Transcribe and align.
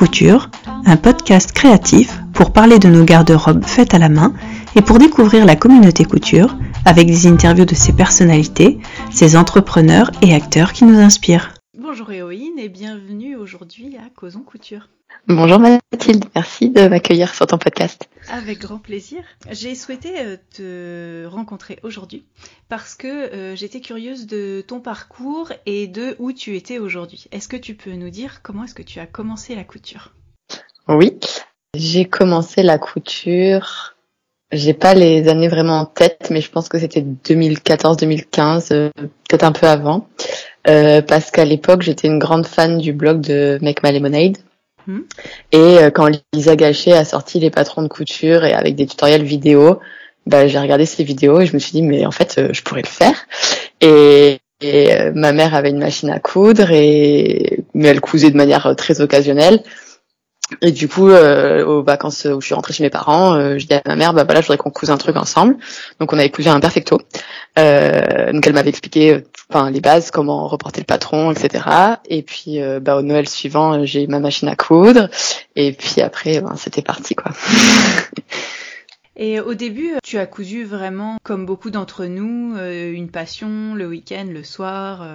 Couture, 0.00 0.48
un 0.86 0.96
podcast 0.96 1.52
créatif 1.52 2.20
pour 2.32 2.54
parler 2.54 2.78
de 2.78 2.88
nos 2.88 3.04
garde-robes 3.04 3.66
faites 3.66 3.92
à 3.92 3.98
la 3.98 4.08
main 4.08 4.32
et 4.74 4.80
pour 4.80 4.98
découvrir 4.98 5.44
la 5.44 5.56
communauté 5.56 6.06
couture 6.06 6.56
avec 6.86 7.06
des 7.06 7.26
interviews 7.26 7.66
de 7.66 7.74
ses 7.74 7.92
personnalités, 7.92 8.78
ses 9.10 9.36
entrepreneurs 9.36 10.10
et 10.22 10.34
acteurs 10.34 10.72
qui 10.72 10.86
nous 10.86 10.98
inspirent. 10.98 11.52
Bonjour 11.78 12.10
Héroïne 12.10 12.58
et 12.58 12.70
bienvenue 12.70 13.36
aujourd'hui 13.36 13.98
à 13.98 14.08
Causons 14.08 14.40
Couture. 14.40 14.88
Bonjour 15.28 15.58
Mathilde, 15.58 16.24
merci 16.34 16.70
de 16.70 16.88
m'accueillir 16.88 17.34
sur 17.34 17.46
ton 17.46 17.58
podcast. 17.58 18.08
Avec 18.32 18.60
grand 18.60 18.78
plaisir. 18.78 19.24
J'ai 19.50 19.74
souhaité 19.74 20.20
euh, 20.20 20.36
te 20.54 21.26
rencontrer 21.26 21.80
aujourd'hui 21.82 22.24
parce 22.68 22.94
que 22.94 23.08
euh, 23.08 23.56
j'étais 23.56 23.80
curieuse 23.80 24.26
de 24.26 24.64
ton 24.64 24.78
parcours 24.78 25.50
et 25.66 25.88
de 25.88 26.14
où 26.20 26.32
tu 26.32 26.54
étais 26.56 26.78
aujourd'hui. 26.78 27.26
Est-ce 27.32 27.48
que 27.48 27.56
tu 27.56 27.74
peux 27.74 27.90
nous 27.90 28.10
dire 28.10 28.40
comment 28.42 28.62
est-ce 28.64 28.74
que 28.74 28.84
tu 28.84 29.00
as 29.00 29.06
commencé 29.06 29.56
la 29.56 29.64
couture? 29.64 30.14
Oui, 30.86 31.18
j'ai 31.74 32.04
commencé 32.04 32.62
la 32.62 32.78
couture. 32.78 33.96
J'ai 34.52 34.74
pas 34.74 34.94
les 34.94 35.28
années 35.28 35.48
vraiment 35.48 35.80
en 35.80 35.86
tête, 35.86 36.28
mais 36.30 36.40
je 36.40 36.50
pense 36.52 36.68
que 36.68 36.78
c'était 36.78 37.02
2014-2015, 37.02 38.72
euh, 38.72 38.90
peut-être 39.28 39.44
un 39.44 39.52
peu 39.52 39.66
avant, 39.66 40.08
parce 40.64 41.32
qu'à 41.32 41.44
l'époque 41.44 41.82
j'étais 41.82 42.06
une 42.06 42.20
grande 42.20 42.46
fan 42.46 42.78
du 42.78 42.92
blog 42.92 43.20
de 43.22 43.58
Make 43.60 43.82
My 43.82 43.92
Lemonade. 43.92 44.38
Hmm. 44.90 45.02
Et 45.52 45.78
euh, 45.78 45.90
quand 45.90 46.10
Lisa 46.32 46.56
Gachet 46.56 46.92
a 46.92 47.04
sorti 47.04 47.38
les 47.38 47.50
patrons 47.50 47.82
de 47.82 47.88
couture 47.88 48.44
et 48.44 48.52
avec 48.52 48.74
des 48.74 48.86
tutoriels 48.86 49.22
vidéo, 49.22 49.78
bah, 50.26 50.48
j'ai 50.48 50.58
regardé 50.58 50.84
ces 50.84 51.04
vidéos 51.04 51.40
et 51.40 51.46
je 51.46 51.54
me 51.54 51.58
suis 51.58 51.72
dit 51.72 51.82
mais 51.82 52.04
en 52.06 52.10
fait 52.10 52.36
euh, 52.38 52.48
je 52.52 52.62
pourrais 52.62 52.82
le 52.82 52.88
faire. 52.88 53.14
Et, 53.80 54.40
euh, 54.64 55.12
ma 55.14 55.32
mère 55.32 55.54
avait 55.54 55.70
une 55.70 55.78
machine 55.78 56.10
à 56.10 56.18
coudre 56.18 56.70
et 56.72 57.60
mais 57.72 57.88
elle 57.88 58.00
cousait 58.00 58.30
de 58.30 58.36
manière 58.36 58.74
très 58.76 59.00
occasionnelle. 59.00 59.62
Et 60.62 60.72
du 60.72 60.88
coup, 60.88 61.10
aux 61.10 61.82
vacances 61.82 62.24
où 62.24 62.40
je 62.40 62.46
suis 62.46 62.54
rentrée 62.54 62.72
chez 62.72 62.82
mes 62.82 62.90
parents, 62.90 63.58
je 63.58 63.66
dis 63.66 63.74
à 63.74 63.82
ma 63.86 63.96
mère, 63.96 64.12
bah 64.12 64.24
voilà, 64.24 64.40
je 64.40 64.46
voudrais 64.46 64.58
qu'on 64.58 64.70
couse 64.70 64.90
un 64.90 64.98
truc 64.98 65.16
ensemble. 65.16 65.56
Donc 66.00 66.12
on 66.12 66.18
avait 66.18 66.30
cousu 66.30 66.48
un 66.48 66.60
perfecto. 66.60 66.98
donc 67.56 68.46
elle 68.46 68.52
m'avait 68.52 68.70
expliqué 68.70 69.24
enfin 69.50 69.70
les 69.70 69.80
bases, 69.80 70.10
comment 70.10 70.46
reporter 70.46 70.80
le 70.80 70.86
patron, 70.86 71.32
etc. 71.32 71.64
Et 72.08 72.22
puis 72.22 72.60
euh, 72.60 72.80
bah, 72.80 72.96
au 72.96 73.02
Noël 73.02 73.28
suivant, 73.28 73.74
euh, 73.74 73.84
j'ai 73.84 74.06
ma 74.06 74.20
machine 74.20 74.48
à 74.48 74.56
coudre. 74.56 75.08
Et 75.56 75.72
puis 75.72 76.00
après, 76.00 76.40
ben, 76.40 76.56
c'était 76.56 76.82
parti 76.82 77.14
quoi. 77.14 77.32
Et 79.16 79.38
au 79.38 79.52
début, 79.52 79.90
tu 80.02 80.16
as 80.16 80.24
cousu 80.24 80.64
vraiment, 80.64 81.18
comme 81.22 81.44
beaucoup 81.44 81.68
d'entre 81.68 82.06
nous, 82.06 82.54
euh, 82.56 82.90
une 82.90 83.10
passion 83.10 83.74
le 83.74 83.86
week-end, 83.86 84.26
le 84.30 84.42
soir, 84.42 85.06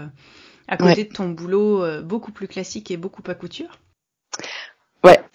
à 0.68 0.78
côté 0.78 1.06
de 1.06 1.14
ton 1.14 1.30
boulot 1.30 1.84
beaucoup 2.04 2.32
plus 2.32 2.48
classique 2.48 2.92
et 2.92 2.98
beaucoup 2.98 3.24
à 3.26 3.34
couture? 3.34 3.80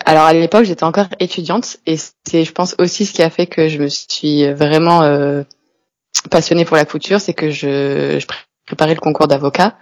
Alors 0.04 0.24
à 0.24 0.32
l'époque 0.32 0.64
j'étais 0.64 0.84
encore 0.84 1.08
étudiante 1.18 1.76
et 1.86 1.96
c'est 1.96 2.44
je 2.44 2.52
pense 2.52 2.74
aussi 2.78 3.06
ce 3.06 3.12
qui 3.12 3.22
a 3.22 3.30
fait 3.30 3.46
que 3.46 3.68
je 3.68 3.78
me 3.78 3.88
suis 3.88 4.50
vraiment 4.52 5.02
passionnée 6.30 6.64
pour 6.64 6.76
la 6.76 6.84
couture, 6.84 7.20
c'est 7.20 7.34
que 7.34 7.50
je, 7.50 8.18
je 8.18 8.26
préparer 8.70 8.94
le 8.94 9.00
concours 9.00 9.26
d'avocat. 9.26 9.76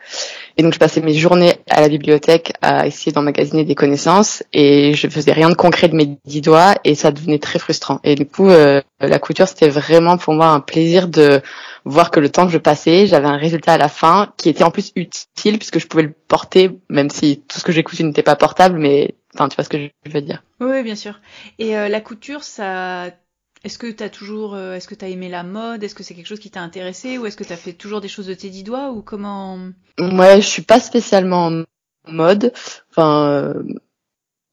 Et 0.57 0.63
donc 0.63 0.73
je 0.73 0.79
passais 0.79 1.01
mes 1.01 1.15
journées 1.15 1.57
à 1.69 1.81
la 1.81 1.89
bibliothèque 1.89 2.55
à 2.63 2.87
essayer 2.87 3.13
d'emmagasiner 3.13 3.65
des 3.65 3.75
connaissances 3.75 4.43
et 4.53 4.95
je 4.95 5.07
faisais 5.09 5.33
rien 5.33 5.51
de 5.51 5.55
concret 5.55 5.89
de 5.89 5.95
mes 5.95 6.19
dix 6.25 6.41
doigts 6.41 6.75
et 6.85 6.95
ça 6.95 7.11
devenait 7.11 7.39
très 7.39 7.59
frustrant. 7.59 8.01
Et 8.03 8.15
du 8.15 8.27
coup, 8.27 8.49
euh, 8.49 8.81
la 9.01 9.19
couture 9.19 9.47
c'était 9.47 9.69
vraiment 9.69 10.17
pour 10.17 10.33
moi 10.35 10.49
un 10.49 10.61
plaisir 10.61 11.07
de 11.07 11.43
voir 11.85 12.11
que 12.11 12.19
le 12.19 12.31
temps 12.31 12.47
que 12.47 12.53
je 12.53 12.59
passais, 12.59 13.07
j'avais 13.07 13.29
un 13.29 13.37
résultat 13.37 13.75
à 13.75 13.79
la 13.79 13.89
fin 13.89 14.33
qui 14.39 14.49
était 14.49 14.65
en 14.65 14.71
plus 14.71 14.91
utile 14.97 15.59
puisque 15.59 15.79
je 15.79 15.87
pouvais 15.87 16.03
le 16.05 16.15
porter, 16.27 16.71
même 16.89 17.11
si 17.11 17.43
tout 17.47 17.59
ce 17.59 17.65
que 17.65 17.73
j'ai 17.73 17.83
cousu 17.83 18.05
n'était 18.05 18.23
pas 18.23 18.37
portable, 18.37 18.79
mais 18.79 19.15
enfin 19.35 19.49
tu 19.49 19.57
vois 19.57 19.65
ce 19.65 19.69
que 19.69 19.79
je 19.79 20.11
veux 20.11 20.23
dire. 20.23 20.43
Oui, 20.61 20.83
bien 20.83 20.97
sûr. 20.97 21.21
Et 21.59 21.77
euh, 21.77 21.89
la 21.89 22.01
couture, 22.01 22.43
ça 22.43 23.11
est-ce 23.65 23.79
que 23.79 23.87
tu 23.87 24.03
as 24.03 24.09
toujours, 24.09 24.55
euh, 24.55 24.75
est-ce 24.75 24.89
que 24.89 24.95
tu 24.95 25.05
aimé 25.07 25.29
la 25.29 25.43
mode? 25.43 25.83
Est-ce 25.83 25.95
que 25.95 26.03
c'est 26.03 26.15
quelque 26.15 26.27
chose 26.27 26.41
qui 26.41 26.51
t'a 26.51 26.61
intéressé? 26.61 27.19
Ou 27.19 27.27
est-ce 27.27 27.37
que 27.37 27.45
tu 27.45 27.53
as 27.53 27.57
fait 27.57 27.73
toujours 27.73 28.01
des 28.01 28.09
choses 28.09 28.27
de 28.27 28.35
tes 28.35 28.51
dix 28.51 28.63
doigts? 28.63 28.91
Ou 28.91 29.03
comment? 29.03 29.59
Ouais, 29.99 30.41
je 30.41 30.47
suis 30.47 30.63
pas 30.63 30.81
spécialement 30.81 31.47
en 31.47 31.65
mode. 32.13 32.53
Enfin, 32.91 33.29
euh, 33.29 33.63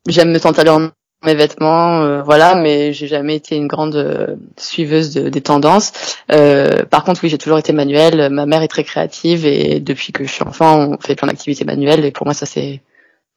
j'aime 0.08 0.32
me 0.32 0.40
sentir 0.40 0.64
dans 0.64 0.92
mes 1.24 1.36
vêtements, 1.36 2.02
euh, 2.02 2.22
voilà, 2.22 2.56
mais 2.56 2.94
j'ai 2.94 3.08
jamais 3.08 3.36
été 3.36 3.56
une 3.56 3.68
grande 3.68 4.38
suiveuse 4.58 5.14
des 5.14 5.42
tendances. 5.42 5.92
par 6.28 7.04
contre, 7.04 7.24
oui, 7.24 7.30
j'ai 7.30 7.38
toujours 7.38 7.60
été 7.60 7.74
manuelle. 7.74 8.30
Ma 8.30 8.46
mère 8.46 8.62
est 8.62 8.68
très 8.68 8.84
créative 8.84 9.46
et 9.46 9.80
depuis 9.80 10.14
que 10.14 10.24
je 10.24 10.32
suis 10.32 10.44
enfant, 10.44 10.92
on 10.92 10.98
fait 11.00 11.16
plein 11.16 11.28
d'activités 11.28 11.66
manuelles 11.66 12.06
et 12.06 12.12
pour 12.12 12.26
moi, 12.26 12.34
ça 12.34 12.46
c'est 12.46 12.82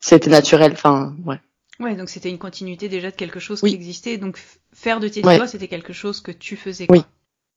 c'était 0.00 0.30
naturel. 0.30 0.72
Enfin, 0.72 1.14
ouais. 1.26 1.40
Ouais, 1.80 1.94
donc 1.94 2.08
c'était 2.08 2.30
une 2.30 2.38
continuité 2.38 2.88
déjà 2.88 3.10
de 3.10 3.16
quelque 3.16 3.40
chose 3.40 3.60
qui 3.60 3.74
existait. 3.74 4.18
Donc 4.18 4.38
faire 4.72 5.00
de 5.00 5.08
tes 5.08 5.22
doigts, 5.22 5.46
c'était 5.46 5.68
quelque 5.68 5.92
chose 5.92 6.20
que 6.20 6.32
tu 6.32 6.56
faisais. 6.56 6.86
Quoi. 6.86 6.98
Oui. 6.98 7.04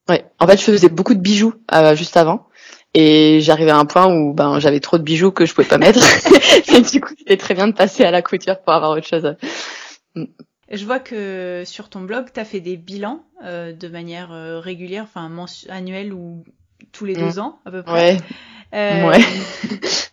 Ouais. 0.09 0.25
En 0.39 0.47
fait, 0.47 0.57
je 0.57 0.63
faisais 0.63 0.89
beaucoup 0.89 1.13
de 1.13 1.19
bijoux 1.19 1.53
euh, 1.73 1.95
juste 1.95 2.17
avant. 2.17 2.47
Et 2.93 3.39
j'arrivais 3.39 3.71
à 3.71 3.77
un 3.77 3.85
point 3.85 4.13
où 4.13 4.33
ben 4.33 4.59
j'avais 4.59 4.81
trop 4.81 4.97
de 4.97 5.03
bijoux 5.03 5.31
que 5.31 5.45
je 5.45 5.53
pouvais 5.53 5.67
pas 5.67 5.77
mettre. 5.77 5.99
et 6.73 6.81
du 6.81 7.01
coup, 7.01 7.13
c'était 7.17 7.37
très 7.37 7.53
bien 7.53 7.67
de 7.67 7.73
passer 7.73 8.03
à 8.03 8.11
la 8.11 8.21
couture 8.21 8.59
pour 8.59 8.73
avoir 8.73 8.91
autre 8.91 9.07
chose. 9.07 9.35
Mm. 10.15 10.25
Je 10.71 10.85
vois 10.85 10.99
que 10.99 11.63
sur 11.65 11.89
ton 11.89 12.01
blog, 12.01 12.27
tu 12.33 12.39
as 12.39 12.45
fait 12.45 12.61
des 12.61 12.77
bilans 12.77 13.23
euh, 13.43 13.73
de 13.73 13.87
manière 13.89 14.31
euh, 14.31 14.59
régulière, 14.59 15.03
enfin 15.03 15.29
annuelle 15.69 16.13
ou 16.13 16.45
tous 16.91 17.05
les 17.05 17.15
deux 17.15 17.35
mm. 17.35 17.39
ans 17.39 17.59
à 17.65 17.71
peu 17.71 17.83
près. 17.83 18.13
Ouais. 18.13 18.17
Euh, 18.73 19.09
ouais. 19.09 19.19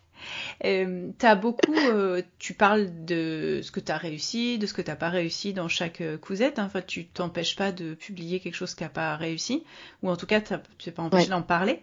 Euh, 0.64 1.10
t'as 1.18 1.36
beaucoup, 1.36 1.74
euh, 1.74 2.22
tu 2.38 2.52
parles 2.52 2.88
de 3.04 3.60
ce 3.62 3.70
que 3.70 3.80
t'as 3.80 3.96
réussi, 3.96 4.58
de 4.58 4.66
ce 4.66 4.74
que 4.74 4.82
t'as 4.82 4.96
pas 4.96 5.08
réussi 5.08 5.52
dans 5.52 5.68
chaque 5.68 6.00
euh, 6.00 6.18
cousette. 6.18 6.58
Hein. 6.58 6.64
Enfin, 6.66 6.82
tu 6.84 7.06
t'empêches 7.06 7.54
pas 7.54 7.70
de 7.70 7.94
publier 7.94 8.40
quelque 8.40 8.56
chose 8.56 8.74
qui 8.74 8.84
a 8.84 8.88
pas 8.88 9.14
réussi, 9.16 9.64
ou 10.02 10.10
en 10.10 10.16
tout 10.16 10.26
cas, 10.26 10.40
tu 10.40 10.54
t'es 10.82 10.90
pas 10.90 11.02
empêché 11.02 11.28
d'en 11.28 11.42
parler. 11.42 11.80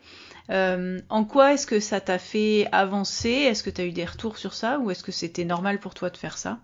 Euh, 0.50 1.00
en 1.10 1.24
quoi 1.24 1.54
est-ce 1.54 1.68
que 1.68 1.80
ça 1.80 2.02
t'a 2.02 2.20
fait 2.20 2.68
avancer? 2.72 3.30
Est-ce 3.30 3.64
que 3.64 3.70
t'as 3.70 3.86
eu 3.86 3.92
des 3.92 4.06
retours 4.06 4.38
sur 4.38 4.54
ça, 4.54 4.80
ou 4.80 4.92
est-ce 4.92 5.04
que 5.04 5.12
c'était 5.12 5.46
normal 5.46 5.80
pour 5.80 5.94
toi 5.94 6.10
de 6.10 6.18
faire 6.18 6.38
ça? 6.38 6.60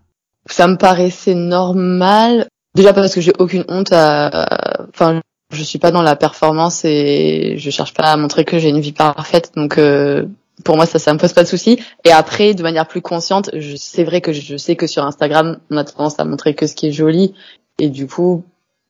Ça 0.47 0.67
me 0.67 0.75
paraissait 0.75 1.35
normal. 1.35 2.47
Déjà 2.75 2.93
parce 2.93 3.13
que 3.13 3.21
j'ai 3.21 3.33
aucune 3.37 3.65
honte 3.67 3.91
à, 3.91 4.87
enfin, 4.89 5.21
je 5.51 5.63
suis 5.63 5.79
pas 5.79 5.91
dans 5.91 6.01
la 6.01 6.15
performance 6.15 6.85
et 6.85 7.55
je 7.57 7.69
cherche 7.69 7.93
pas 7.93 8.11
à 8.11 8.17
montrer 8.17 8.45
que 8.45 8.57
j'ai 8.59 8.69
une 8.69 8.79
vie 8.79 8.93
parfaite, 8.93 9.51
donc 9.55 9.77
euh, 9.77 10.25
pour 10.63 10.75
moi 10.75 10.85
ça 10.85 10.99
ça 10.99 11.13
me 11.13 11.19
pose 11.19 11.33
pas 11.33 11.43
de 11.43 11.47
souci. 11.47 11.79
Et 12.05 12.11
après 12.11 12.53
de 12.53 12.63
manière 12.63 12.87
plus 12.87 13.01
consciente 13.01 13.49
c'est 13.77 14.03
vrai 14.03 14.21
que 14.21 14.33
je 14.33 14.57
sais 14.57 14.75
que 14.75 14.87
sur 14.87 15.05
Instagram 15.05 15.59
on 15.69 15.77
a 15.77 15.83
tendance 15.83 16.19
à 16.19 16.25
montrer 16.25 16.53
que 16.53 16.67
ce 16.67 16.75
qui 16.75 16.87
est 16.87 16.91
joli. 16.91 17.33
Et 17.79 17.89
du 17.89 18.07
coup 18.07 18.43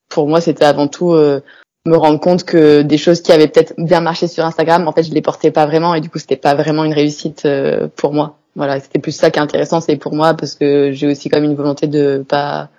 pour 0.09 0.27
moi 0.27 0.41
c'était 0.41 0.65
avant 0.65 0.87
tout 0.87 1.11
euh, 1.11 1.41
me 1.85 1.95
rendre 1.97 2.19
compte 2.19 2.43
que 2.43 2.81
des 2.81 2.97
choses 2.97 3.21
qui 3.21 3.31
avaient 3.31 3.47
peut-être 3.47 3.73
bien 3.77 4.01
marché 4.01 4.27
sur 4.27 4.45
Instagram 4.45 4.87
en 4.87 4.91
fait 4.91 5.03
je 5.03 5.13
les 5.13 5.21
portais 5.21 5.51
pas 5.51 5.65
vraiment. 5.65 5.95
Et 5.95 6.01
du 6.01 6.09
coup 6.09 6.19
c'était 6.19 6.35
pas 6.35 6.55
vraiment 6.55 6.83
une 6.83 6.93
réussite 6.93 7.45
euh, 7.45 7.87
pour 7.95 8.13
moi. 8.13 8.37
Voilà. 8.55 8.79
C'était 8.79 8.99
plus 8.99 9.13
ça 9.13 9.31
qui 9.31 9.39
est 9.39 9.41
intéressant 9.41 9.81
c'est 9.81 9.97
pour 9.97 10.13
moi 10.13 10.33
parce 10.33 10.55
que 10.55 10.91
j'ai 10.91 11.07
aussi 11.07 11.29
comme 11.29 11.43
une 11.43 11.55
volonté 11.55 11.87
de 11.87 12.23
pas 12.27 12.69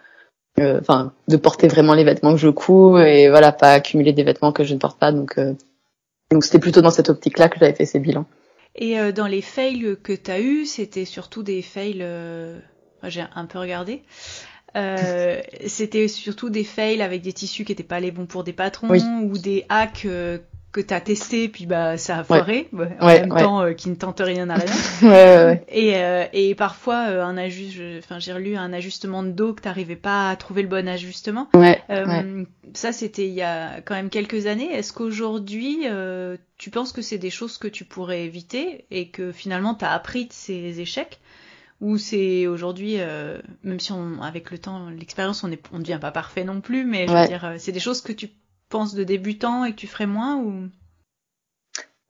euh, 0.60 0.78
enfin 0.81 1.12
de 1.28 1.37
porter 1.37 1.66
vraiment 1.66 1.94
les 1.94 2.04
vêtements 2.04 2.32
que 2.32 2.41
je 2.41 2.50
couds 2.50 2.98
et 2.98 3.31
voilà 3.31 3.53
pas 3.53 3.72
accumuler 3.72 4.12
des 4.12 4.22
vêtements 4.22 4.53
que 4.53 4.65
je 4.65 4.75
ne 4.75 4.78
porte 4.78 4.98
pas. 4.98 5.12
Donc 5.12 5.38
donc 6.31 6.44
c'était 6.44 6.59
plutôt 6.59 6.82
dans 6.82 6.91
cette 6.91 7.10
optique 7.10 7.38
là 7.38 7.48
que 7.48 7.59
j'avais 7.59 7.75
fait 7.75 7.87
ces 7.87 7.98
bilans 7.98 8.26
et 8.75 8.99
euh, 8.99 9.12
dans 9.12 9.27
les 9.27 9.43
fails 9.43 9.97
que 10.03 10.12
tu 10.12 10.31
as 10.31 10.41
eu, 10.41 10.65
c'était 10.65 11.05
surtout 11.05 11.43
des 11.43 11.62
fails. 11.62 12.00
Euh... 12.00 12.59
J'ai 13.05 13.25
un 13.34 13.47
peu 13.47 13.59
regardé. 13.59 14.03
Euh, 14.77 15.41
c'était 15.66 16.09
surtout 16.09 16.50
des 16.50 16.65
fails 16.65 17.03
avec 17.03 17.22
des 17.22 17.33
tissus 17.33 17.65
qui 17.65 17.72
n'étaient 17.72 17.83
pas 17.83 18.00
les 18.00 18.10
bons 18.10 18.27
pour 18.27 18.45
des 18.45 18.53
patrons 18.53 18.89
ou 18.89 19.39
des 19.39 19.66
hacks 19.69 20.04
euh, 20.07 20.39
que 20.72 20.80
tu 20.80 20.95
as 20.95 21.01
testé 21.01 21.48
puis 21.48 21.66
bah 21.66 21.98
ça 21.98 22.19
a 22.19 22.24
foiré 22.24 22.69
bah, 22.72 22.89
en 23.01 23.07
même 23.07 23.28
temps 23.28 23.63
euh, 23.63 23.72
qui 23.72 23.91
ne 23.91 23.95
tente 23.95 24.21
rien 24.21 24.48
à 24.51 24.54
rien. 24.54 25.60
et, 25.69 25.97
euh, 25.97 26.24
et 26.33 26.54
parfois 26.54 26.97
un 26.97 27.36
ajust 27.36 27.78
enfin 27.98 28.19
j'ai 28.19 28.33
relu 28.33 28.57
un 28.57 28.72
ajustement 28.72 29.22
de 29.22 29.30
dos 29.30 29.53
que 29.53 29.63
tu 29.63 29.69
n'arrivais 29.69 29.97
pas 29.97 30.30
à 30.30 30.36
trouver 30.36 30.63
le 30.63 30.69
bon 30.69 30.89
ajustement. 30.89 31.48
ça 32.74 32.92
c'était 32.92 33.27
il 33.27 33.34
y 33.34 33.42
a 33.42 33.80
quand 33.83 33.95
même 33.95 34.10
quelques 34.10 34.47
années. 34.47 34.72
Est-ce 34.72 34.92
qu'aujourd'hui 34.92 35.86
tu 36.57 36.71
penses 36.71 36.92
que 36.92 37.03
c'est 37.03 37.18
des 37.18 37.30
choses 37.30 37.59
que 37.59 37.68
tu 37.68 37.84
pourrais 37.84 38.25
éviter 38.25 38.86
et 38.91 39.09
que 39.09 39.33
finalement 39.33 39.75
tu 39.75 39.84
as 39.84 39.92
appris 39.92 40.27
de 40.27 40.33
ces 40.33 40.80
échecs? 40.80 41.21
Ou 41.83 41.98
c'est 41.98 42.47
aujourd'hui, 42.47 42.95
euh, 43.01 43.39
même 43.65 43.80
si 43.80 43.91
on, 43.91 44.22
avec 44.22 44.53
le 44.53 44.59
temps, 44.59 44.89
l'expérience, 44.89 45.42
on 45.42 45.48
ne 45.48 45.57
on 45.72 45.80
devient 45.80 45.98
pas 46.01 46.13
parfait 46.13 46.45
non 46.45 46.60
plus, 46.60 46.84
mais 46.84 47.09
je 47.09 47.13
veux 47.13 47.27
dire, 47.27 47.45
euh, 47.45 47.54
c'est 47.59 47.72
des 47.72 47.80
choses 47.80 48.01
que 48.03 48.13
tu 48.13 48.28
penses 48.72 48.95
de 48.95 49.04
débutant 49.04 49.65
et 49.65 49.72
que 49.72 49.77
tu 49.77 49.86
ferais 49.86 50.07
moins 50.07 50.36
ou? 50.36 50.69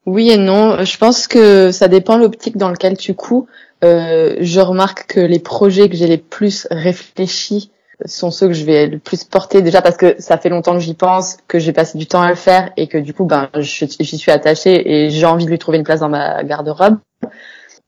Oui 0.07 0.31
et 0.31 0.39
non. 0.39 0.85
Je 0.85 0.97
pense 0.97 1.27
que 1.27 1.71
ça 1.73 1.89
dépend 1.89 2.17
l'optique 2.17 2.57
dans 2.57 2.71
lequel 2.71 2.97
tu 2.97 3.15
couds. 3.15 3.47
Euh, 3.85 4.37
je 4.41 4.61
remarque 4.61 5.07
que 5.07 5.21
les 5.21 5.41
projets 5.41 5.89
que 5.89 5.97
j'ai 5.97 6.07
les 6.07 6.19
plus 6.19 6.67
réfléchis 6.71 7.71
sont 8.07 8.31
ceux 8.31 8.49
que 8.49 8.55
je 8.55 8.65
vais 8.65 8.87
le 8.87 8.99
plus 8.99 9.25
porter 9.25 9.63
déjà 9.63 9.83
parce 9.83 9.97
que 9.97 10.15
ça 10.19 10.39
fait 10.39 10.49
longtemps 10.49 10.75
que 10.75 10.81
j'y 10.81 10.95
pense, 10.95 11.37
que 11.49 11.59
j'ai 11.59 11.73
passé 11.73 11.99
du 11.99 12.07
temps 12.07 12.23
à 12.23 12.31
le 12.31 12.37
faire 12.37 12.73
et 12.77 12.89
que 12.89 12.99
du 12.99 13.13
coup 13.13 13.25
ben 13.25 13.49
j'y 13.57 14.19
suis 14.19 14.31
attachée 14.31 14.91
et 14.91 15.11
j'ai 15.11 15.27
envie 15.27 15.45
de 15.45 15.51
lui 15.51 15.59
trouver 15.59 15.79
une 15.79 15.85
place 15.85 16.01
dans 16.01 16.09
ma 16.09 16.43
garde-robe. 16.43 16.99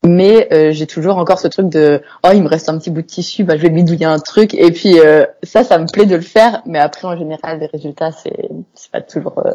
Mais 0.05 0.47
euh, 0.53 0.71
j'ai 0.71 0.87
toujours 0.87 1.17
encore 1.17 1.39
ce 1.39 1.47
truc 1.47 1.69
de 1.69 2.01
oh 2.23 2.29
il 2.33 2.43
me 2.43 2.47
reste 2.47 2.69
un 2.69 2.77
petit 2.77 2.89
bout 2.89 3.01
de 3.01 3.07
tissu 3.07 3.43
bah 3.43 3.57
je 3.57 3.61
vais 3.61 3.69
bidouiller 3.69 4.05
un 4.05 4.19
truc. 4.19 4.53
Et 4.53 4.71
puis 4.71 4.99
euh, 4.99 5.25
ça 5.43 5.63
ça 5.63 5.77
me 5.77 5.87
plaît 5.87 6.05
de 6.05 6.15
le 6.15 6.21
faire. 6.21 6.61
Mais 6.65 6.79
après 6.79 7.07
en 7.07 7.17
général 7.17 7.59
les 7.59 7.67
résultats 7.67 8.11
c'est 8.11 8.49
c'est 8.73 8.91
pas 8.91 9.01
toujours 9.01 9.39
euh, 9.45 9.53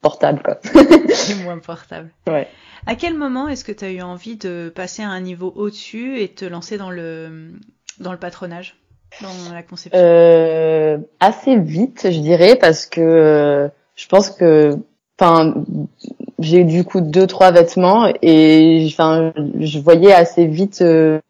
portable 0.00 0.42
quoi. 0.42 0.58
C'est 1.14 1.42
moins 1.42 1.58
portable. 1.58 2.10
Ouais. 2.26 2.48
À 2.86 2.94
quel 2.94 3.14
moment 3.14 3.48
est-ce 3.48 3.64
que 3.64 3.72
tu 3.72 3.84
as 3.84 3.90
eu 3.90 4.02
envie 4.02 4.36
de 4.36 4.72
passer 4.74 5.02
à 5.02 5.08
un 5.08 5.20
niveau 5.20 5.52
au-dessus 5.56 6.20
et 6.20 6.28
te 6.28 6.44
lancer 6.44 6.78
dans 6.78 6.90
le 6.90 7.52
dans 7.98 8.12
le 8.12 8.18
patronage 8.18 8.76
dans 9.22 9.54
la 9.54 9.62
conception? 9.62 10.00
Euh, 10.00 10.98
assez 11.20 11.58
vite 11.58 12.08
je 12.10 12.20
dirais 12.20 12.56
parce 12.56 12.86
que 12.86 13.70
je 13.96 14.06
pense 14.08 14.30
que 14.30 14.78
enfin 15.18 15.54
j'ai 16.38 16.60
eu 16.60 16.64
du 16.64 16.84
coup 16.84 17.00
deux 17.00 17.26
trois 17.26 17.50
vêtements 17.50 18.12
et 18.22 18.86
enfin 18.90 19.32
je 19.58 19.78
voyais 19.78 20.12
assez 20.12 20.46
vite 20.46 20.82
euh, 20.82 21.20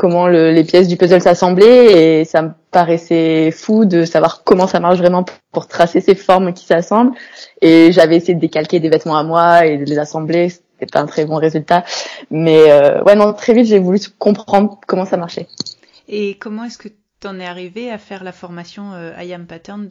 comment 0.00 0.28
le, 0.28 0.50
les 0.50 0.64
pièces 0.64 0.88
du 0.88 0.96
puzzle 0.96 1.20
s'assemblaient 1.20 2.20
et 2.20 2.24
ça 2.24 2.40
me 2.40 2.50
paraissait 2.70 3.50
fou 3.50 3.84
de 3.84 4.04
savoir 4.04 4.44
comment 4.44 4.66
ça 4.66 4.80
marche 4.80 4.96
vraiment 4.96 5.24
pour, 5.52 5.66
tracer 5.66 6.00
ces 6.00 6.14
formes 6.14 6.54
qui 6.54 6.64
s'assemblent. 6.64 7.12
Et 7.60 7.92
j'avais 7.92 8.16
essayé 8.16 8.34
de 8.34 8.40
décalquer 8.40 8.80
des 8.80 8.88
vêtements 8.88 9.18
à 9.18 9.24
moi 9.24 9.66
et 9.66 9.76
de 9.76 9.84
les 9.84 9.98
assembler. 9.98 10.48
C'était 10.48 10.90
pas 10.90 11.00
un 11.00 11.06
très 11.06 11.26
bon 11.26 11.36
résultat. 11.36 11.84
Mais 12.30 12.70
euh, 12.70 13.02
ouais 13.02 13.14
non 13.14 13.34
très 13.34 13.52
vite 13.52 13.66
j'ai 13.66 13.78
voulu 13.78 13.98
comprendre 14.18 14.80
comment 14.86 15.04
ça 15.04 15.18
marchait. 15.18 15.48
Et 16.08 16.38
comment 16.38 16.64
est-ce 16.64 16.78
que 16.78 16.88
tu 16.88 17.28
en 17.28 17.38
es 17.38 17.44
arrivé 17.46 17.90
à 17.90 17.98
faire 17.98 18.24
la 18.24 18.32
formation 18.32 18.94
euh, 18.94 19.12
I 19.22 19.34
Am 19.34 19.44
Pattern 19.44 19.90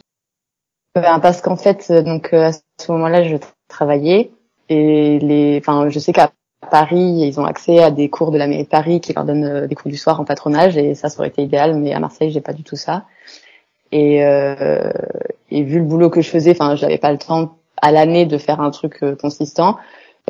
ben, 0.94 1.20
parce 1.20 1.40
qu'en 1.40 1.56
fait 1.56 1.92
donc 1.92 2.32
à 2.32 2.52
ce 2.52 2.92
moment-là 2.92 3.22
je 3.24 3.36
travaillais 3.68 4.30
et 4.70 5.18
les, 5.18 5.58
enfin, 5.60 5.88
je 5.90 5.98
sais 5.98 6.12
qu'à 6.12 6.30
Paris, 6.70 7.26
ils 7.26 7.40
ont 7.40 7.44
accès 7.44 7.82
à 7.82 7.90
des 7.90 8.08
cours 8.08 8.30
de 8.30 8.38
la 8.38 8.46
mairie 8.46 8.62
de 8.62 8.68
Paris 8.68 9.00
qui 9.00 9.12
leur 9.12 9.24
donnent 9.24 9.44
euh, 9.44 9.66
des 9.66 9.74
cours 9.74 9.90
du 9.90 9.96
soir 9.96 10.20
en 10.20 10.24
patronage 10.24 10.76
et 10.76 10.94
ça, 10.94 11.08
ça 11.08 11.18
aurait 11.18 11.28
été 11.28 11.42
idéal. 11.42 11.74
Mais 11.74 11.92
à 11.92 11.98
Marseille, 11.98 12.30
j'ai 12.30 12.40
pas 12.40 12.52
du 12.52 12.62
tout 12.62 12.76
ça. 12.76 13.04
Et, 13.90 14.24
euh, 14.24 14.90
et 15.50 15.64
vu 15.64 15.80
le 15.80 15.84
boulot 15.84 16.08
que 16.08 16.20
je 16.20 16.30
faisais, 16.30 16.52
enfin, 16.52 16.76
j'avais 16.76 16.98
pas 16.98 17.10
le 17.10 17.18
temps 17.18 17.56
à 17.82 17.90
l'année 17.90 18.26
de 18.26 18.38
faire 18.38 18.60
un 18.60 18.70
truc 18.70 19.02
euh, 19.02 19.16
consistant. 19.16 19.76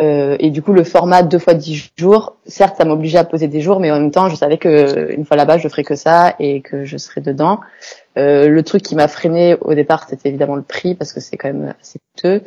Euh, 0.01 0.37
et 0.39 0.51
du 0.51 0.63
coup, 0.63 0.73
le 0.73 0.85
format 0.85 1.23
deux 1.23 1.39
fois 1.39 1.55
dix 1.55 1.91
jours, 1.97 2.37
certes, 2.47 2.77
ça 2.79 2.85
m'obligeait 2.85 3.19
à 3.19 3.25
poser 3.25 3.49
des 3.49 3.61
jours, 3.61 3.81
mais 3.81 3.91
en 3.91 4.01
même 4.01 4.11
temps, 4.11 4.29
je 4.29 4.37
savais 4.37 4.57
que 4.59 5.13
une 5.13 5.25
fois 5.25 5.37
là-bas, 5.37 5.59
je 5.59 5.69
ferais 5.69 5.85
que 5.85 5.95
ça 5.95 6.35
et 6.39 6.63
que 6.63 6.85
je 6.85 6.97
serais 6.97 7.21
dedans. 7.21 7.61
Euh, 8.17 8.49
le 8.49 8.63
truc 8.63 8.83
qui 8.83 8.97
m'a 8.97 9.09
freiné 9.09 9.57
au 9.61 9.75
départ, 9.75 10.09
c'était 10.09 10.31
évidemment 10.31 10.57
le 10.57 10.63
prix 10.63 10.95
parce 10.95 11.13
que 11.13 11.21
c'est 11.21 11.37
quand 11.37 11.49
même 11.49 11.75
assez 11.81 11.99
coûteux. 12.15 12.43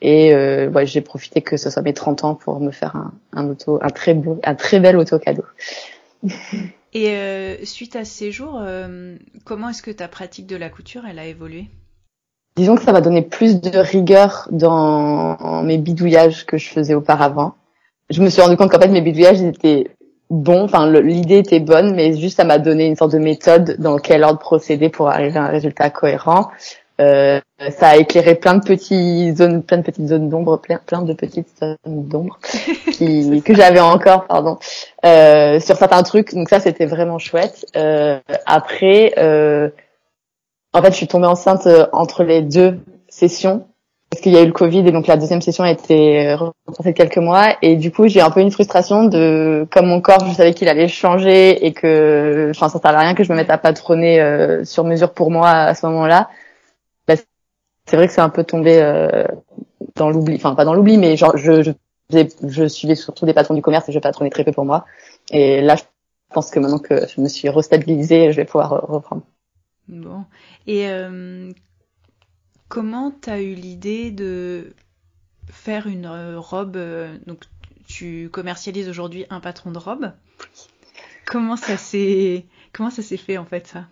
Et 0.00 0.34
euh, 0.34 0.68
ouais, 0.68 0.86
j'ai 0.86 1.00
profité 1.00 1.40
que 1.40 1.56
ce 1.56 1.70
soit 1.70 1.82
mes 1.82 1.94
30 1.94 2.24
ans 2.24 2.34
pour 2.34 2.60
me 2.60 2.70
faire 2.70 2.96
un, 2.96 3.12
un 3.32 3.48
auto, 3.48 3.78
un 3.82 3.90
très 3.90 4.14
beau, 4.14 4.40
un 4.44 4.54
très 4.54 4.80
bel 4.80 4.96
auto 4.96 5.18
cadeau. 5.18 5.44
Et 6.94 7.10
euh, 7.10 7.56
suite 7.64 7.96
à 7.96 8.04
ces 8.04 8.30
jours, 8.30 8.60
euh, 8.62 9.16
comment 9.44 9.70
est-ce 9.70 9.82
que 9.82 9.90
ta 9.90 10.06
pratique 10.06 10.46
de 10.46 10.56
la 10.56 10.70
couture, 10.70 11.02
elle 11.08 11.18
a 11.18 11.26
évolué? 11.26 11.66
Disons 12.56 12.76
que 12.76 12.82
ça 12.82 12.92
m'a 12.92 13.00
donné 13.00 13.22
plus 13.22 13.60
de 13.60 13.76
rigueur 13.78 14.48
dans 14.50 15.62
mes 15.62 15.78
bidouillages 15.78 16.46
que 16.46 16.56
je 16.56 16.68
faisais 16.68 16.94
auparavant. 16.94 17.54
Je 18.10 18.22
me 18.22 18.30
suis 18.30 18.42
rendu 18.42 18.56
compte 18.56 18.70
qu'en 18.70 18.78
fait 18.78 18.88
mes 18.88 19.00
bidouillages 19.00 19.42
étaient 19.42 19.90
bons, 20.30 20.64
enfin 20.64 20.88
l'idée 20.88 21.38
était 21.38 21.60
bonne, 21.60 21.94
mais 21.94 22.16
juste 22.16 22.36
ça 22.36 22.44
m'a 22.44 22.58
donné 22.58 22.86
une 22.86 22.96
sorte 22.96 23.12
de 23.12 23.18
méthode 23.18 23.76
dans 23.78 23.98
quel 23.98 24.22
ordre 24.22 24.38
procéder 24.38 24.88
pour 24.88 25.08
arriver 25.08 25.38
à 25.38 25.44
un 25.44 25.48
résultat 25.48 25.90
cohérent. 25.90 26.50
Euh, 27.00 27.40
ça 27.76 27.88
a 27.88 27.96
éclairé 27.96 28.36
plein 28.36 28.54
de 28.54 28.64
petites 28.64 29.36
zones, 29.36 29.64
plein 29.64 29.78
de 29.78 29.82
petites 29.82 30.06
zones 30.06 30.28
d'ombre, 30.28 30.60
plein, 30.60 30.78
plein 30.86 31.02
de 31.02 31.12
petites 31.12 31.48
zones 31.58 31.76
d'ombre 31.84 32.38
qui, 32.92 33.42
que 33.42 33.54
j'avais 33.54 33.80
encore, 33.80 34.26
pardon, 34.26 34.58
euh, 35.04 35.58
sur 35.58 35.76
certains 35.76 36.04
trucs. 36.04 36.34
Donc 36.34 36.48
ça, 36.48 36.60
c'était 36.60 36.86
vraiment 36.86 37.18
chouette. 37.18 37.66
Euh, 37.74 38.20
après, 38.46 39.12
euh, 39.18 39.70
en 40.74 40.82
fait, 40.82 40.90
je 40.90 40.96
suis 40.96 41.06
tombée 41.06 41.26
enceinte 41.26 41.66
euh, 41.66 41.86
entre 41.92 42.24
les 42.24 42.42
deux 42.42 42.78
sessions 43.08 43.66
parce 44.10 44.20
qu'il 44.20 44.32
y 44.32 44.36
a 44.36 44.42
eu 44.42 44.46
le 44.46 44.52
Covid 44.52 44.86
et 44.86 44.92
donc 44.92 45.06
la 45.06 45.16
deuxième 45.16 45.40
session 45.40 45.64
a 45.64 45.70
été 45.70 46.34
reportée 46.34 46.90
de 46.90 46.96
quelques 46.96 47.18
mois 47.18 47.56
et 47.62 47.74
du 47.74 47.90
coup 47.90 48.06
j'ai 48.06 48.20
un 48.20 48.30
peu 48.30 48.40
une 48.40 48.52
frustration 48.52 49.06
de 49.06 49.66
comme 49.72 49.86
mon 49.86 50.00
corps 50.00 50.24
je 50.28 50.34
savais 50.34 50.54
qu'il 50.54 50.68
allait 50.68 50.86
changer 50.86 51.66
et 51.66 51.72
que 51.72 52.50
enfin 52.50 52.68
ça 52.68 52.78
servait 52.78 52.98
à 52.98 53.00
rien 53.00 53.14
que 53.14 53.24
je 53.24 53.32
me 53.32 53.36
mette 53.36 53.50
à 53.50 53.58
patronner 53.58 54.20
euh, 54.20 54.64
sur 54.64 54.84
mesure 54.84 55.14
pour 55.14 55.32
moi 55.32 55.48
à 55.48 55.74
ce 55.74 55.86
moment-là 55.86 56.28
c'est 57.86 57.96
vrai 57.96 58.06
que 58.06 58.12
c'est 58.12 58.20
un 58.20 58.30
peu 58.30 58.44
tombé 58.44 58.80
euh, 58.80 59.26
dans 59.96 60.10
l'oubli, 60.10 60.36
enfin 60.36 60.54
pas 60.54 60.64
dans 60.64 60.74
l'oubli, 60.74 60.96
mais 60.98 61.16
genre 61.16 61.36
je, 61.36 61.62
je, 61.62 61.72
je 62.42 62.68
suivais 62.68 62.94
surtout 62.94 63.26
des 63.26 63.34
patrons 63.34 63.54
du 63.54 63.62
commerce 63.62 63.88
et 63.88 63.92
je 63.92 63.98
patronnais 63.98 64.30
très 64.30 64.44
peu 64.44 64.52
pour 64.52 64.64
moi. 64.64 64.86
Et 65.30 65.60
là, 65.60 65.76
je 65.76 65.82
pense 66.32 66.50
que 66.50 66.58
maintenant 66.58 66.78
que 66.78 67.06
je 67.06 67.20
me 67.20 67.28
suis 67.28 67.48
restabilisée, 67.48 68.32
je 68.32 68.36
vais 68.36 68.44
pouvoir 68.44 68.86
reprendre. 68.88 69.22
Bon. 69.88 70.24
Et 70.66 70.88
euh, 70.88 71.50
comment 72.68 73.10
t'as 73.10 73.40
eu 73.40 73.54
l'idée 73.54 74.10
de 74.10 74.74
faire 75.50 75.86
une 75.86 76.06
euh, 76.06 76.38
robe 76.38 76.76
euh, 76.76 77.16
Donc, 77.26 77.40
tu 77.86 78.30
commercialises 78.32 78.88
aujourd'hui 78.88 79.26
un 79.30 79.40
patron 79.40 79.70
de 79.70 79.78
robe? 79.78 80.12
Comment 81.26 81.56
ça 81.56 81.76
s'est 81.76 82.46
comment 82.72 82.90
ça 82.90 83.02
s'est 83.02 83.16
fait 83.16 83.38
en 83.38 83.44
fait 83.44 83.66
ça? 83.66 83.86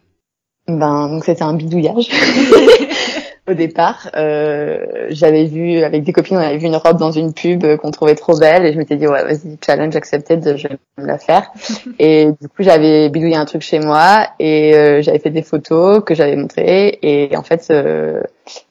Ben 0.68 1.08
donc 1.08 1.24
c'était 1.24 1.42
un 1.42 1.54
bidouillage. 1.54 2.08
au 3.48 3.54
départ. 3.54 4.08
Euh, 4.14 5.06
j'avais 5.10 5.46
vu 5.46 5.78
avec 5.82 6.04
des 6.04 6.12
copines, 6.12 6.36
on 6.36 6.40
avait 6.40 6.58
vu 6.58 6.66
une 6.66 6.76
robe 6.76 6.98
dans 6.98 7.10
une 7.10 7.32
pub 7.32 7.76
qu'on 7.78 7.90
trouvait 7.90 8.14
trop 8.14 8.38
belle 8.38 8.64
et 8.64 8.72
je 8.72 8.78
m'étais 8.78 8.96
dit 8.96 9.06
ouais 9.06 9.24
vas-y 9.24 9.58
challenge 9.64 9.96
accepted, 9.96 10.56
je 10.56 10.68
vais 10.68 10.78
me 10.98 11.06
la 11.06 11.18
faire. 11.18 11.50
et 11.98 12.26
du 12.40 12.48
coup 12.48 12.62
j'avais 12.62 13.08
bidouillé 13.08 13.34
un 13.34 13.44
truc 13.44 13.62
chez 13.62 13.80
moi 13.80 14.28
et 14.38 14.74
euh, 14.74 15.02
j'avais 15.02 15.18
fait 15.18 15.30
des 15.30 15.42
photos 15.42 16.02
que 16.04 16.14
j'avais 16.14 16.36
montrées 16.36 16.98
et 17.02 17.36
en 17.36 17.42
fait 17.42 17.66
euh, 17.70 18.22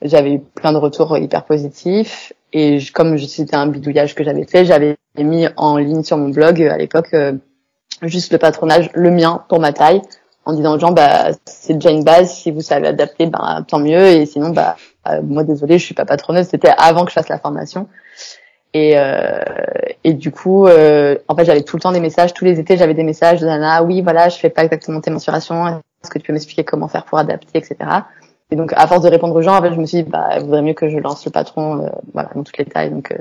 j'avais 0.01 0.35
eu 0.35 0.39
plein 0.39 0.71
de 0.71 0.77
retours 0.77 1.17
hyper 1.17 1.43
positifs 1.43 2.31
et 2.53 2.79
comme 2.93 3.17
c'était 3.17 3.55
un 3.55 3.67
bidouillage 3.67 4.15
que 4.15 4.23
j'avais 4.23 4.45
fait, 4.45 4.63
j'avais 4.63 4.95
mis 5.17 5.47
en 5.57 5.77
ligne 5.77 6.03
sur 6.03 6.17
mon 6.17 6.29
blog 6.29 6.61
à 6.63 6.77
l'époque 6.77 7.13
euh, 7.13 7.33
juste 8.03 8.31
le 8.31 8.37
patronage, 8.37 8.89
le 8.93 9.11
mien 9.11 9.43
pour 9.49 9.59
ma 9.59 9.73
taille 9.73 10.01
en 10.45 10.53
disant 10.53 10.75
aux 10.75 10.79
gens 10.79 10.91
bah 10.91 11.31
c'est 11.45 11.75
déjà 11.75 11.91
une 11.91 12.03
base 12.03 12.33
si 12.33 12.51
vous 12.51 12.61
savez 12.61 12.87
adapter 12.87 13.27
bah 13.27 13.63
tant 13.67 13.79
mieux. 13.79 14.07
Et 14.07 14.25
sinon 14.25 14.49
bah 14.49 14.75
euh, 15.07 15.21
moi 15.21 15.43
désolé 15.43 15.77
je 15.77 15.85
suis 15.85 15.93
pas 15.93 16.05
patronneuse 16.05 16.47
c'était 16.47 16.71
avant 16.77 17.03
que 17.03 17.09
je 17.09 17.15
fasse 17.15 17.29
la 17.29 17.39
formation. 17.39 17.87
Et 18.73 18.97
euh, 18.97 19.43
et 20.03 20.13
du 20.13 20.31
coup 20.31 20.67
euh, 20.67 21.17
en 21.27 21.35
fait 21.35 21.45
j'avais 21.45 21.61
tout 21.61 21.77
le 21.77 21.81
temps 21.81 21.91
des 21.91 21.99
messages. 21.99 22.33
Tous 22.33 22.45
les 22.45 22.59
étés 22.59 22.77
j'avais 22.77 22.93
des 22.93 23.03
messages. 23.03 23.39
De 23.39 23.45
Nana 23.45 23.83
oui 23.83 24.01
voilà 24.01 24.29
je 24.29 24.37
fais 24.37 24.49
pas 24.49 24.63
exactement 24.63 25.01
tes 25.01 25.11
mensurations. 25.11 25.67
Est-ce 25.67 26.09
que 26.09 26.17
tu 26.17 26.25
peux 26.25 26.33
m'expliquer 26.33 26.63
comment 26.63 26.87
faire 26.87 27.05
pour 27.05 27.17
adapter 27.17 27.57
etc 27.57 27.75
et 28.53 28.57
donc 28.57 28.73
à 28.75 28.85
force 28.85 29.03
de 29.03 29.07
répondre 29.07 29.33
aux 29.33 29.41
gens 29.41 29.55
en 29.55 29.61
fait 29.61 29.73
je 29.73 29.79
me 29.79 29.85
suis 29.85 30.03
dit 30.03 30.09
bah 30.09 30.31
il 30.35 30.41
vaudrait 30.41 30.61
mieux 30.61 30.73
que 30.73 30.89
je 30.89 30.97
lance 30.97 31.23
le 31.23 31.31
patron 31.31 31.89
voilà 32.13 32.29
dans 32.35 32.43
toutes 32.43 32.57
les 32.57 32.65
tailles. 32.65 32.89
Donc 32.89 33.13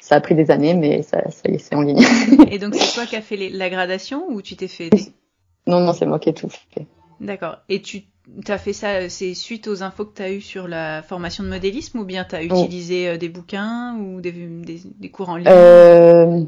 ça 0.00 0.16
a 0.16 0.20
pris 0.20 0.34
des 0.34 0.50
années 0.50 0.74
mais 0.74 1.02
ça, 1.02 1.18
ça 1.30 1.48
y 1.48 1.54
est 1.54 1.58
c'est 1.58 1.74
en 1.76 1.82
ligne. 1.82 2.02
Et 2.50 2.58
donc 2.58 2.74
c'est 2.74 2.94
toi 2.94 3.04
qui 3.04 3.14
as 3.14 3.20
fait 3.20 3.36
les, 3.36 3.50
la 3.50 3.70
gradation 3.70 4.24
ou 4.30 4.42
tu 4.42 4.56
t'es 4.56 4.68
fait 4.68 4.90
non, 5.66 5.80
non, 5.80 5.92
c'est 5.92 6.06
moi 6.06 6.18
qui 6.18 6.28
ai 6.28 6.34
tout 6.34 6.48
fait. 6.48 6.86
D'accord. 7.20 7.56
Et 7.68 7.80
tu 7.80 8.04
as 8.48 8.58
fait 8.58 8.72
ça, 8.72 9.08
c'est 9.08 9.34
suite 9.34 9.66
aux 9.66 9.82
infos 9.82 10.04
que 10.04 10.16
tu 10.16 10.22
as 10.22 10.30
eues 10.30 10.40
sur 10.40 10.68
la 10.68 11.02
formation 11.02 11.44
de 11.44 11.48
modélisme 11.48 11.98
ou 11.98 12.04
bien 12.04 12.24
tu 12.24 12.34
as 12.34 12.42
utilisé 12.42 13.08
euh, 13.08 13.16
des 13.16 13.28
bouquins 13.28 13.96
ou 13.98 14.20
des, 14.20 14.32
des, 14.32 15.10
cours 15.10 15.30
en 15.30 15.36
ligne 15.36 15.48
euh, 15.48 16.42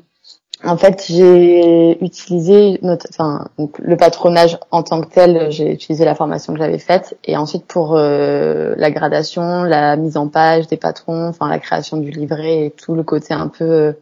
En 0.64 0.76
fait, 0.76 1.04
j'ai 1.08 2.02
utilisé 2.04 2.78
notre, 2.82 3.06
enfin, 3.11 3.49
le 3.78 3.96
patronage 3.96 4.58
en 4.70 4.82
tant 4.82 5.00
que 5.00 5.08
tel, 5.08 5.50
j'ai 5.50 5.73
utilisé 5.73 6.04
la 6.04 6.14
formation 6.14 6.52
que 6.52 6.58
j'avais 6.58 6.78
faite. 6.78 7.18
Et 7.25 7.37
ensuite, 7.37 7.66
pour 7.66 7.96
euh, 7.96 8.75
la 8.76 8.90
gradation, 8.90 9.62
la 9.62 9.96
mise 9.96 10.16
en 10.16 10.28
page 10.28 10.66
des 10.66 10.76
patrons, 10.76 11.28
enfin 11.28 11.49
la 11.49 11.58
création 11.58 11.96
du 11.96 12.11
livret 12.11 12.66
et 12.66 12.70
tout 12.70 12.94
le 12.94 13.02
côté 13.02 13.32
un 13.32 13.49
peu 13.49 13.64
euh, 13.64 13.92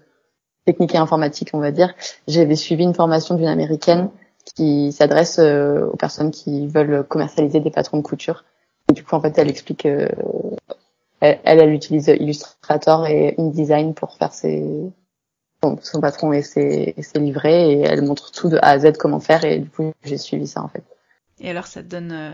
technique 0.67 0.95
et 0.95 0.99
informatique, 0.99 1.51
on 1.53 1.61
va 1.61 1.71
dire, 1.71 1.93
j'avais 2.27 2.57
suivi 2.57 2.85
une 2.85 2.95
formation 2.95 3.35
d'une 3.35 3.49
américaine 3.49 4.11
qui 4.45 4.93
s'adresse 4.93 5.39
euh, 5.39 5.87
aux 5.87 5.97
personnes 5.97 6.31
qui 6.31 6.67
veulent 6.67 7.05
commercialiser 7.05 7.61
des 7.61 7.71
patrons 7.71 7.99
de 7.99 8.03
couture. 8.03 8.45
Et 8.91 8.93
du 8.93 9.03
coup, 9.03 9.15
en 9.15 9.21
fait, 9.21 9.37
elle 9.39 9.49
explique, 9.49 9.87
euh, 9.87 10.09
elle, 11.21 11.41
elle, 11.45 11.73
utilise 11.73 12.09
Illustrator 12.09 13.07
et 13.07 13.35
InDesign 13.39 13.95
pour 13.95 14.17
faire 14.17 14.33
ses, 14.33 14.63
son, 15.83 16.01
patron 16.01 16.33
et 16.33 16.43
ses, 16.43 16.95
ses, 16.99 17.19
livrets 17.19 17.73
et 17.73 17.81
elle 17.81 18.03
montre 18.03 18.31
tout 18.31 18.49
de 18.49 18.57
A 18.59 18.71
à 18.71 18.79
Z 18.79 18.93
comment 18.99 19.21
faire 19.21 19.45
et 19.45 19.59
du 19.59 19.71
coup, 19.71 19.93
j'ai 20.03 20.19
suivi 20.19 20.47
ça 20.47 20.63
en 20.63 20.69
fait. 20.69 20.85
Et 21.41 21.51
alors, 21.51 21.67
ça 21.67 21.83
te 21.83 21.89
donne 21.89 22.13
euh, 22.13 22.33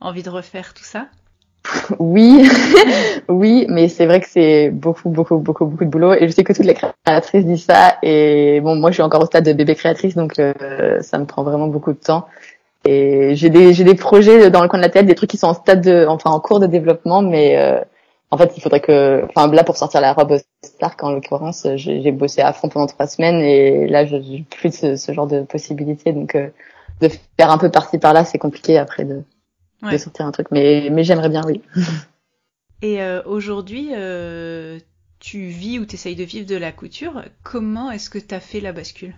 envie 0.00 0.22
de 0.22 0.30
refaire 0.30 0.74
tout 0.74 0.84
ça? 0.84 1.08
Oui, 1.98 2.48
oui, 3.28 3.66
mais 3.68 3.88
c'est 3.88 4.06
vrai 4.06 4.20
que 4.20 4.28
c'est 4.28 4.70
beaucoup, 4.70 5.08
beaucoup, 5.08 5.38
beaucoup, 5.38 5.66
beaucoup 5.66 5.84
de 5.84 5.90
boulot. 5.90 6.14
Et 6.14 6.28
je 6.28 6.32
sais 6.32 6.44
que 6.44 6.52
toutes 6.52 6.64
les 6.64 6.74
créatrices 6.74 7.44
disent 7.44 7.64
ça. 7.64 7.96
Et 8.02 8.60
bon, 8.60 8.76
moi, 8.76 8.90
je 8.90 8.94
suis 8.94 9.02
encore 9.02 9.22
au 9.22 9.26
stade 9.26 9.44
de 9.44 9.52
bébé 9.52 9.74
créatrice, 9.74 10.14
donc 10.14 10.38
euh, 10.38 11.00
ça 11.00 11.18
me 11.18 11.24
prend 11.24 11.42
vraiment 11.42 11.68
beaucoup 11.68 11.92
de 11.92 11.98
temps. 11.98 12.26
Et 12.84 13.34
j'ai 13.34 13.50
des, 13.50 13.74
j'ai 13.74 13.84
des 13.84 13.94
projets 13.94 14.50
dans 14.50 14.62
le 14.62 14.68
coin 14.68 14.78
de 14.78 14.84
la 14.84 14.90
tête, 14.90 15.06
des 15.06 15.14
trucs 15.14 15.30
qui 15.30 15.36
sont 15.36 15.48
en 15.48 15.54
stade 15.54 15.80
de, 15.80 16.06
enfin, 16.08 16.30
en 16.30 16.40
cours 16.40 16.60
de 16.60 16.66
développement, 16.66 17.22
mais 17.22 17.58
euh, 17.58 17.80
en 18.30 18.38
fait, 18.38 18.52
il 18.56 18.62
faudrait 18.62 18.80
que, 18.80 19.24
enfin 19.28 19.50
là 19.52 19.64
pour 19.64 19.76
sortir 19.76 20.00
la 20.00 20.12
robe 20.12 20.38
Stark 20.62 21.02
en 21.02 21.12
l'occurrence, 21.12 21.66
j'ai 21.76 22.12
bossé 22.12 22.40
à 22.42 22.52
fond 22.52 22.68
pendant 22.68 22.86
trois 22.86 23.06
semaines 23.06 23.40
et 23.40 23.86
là 23.88 24.04
j'ai 24.04 24.44
plus 24.50 24.80
de 24.82 24.96
ce, 24.96 25.12
genre 25.12 25.26
de 25.26 25.42
possibilités, 25.42 26.12
donc 26.12 26.34
euh, 26.34 26.48
de 27.00 27.08
faire 27.38 27.50
un 27.50 27.58
peu 27.58 27.70
partie 27.70 27.98
par 27.98 28.12
là, 28.12 28.24
c'est 28.24 28.38
compliqué 28.38 28.76
après 28.78 29.04
de, 29.04 29.22
de 29.82 29.96
sortir 29.96 30.26
un 30.26 30.32
truc, 30.32 30.48
mais 30.50 30.88
mais 30.90 31.04
j'aimerais 31.04 31.28
bien, 31.28 31.42
oui. 31.46 31.62
Et 32.82 33.02
euh, 33.02 33.22
aujourd'hui, 33.24 33.90
euh, 33.94 34.78
tu 35.18 35.46
vis 35.46 35.78
ou 35.78 35.86
tu 35.86 35.94
essayes 35.94 36.14
de 36.14 36.24
vivre 36.24 36.46
de 36.46 36.56
la 36.56 36.70
couture. 36.70 37.22
Comment 37.42 37.90
est-ce 37.90 38.08
que 38.08 38.18
tu 38.18 38.34
as 38.34 38.40
fait 38.40 38.60
la 38.60 38.72
bascule? 38.72 39.14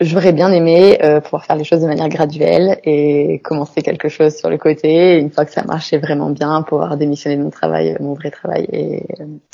J'aurais 0.00 0.32
bien 0.32 0.50
aimé 0.50 0.98
euh, 1.02 1.20
pouvoir 1.20 1.46
faire 1.46 1.56
les 1.56 1.64
choses 1.64 1.80
de 1.80 1.86
manière 1.86 2.08
graduelle 2.08 2.80
et 2.84 3.40
commencer 3.44 3.80
quelque 3.80 4.08
chose 4.08 4.36
sur 4.36 4.50
le 4.50 4.58
côté. 4.58 5.18
une 5.18 5.30
fois 5.30 5.44
que 5.44 5.52
ça 5.52 5.62
marchait 5.62 5.98
vraiment 5.98 6.30
bien, 6.30 6.62
pouvoir 6.62 6.96
démissionner 6.96 7.36
de 7.36 7.42
mon 7.42 7.50
travail, 7.50 7.96
mon 8.00 8.14
vrai 8.14 8.30
travail 8.30 8.66
et, 8.72 9.06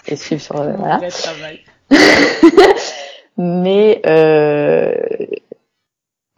et 0.08 0.16
suivre 0.16 0.40
sur 0.40 0.54
mon 0.64 0.76
voilà. 0.76 0.96
vrai 0.96 1.10
travail. 1.10 1.60
Mais 3.36 4.00
euh, 4.06 4.94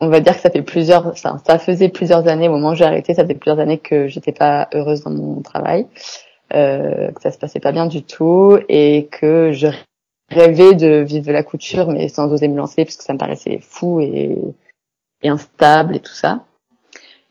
on 0.03 0.09
va 0.09 0.19
dire 0.19 0.35
que 0.35 0.41
ça 0.41 0.51
fait 0.51 0.63
plusieurs, 0.63 1.17
ça, 1.17 1.37
ça 1.47 1.59
faisait 1.61 1.89
plusieurs 1.89 2.27
années 2.27 2.49
au 2.49 2.53
moment 2.53 2.71
où 2.71 2.75
j'ai 2.75 2.85
arrêté, 2.85 3.15
ça 3.15 3.25
fait 3.25 3.37
plusieurs 3.37 3.61
années 3.61 3.79
que 3.79 4.09
j'étais 4.09 4.33
pas 4.33 4.69
heureuse 4.75 5.05
dans 5.05 5.13
mon 5.13 5.41
travail 5.43 5.87
euh, 6.55 7.13
que 7.13 7.23
ça 7.23 7.31
se 7.31 7.39
passait 7.39 7.61
pas 7.61 7.71
bien 7.71 7.87
du 7.87 8.03
tout 8.03 8.59
et 8.69 9.09
que 9.13 9.53
je 9.53 9.69
rêvais 10.29 10.75
de 10.75 10.97
vivre 10.97 11.27
de 11.27 11.33
la 11.33 11.45
couture 11.45 11.89
mais 11.89 12.09
sans 12.09 12.31
oser 12.33 12.49
me 12.49 12.57
lancer 12.57 12.85
parce 12.85 12.97
que 12.97 13.05
ça 13.05 13.13
me 13.13 13.19
paraissait 13.19 13.61
fou 13.63 14.01
et, 14.01 14.37
et 15.23 15.29
instable 15.29 15.95
et 15.95 16.01
tout 16.01 16.13
ça. 16.13 16.45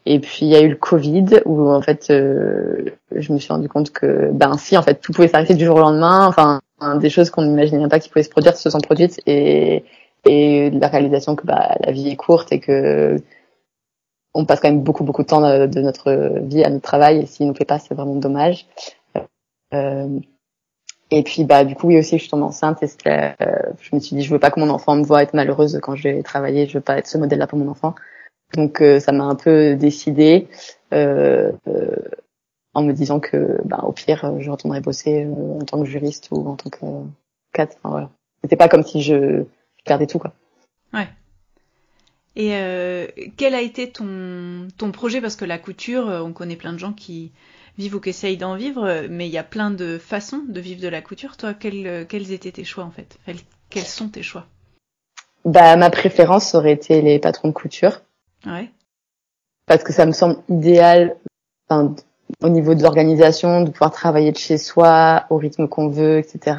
Et 0.05 0.19
puis 0.19 0.45
il 0.45 0.47
y 0.47 0.55
a 0.55 0.61
eu 0.61 0.69
le 0.69 0.75
Covid 0.75 1.41
où 1.45 1.69
en 1.69 1.81
fait 1.81 2.09
euh, 2.09 2.85
je 3.13 3.33
me 3.33 3.37
suis 3.37 3.51
rendu 3.51 3.67
compte 3.67 3.91
que 3.91 4.31
ben 4.31 4.57
si 4.57 4.77
en 4.77 4.81
fait 4.81 4.95
tout 4.95 5.11
pouvait 5.11 5.27
s'arrêter 5.27 5.55
du 5.55 5.65
jour 5.65 5.75
au 5.75 5.81
lendemain, 5.81 6.25
enfin 6.25 6.61
des 6.99 7.11
choses 7.11 7.29
qu'on 7.29 7.43
n'imaginait 7.43 7.89
pas 7.89 7.99
qui 7.99 8.09
pouvaient 8.09 8.23
se 8.23 8.29
produire 8.29 8.55
se 8.55 8.69
sont 8.69 8.79
produites 8.79 9.21
et 9.27 9.83
et 10.25 10.69
la 10.69 10.87
réalisation 10.87 11.35
que 11.35 11.45
bah, 11.45 11.75
la 11.79 11.91
vie 11.91 12.09
est 12.09 12.15
courte 12.15 12.51
et 12.51 12.59
que 12.59 13.17
on 14.33 14.45
passe 14.45 14.59
quand 14.59 14.69
même 14.69 14.81
beaucoup 14.81 15.03
beaucoup 15.03 15.23
de 15.23 15.27
temps 15.27 15.41
de, 15.41 15.81
notre 15.81 16.39
vie 16.41 16.63
à 16.63 16.69
notre 16.69 16.83
travail 16.83 17.21
et 17.21 17.25
s'il 17.25 17.47
nous 17.47 17.53
fait 17.53 17.65
pas 17.65 17.79
c'est 17.79 17.93
vraiment 17.93 18.15
dommage 18.15 18.67
euh, 19.73 20.19
et 21.11 21.23
puis 21.23 21.43
bah 21.43 21.65
du 21.65 21.75
coup 21.75 21.87
oui 21.87 21.97
aussi 21.97 22.17
je 22.17 22.21
suis 22.21 22.29
tombée 22.29 22.43
enceinte 22.43 22.81
et 22.81 22.87
euh, 23.07 23.33
je 23.81 23.95
me 23.95 23.99
suis 23.99 24.15
dit 24.15 24.23
je 24.23 24.31
veux 24.31 24.39
pas 24.39 24.49
que 24.49 24.59
mon 24.59 24.69
enfant 24.69 24.95
me 24.95 25.03
voit 25.03 25.21
être 25.21 25.33
malheureuse 25.33 25.77
quand 25.81 25.95
je 25.95 26.03
vais 26.03 26.23
travailler, 26.23 26.67
je 26.67 26.77
veux 26.77 26.83
pas 26.83 26.97
être 26.97 27.07
ce 27.07 27.17
modèle-là 27.17 27.47
pour 27.47 27.59
mon 27.59 27.69
enfant. 27.69 27.95
Donc 28.55 28.81
euh, 28.81 28.99
ça 28.99 29.11
m'a 29.11 29.25
un 29.25 29.35
peu 29.35 29.75
décidé 29.75 30.47
euh, 30.93 31.51
en 32.73 32.83
me 32.83 32.93
disant 32.93 33.19
que 33.19 33.59
bah, 33.65 33.81
au 33.83 33.91
pire 33.91 34.39
je 34.39 34.49
retournerais 34.49 34.79
bosser 34.79 35.27
en 35.27 35.65
tant 35.65 35.79
que 35.79 35.85
juriste 35.85 36.29
ou 36.31 36.47
en 36.47 36.55
tant 36.55 36.69
que 36.69 36.79
cadre. 37.51 37.73
Enfin, 37.77 37.89
voilà. 37.89 38.09
C'était 38.41 38.55
pas 38.55 38.69
comme 38.69 38.83
si 38.83 39.01
je, 39.01 39.43
perdais 39.83 40.07
tout 40.07 40.19
quoi. 40.19 40.33
Ouais. 40.93 41.07
Et 42.35 42.55
euh, 42.55 43.07
quel 43.37 43.55
a 43.55 43.61
été 43.61 43.91
ton, 43.91 44.67
ton 44.77 44.91
projet? 44.91 45.21
Parce 45.21 45.35
que 45.35 45.45
la 45.45 45.57
couture, 45.57 46.05
on 46.07 46.31
connaît 46.31 46.55
plein 46.55 46.73
de 46.73 46.79
gens 46.79 46.93
qui, 46.93 47.31
vivent 47.77 47.95
ou 47.95 47.99
qui 47.99 48.09
essayent 48.09 48.37
d'en 48.37 48.55
vivre, 48.55 49.07
mais 49.09 49.27
il 49.27 49.31
y 49.31 49.37
a 49.37 49.43
plein 49.43 49.71
de 49.71 49.97
façons 49.97 50.41
de 50.47 50.59
vivre 50.59 50.81
de 50.81 50.87
la 50.87 51.01
couture. 51.01 51.35
Toi, 51.37 51.53
quels, 51.53 52.05
quels 52.07 52.31
étaient 52.31 52.51
tes 52.51 52.63
choix 52.63 52.83
en 52.83 52.91
fait? 52.91 53.17
Quels 53.69 53.83
sont 53.83 54.09
tes 54.09 54.23
choix? 54.23 54.45
Bah, 55.45 55.75
ma 55.75 55.89
préférence 55.89 56.53
aurait 56.53 56.73
été 56.73 57.01
les 57.01 57.19
patrons 57.19 57.47
de 57.47 57.53
couture. 57.53 58.01
Ouais. 58.45 58.69
Parce 59.65 59.83
que 59.83 59.93
ça 59.93 60.05
me 60.05 60.11
semble 60.11 60.37
idéal, 60.49 61.15
enfin, 61.67 61.95
au 62.41 62.49
niveau 62.49 62.75
de 62.75 62.83
l'organisation, 62.83 63.61
de 63.61 63.71
pouvoir 63.71 63.91
travailler 63.91 64.31
de 64.31 64.37
chez 64.37 64.57
soi 64.57 65.25
au 65.29 65.37
rythme 65.37 65.67
qu'on 65.67 65.87
veut, 65.87 66.19
etc. 66.19 66.57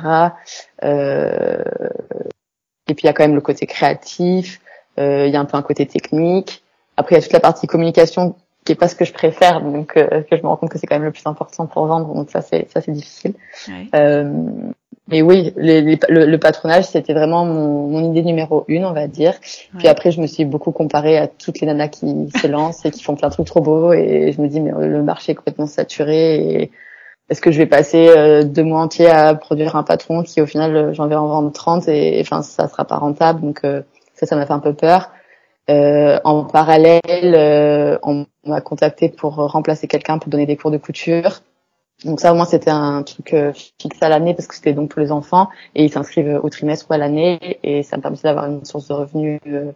Euh... 0.82 1.62
Et 2.88 2.94
puis 2.94 3.04
il 3.04 3.06
y 3.06 3.10
a 3.10 3.12
quand 3.12 3.24
même 3.24 3.34
le 3.34 3.40
côté 3.40 3.66
créatif, 3.66 4.60
euh, 4.98 5.26
il 5.26 5.32
y 5.32 5.36
a 5.36 5.40
un 5.40 5.44
peu 5.44 5.56
un 5.56 5.62
côté 5.62 5.86
technique. 5.86 6.62
Après 6.96 7.14
il 7.14 7.18
y 7.18 7.20
a 7.20 7.22
toute 7.22 7.32
la 7.32 7.40
partie 7.40 7.66
communication 7.66 8.34
qui 8.64 8.72
est 8.72 8.76
pas 8.76 8.88
ce 8.88 8.94
que 8.94 9.04
je 9.04 9.12
préfère, 9.12 9.60
donc 9.60 9.96
euh, 9.96 10.22
que 10.22 10.36
je 10.36 10.42
me 10.42 10.48
rends 10.48 10.56
compte 10.56 10.70
que 10.70 10.78
c'est 10.78 10.86
quand 10.86 10.94
même 10.94 11.04
le 11.04 11.10
plus 11.10 11.26
important 11.26 11.66
pour 11.66 11.86
vendre, 11.86 12.14
donc 12.14 12.30
ça 12.30 12.42
c'est 12.42 12.70
ça 12.70 12.80
c'est 12.80 12.92
difficile. 12.92 13.34
Ouais. 13.68 13.86
Euh, 13.94 14.32
mais 15.08 15.20
oui, 15.20 15.52
les, 15.56 15.82
le, 15.82 16.26
le, 16.26 16.38
patronage 16.38 16.84
c'était 16.84 17.12
vraiment 17.12 17.44
mon, 17.44 17.88
mon, 17.88 18.10
idée 18.10 18.22
numéro 18.22 18.64
une, 18.68 18.84
on 18.84 18.92
va 18.92 19.08
dire. 19.08 19.32
Ouais. 19.32 19.78
Puis 19.78 19.88
après 19.88 20.12
je 20.12 20.20
me 20.20 20.26
suis 20.26 20.44
beaucoup 20.44 20.70
comparée 20.70 21.18
à 21.18 21.26
toutes 21.26 21.60
les 21.60 21.66
nanas 21.66 21.88
qui 21.88 22.30
se 22.40 22.46
lancent 22.46 22.84
et 22.84 22.90
qui 22.92 23.02
font 23.02 23.16
plein 23.16 23.28
de 23.28 23.34
trucs 23.34 23.46
trop 23.46 23.60
beaux, 23.60 23.92
et 23.92 24.32
je 24.32 24.40
me 24.40 24.48
dis 24.48 24.60
mais 24.60 24.70
le 24.70 25.02
marché 25.02 25.32
est 25.32 25.34
complètement 25.34 25.66
saturé. 25.66 26.36
Et 26.36 26.70
est-ce 27.32 27.40
que 27.40 27.50
je 27.50 27.58
vais 27.58 27.66
passer 27.66 28.08
euh, 28.08 28.44
deux 28.44 28.62
mois 28.62 28.80
entiers 28.80 29.08
à 29.08 29.34
produire 29.34 29.74
un 29.76 29.82
patron 29.82 30.22
qui 30.22 30.40
au 30.42 30.46
final 30.46 30.94
j'en 30.94 31.06
vais 31.08 31.14
en 31.14 31.26
vendre 31.26 31.50
30 31.50 31.88
et 31.88 32.20
enfin 32.20 32.42
ça 32.42 32.68
sera 32.68 32.84
pas 32.84 32.96
rentable, 32.96 33.40
donc 33.40 33.60
euh, 33.64 33.82
ça 34.14 34.26
ça 34.26 34.36
m'a 34.36 34.46
fait 34.46 34.52
un 34.52 34.60
peu 34.60 34.74
peur. 34.74 35.10
Euh, 35.70 36.18
en 36.24 36.44
parallèle, 36.44 37.00
euh, 37.34 37.98
on 38.02 38.26
m'a 38.44 38.60
contacté 38.60 39.08
pour 39.08 39.36
remplacer 39.36 39.86
quelqu'un 39.88 40.18
pour 40.18 40.30
donner 40.30 40.46
des 40.46 40.56
cours 40.56 40.70
de 40.70 40.78
couture. 40.78 41.40
Donc 42.04 42.20
ça, 42.20 42.32
au 42.32 42.36
moins, 42.36 42.44
c'était 42.44 42.70
un 42.70 43.02
truc 43.02 43.32
euh, 43.32 43.52
fixe 43.54 44.02
à 44.02 44.08
l'année 44.08 44.34
parce 44.34 44.48
que 44.48 44.54
c'était 44.54 44.72
donc 44.72 44.90
pour 44.90 45.00
les 45.00 45.12
enfants 45.12 45.48
et 45.74 45.84
ils 45.84 45.92
s'inscrivent 45.92 46.40
au 46.42 46.48
trimestre 46.50 46.86
ou 46.90 46.94
à 46.94 46.98
l'année 46.98 47.58
et 47.62 47.82
ça 47.82 47.96
me 47.96 48.02
permettait 48.02 48.24
d'avoir 48.24 48.46
une 48.46 48.64
source 48.64 48.88
de 48.88 48.94
revenus 48.94 49.40
euh, 49.46 49.72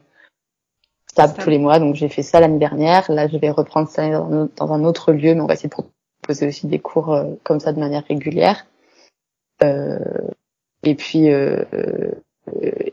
stable 1.07 1.35
tous 1.39 1.51
les 1.51 1.59
mois. 1.59 1.79
Donc 1.79 1.95
j'ai 1.95 2.09
fait 2.09 2.23
ça 2.23 2.41
l'année 2.41 2.59
dernière. 2.59 3.11
Là, 3.11 3.29
je 3.29 3.37
vais 3.39 3.51
reprendre 3.51 3.89
ça 3.89 4.09
dans 4.09 4.73
un 4.73 4.85
autre 4.85 5.13
lieu, 5.13 5.35
mais 5.35 5.41
on 5.41 5.47
va 5.47 5.55
essayer 5.55 5.69
de 5.69 5.75
proposer 6.27 6.49
aussi 6.49 6.67
des 6.67 6.79
cours 6.79 7.15
euh, 7.15 7.35
comme 7.45 7.61
ça 7.61 7.73
de 7.73 7.81
manière 7.81 8.05
régulière. 8.07 8.67
et 9.63 10.95
puis 10.95 11.29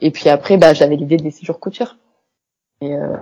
et 0.01 0.11
puis 0.11 0.29
après, 0.29 0.57
bah, 0.57 0.73
j'avais 0.73 0.95
l'idée 0.95 1.17
des 1.17 1.31
séjours 1.31 1.59
couture. 1.59 1.97
Et 2.81 2.93
euh, 2.93 3.17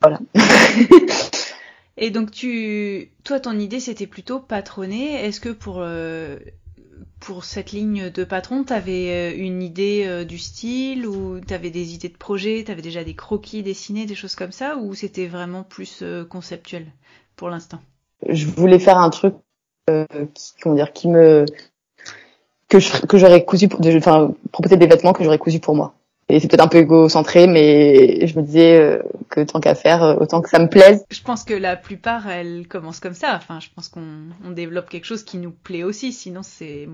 voilà. 0.00 0.18
Et 2.02 2.10
donc 2.10 2.30
tu, 2.30 3.12
toi, 3.24 3.40
ton 3.40 3.58
idée 3.58 3.78
c'était 3.78 4.06
plutôt 4.06 4.40
patronner. 4.40 5.22
Est-ce 5.24 5.38
que 5.38 5.50
pour 5.50 5.80
euh, 5.80 6.38
pour 7.20 7.44
cette 7.44 7.72
ligne 7.72 8.08
de 8.08 8.24
patron, 8.24 8.64
tu 8.64 8.72
avais 8.72 9.10
euh, 9.10 9.36
une 9.36 9.62
idée 9.62 10.24
du 10.24 10.38
style 10.38 11.06
ou 11.06 11.40
tu 11.40 11.52
avais 11.52 11.70
des 11.70 11.94
idées 11.94 12.08
de 12.08 12.16
projet, 12.16 12.62
tu 12.64 12.72
avais 12.72 12.80
déjà 12.80 13.04
des 13.04 13.14
croquis 13.14 13.62
dessinés, 13.62 14.06
des 14.06 14.14
choses 14.14 14.34
comme 14.34 14.52
ça, 14.52 14.78
ou 14.78 14.94
c'était 14.94 15.26
vraiment 15.26 15.62
plus 15.62 16.02
conceptuel 16.30 16.86
pour 17.36 17.50
l'instant? 17.50 17.80
Je 18.28 18.46
voulais 18.46 18.78
faire 18.78 18.98
un 18.98 19.10
truc, 19.10 19.34
qui, 19.86 20.52
comment 20.62 20.74
dire, 20.74 20.92
qui 20.92 21.08
me 21.08 21.44
que 22.68 23.06
que 23.06 23.18
j'aurais 23.18 23.44
cousu, 23.44 23.68
pour, 23.68 23.80
enfin 23.84 24.32
proposer 24.52 24.76
des 24.76 24.86
vêtements 24.86 25.12
que 25.12 25.24
j'aurais 25.24 25.38
cousu 25.38 25.58
pour 25.58 25.74
moi 25.74 25.94
et 26.30 26.40
c'est 26.40 26.48
peut-être 26.48 26.64
un 26.64 26.68
peu 26.68 26.78
égocentré, 26.78 27.46
mais 27.46 28.26
je 28.26 28.38
me 28.38 28.44
disais 28.44 28.78
euh, 28.78 29.02
que 29.28 29.40
tant 29.40 29.60
qu'à 29.60 29.74
faire, 29.74 30.02
euh, 30.02 30.14
autant 30.20 30.40
que 30.40 30.48
ça 30.48 30.58
me 30.58 30.68
plaise. 30.68 31.04
Je 31.10 31.22
pense 31.22 31.44
que 31.44 31.54
la 31.54 31.76
plupart, 31.76 32.28
elles 32.28 32.66
commencent 32.68 33.00
comme 33.00 33.14
ça. 33.14 33.34
Enfin, 33.34 33.58
je 33.60 33.68
pense 33.74 33.88
qu'on 33.88 34.00
on 34.46 34.50
développe 34.50 34.88
quelque 34.88 35.06
chose 35.06 35.24
qui 35.24 35.38
nous 35.38 35.50
plaît 35.50 35.82
aussi, 35.82 36.12
sinon 36.12 36.40
c'est... 36.42 36.88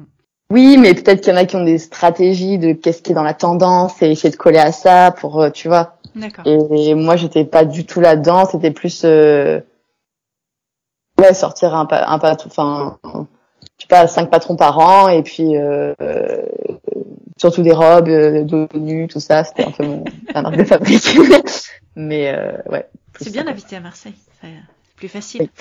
Oui, 0.48 0.78
mais 0.78 0.94
peut-être 0.94 1.22
qu'il 1.22 1.32
y 1.32 1.36
en 1.36 1.38
a 1.38 1.44
qui 1.44 1.56
ont 1.56 1.64
des 1.64 1.78
stratégies 1.78 2.56
de 2.58 2.72
qu'est-ce 2.72 3.02
qui 3.02 3.10
est 3.10 3.14
dans 3.14 3.24
la 3.24 3.34
tendance 3.34 4.00
et 4.00 4.10
essayer 4.10 4.30
de 4.30 4.36
coller 4.36 4.58
à 4.58 4.72
ça 4.72 5.10
pour, 5.10 5.42
euh, 5.42 5.50
tu 5.50 5.68
vois. 5.68 5.96
D'accord. 6.14 6.46
Et, 6.46 6.94
moi, 6.94 7.16
j'étais 7.16 7.44
pas 7.44 7.64
du 7.64 7.84
tout 7.84 8.00
là-dedans. 8.00 8.46
C'était 8.46 8.70
plus, 8.70 9.02
euh... 9.04 9.60
ouais, 11.18 11.34
sortir 11.34 11.74
un 11.74 11.86
un 11.90 12.18
pas, 12.18 12.36
enfin, 12.46 12.98
je 13.04 13.82
sais 13.82 13.88
pas, 13.88 14.06
cinq 14.06 14.30
patrons 14.30 14.56
par 14.56 14.78
an 14.78 15.08
et 15.08 15.22
puis 15.22 15.56
euh, 15.56 15.94
surtout 17.36 17.62
des 17.62 17.72
robes, 17.72 18.08
euh, 18.08 18.42
dos 18.44 18.68
nu, 18.74 19.08
tout 19.08 19.20
ça, 19.20 19.44
c'était 19.44 19.64
un 19.64 19.70
peu 19.70 19.84
mon 19.84 20.04
la 20.34 20.42
marque 20.42 20.56
de 20.56 20.64
fabrique. 20.64 21.18
Mais 21.96 22.34
euh, 22.34 22.52
ouais. 22.70 22.88
C'est 23.20 23.32
bien 23.32 23.44
d'habiter 23.44 23.76
à 23.76 23.80
Marseille, 23.80 24.14
c'est 24.40 24.48
plus 24.96 25.08
facile. 25.08 25.48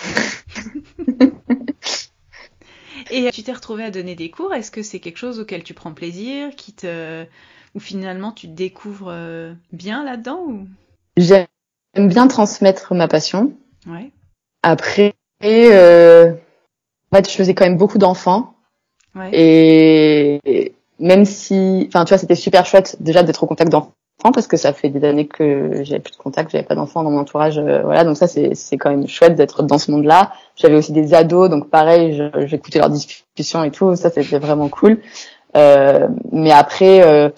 Et 3.12 3.30
tu 3.32 3.44
t'es 3.44 3.52
retrouvé 3.52 3.84
à 3.84 3.92
donner 3.92 4.16
des 4.16 4.32
cours. 4.32 4.54
Est-ce 4.54 4.72
que 4.72 4.82
c'est 4.82 5.00
quelque 5.00 5.18
chose 5.18 5.40
auquel 5.40 5.64
tu 5.64 5.74
prends 5.74 5.94
plaisir, 5.94 6.56
qui 6.56 6.74
te, 6.74 7.26
ou 7.76 7.80
finalement 7.80 8.32
tu 8.32 8.48
te 8.48 8.54
découvres 8.54 9.10
euh, 9.10 9.54
bien 9.72 10.04
là-dedans 10.04 10.40
ou? 10.48 10.68
J'aime 11.18 11.48
bien 11.96 12.28
transmettre 12.28 12.94
ma 12.94 13.08
passion. 13.08 13.54
Ouais. 13.86 14.12
Après, 14.64 15.14
euh, 15.44 16.32
en 17.12 17.16
fait, 17.16 17.30
je 17.30 17.36
faisais 17.36 17.54
quand 17.54 17.66
même 17.66 17.78
beaucoup 17.78 17.98
d'enfants. 17.98 18.54
Ouais. 19.16 19.30
Et 19.34 20.74
même 21.00 21.26
si, 21.26 21.86
enfin, 21.88 22.06
tu 22.06 22.10
vois, 22.10 22.18
c'était 22.18 22.36
super 22.36 22.66
chouette 22.66 22.98
déjà 23.00 23.24
d'être 23.24 23.44
au 23.44 23.48
contact 23.48 23.72
d'enfants 23.72 23.92
parce 24.34 24.48
que 24.48 24.58
ça 24.58 24.74
fait 24.74 24.90
des 24.90 25.08
années 25.08 25.28
que 25.28 25.84
j'avais 25.84 26.00
plus 26.00 26.14
de 26.14 26.18
contact, 26.18 26.52
j'avais 26.52 26.64
pas 26.64 26.76
d'enfants 26.76 27.04
dans 27.04 27.12
mon 27.12 27.20
entourage, 27.20 27.58
euh, 27.58 27.82
voilà. 27.84 28.04
Donc 28.04 28.18
ça, 28.18 28.28
c'est 28.28 28.56
c'est 28.56 28.78
quand 28.78 28.90
même 28.90 29.08
chouette 29.08 29.36
d'être 29.36 29.64
dans 29.64 29.78
ce 29.78 29.92
monde-là. 29.92 30.32
J'avais 30.56 30.76
aussi 30.76 30.92
des 30.92 31.14
ados, 31.14 31.50
donc 31.50 31.70
pareil, 31.70 32.32
j'écoutais 32.46 32.80
leurs 32.80 32.90
discussions 32.90 33.64
et 33.64 33.72
tout. 33.72 33.96
Ça, 33.96 34.10
c'était 34.10 34.40
vraiment 34.40 34.70
cool. 34.70 35.00
Euh, 35.56 36.08
mais 36.32 36.52
après, 36.52 37.02
euh, 37.04 37.30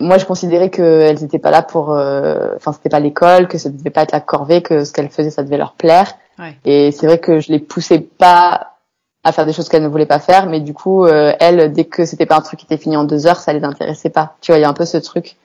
moi, 0.00 0.18
je 0.18 0.24
considérais 0.24 0.70
qu'elles 0.70 1.22
étaient 1.22 1.38
pas 1.38 1.50
là 1.50 1.62
pour, 1.62 1.92
euh, 1.92 2.54
enfin, 2.56 2.72
c'était 2.72 2.88
pas 2.88 3.00
l'école, 3.00 3.48
que 3.48 3.58
ça 3.58 3.68
devait 3.70 3.90
pas 3.90 4.02
être 4.02 4.12
la 4.12 4.20
corvée, 4.20 4.62
que 4.62 4.84
ce 4.84 4.92
qu'elles 4.92 5.10
faisaient, 5.10 5.30
ça 5.30 5.42
devait 5.42 5.58
leur 5.58 5.74
plaire. 5.74 6.14
Ouais. 6.40 6.56
Et 6.64 6.90
c'est 6.92 7.06
vrai 7.06 7.18
que 7.18 7.40
je 7.40 7.52
les 7.52 7.58
poussais 7.58 8.00
pas 8.00 8.78
à 9.22 9.32
faire 9.32 9.44
des 9.44 9.52
choses 9.52 9.68
qu'elle 9.68 9.82
ne 9.82 9.88
voulait 9.88 10.06
pas 10.06 10.18
faire, 10.18 10.46
mais 10.46 10.60
du 10.60 10.72
coup, 10.72 11.04
euh, 11.04 11.34
elle, 11.40 11.72
dès 11.72 11.84
que 11.84 12.06
c'était 12.06 12.26
pas 12.26 12.36
un 12.36 12.40
truc 12.40 12.60
qui 12.60 12.64
était 12.64 12.78
fini 12.78 12.96
en 12.96 13.04
deux 13.04 13.26
heures, 13.26 13.38
ça 13.38 13.52
les 13.52 13.64
intéressait 13.64 14.10
pas. 14.10 14.36
Tu 14.40 14.50
vois, 14.50 14.58
il 14.58 14.62
y 14.62 14.64
a 14.64 14.68
un 14.68 14.74
peu 14.74 14.86
ce 14.86 14.96
truc. 14.96 15.36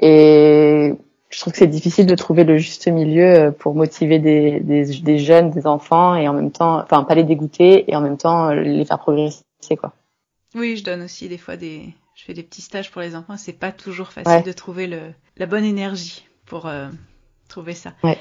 Et 0.00 0.94
je 1.30 1.40
trouve 1.40 1.52
que 1.52 1.58
c'est 1.58 1.68
difficile 1.68 2.06
de 2.06 2.14
trouver 2.16 2.42
le 2.42 2.58
juste 2.58 2.88
milieu 2.88 3.24
euh, 3.24 3.50
pour 3.52 3.76
motiver 3.76 4.18
des, 4.18 4.58
des, 4.60 4.84
des, 4.84 5.18
jeunes, 5.18 5.50
des 5.50 5.66
enfants, 5.66 6.16
et 6.16 6.28
en 6.28 6.32
même 6.32 6.50
temps, 6.50 6.80
enfin, 6.80 7.04
pas 7.04 7.14
les 7.14 7.24
dégoûter, 7.24 7.90
et 7.90 7.94
en 7.94 8.00
même 8.00 8.18
temps 8.18 8.50
les 8.50 8.84
faire 8.84 8.98
progresser, 8.98 9.44
quoi. 9.78 9.92
Oui, 10.54 10.76
je 10.76 10.84
donne 10.84 11.02
aussi 11.02 11.28
des 11.28 11.38
fois 11.38 11.56
des, 11.56 11.94
je 12.14 12.24
fais 12.24 12.34
des 12.34 12.42
petits 12.42 12.62
stages 12.62 12.90
pour 12.90 13.00
les 13.00 13.16
enfants. 13.16 13.36
C'est 13.36 13.52
pas 13.52 13.72
toujours 13.72 14.08
facile 14.08 14.44
de 14.44 14.52
trouver 14.52 14.86
le, 14.86 15.12
la 15.36 15.46
bonne 15.46 15.64
énergie 15.64 16.26
pour 16.46 16.66
euh, 16.66 16.88
trouver 17.48 17.74
ça. 17.74 17.92
Ouais. 18.02 18.18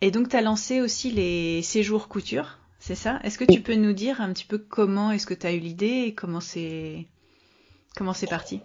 Et 0.00 0.10
donc, 0.10 0.28
tu 0.28 0.36
as 0.36 0.42
lancé 0.42 0.80
aussi 0.80 1.10
les 1.10 1.62
séjours 1.62 2.08
couture 2.08 2.60
c'est 2.80 2.94
ça? 2.94 3.18
Est-ce 3.22 3.36
que 3.36 3.44
tu 3.44 3.60
peux 3.60 3.74
nous 3.74 3.92
dire 3.92 4.22
un 4.22 4.32
petit 4.32 4.46
peu 4.46 4.56
comment 4.56 5.12
est-ce 5.12 5.26
que 5.26 5.34
tu 5.34 5.46
as 5.46 5.52
eu 5.52 5.58
l'idée 5.58 6.04
et 6.06 6.14
comment 6.14 6.40
c'est 6.40 7.06
comment 7.94 8.14
c'est 8.14 8.26
parti? 8.26 8.62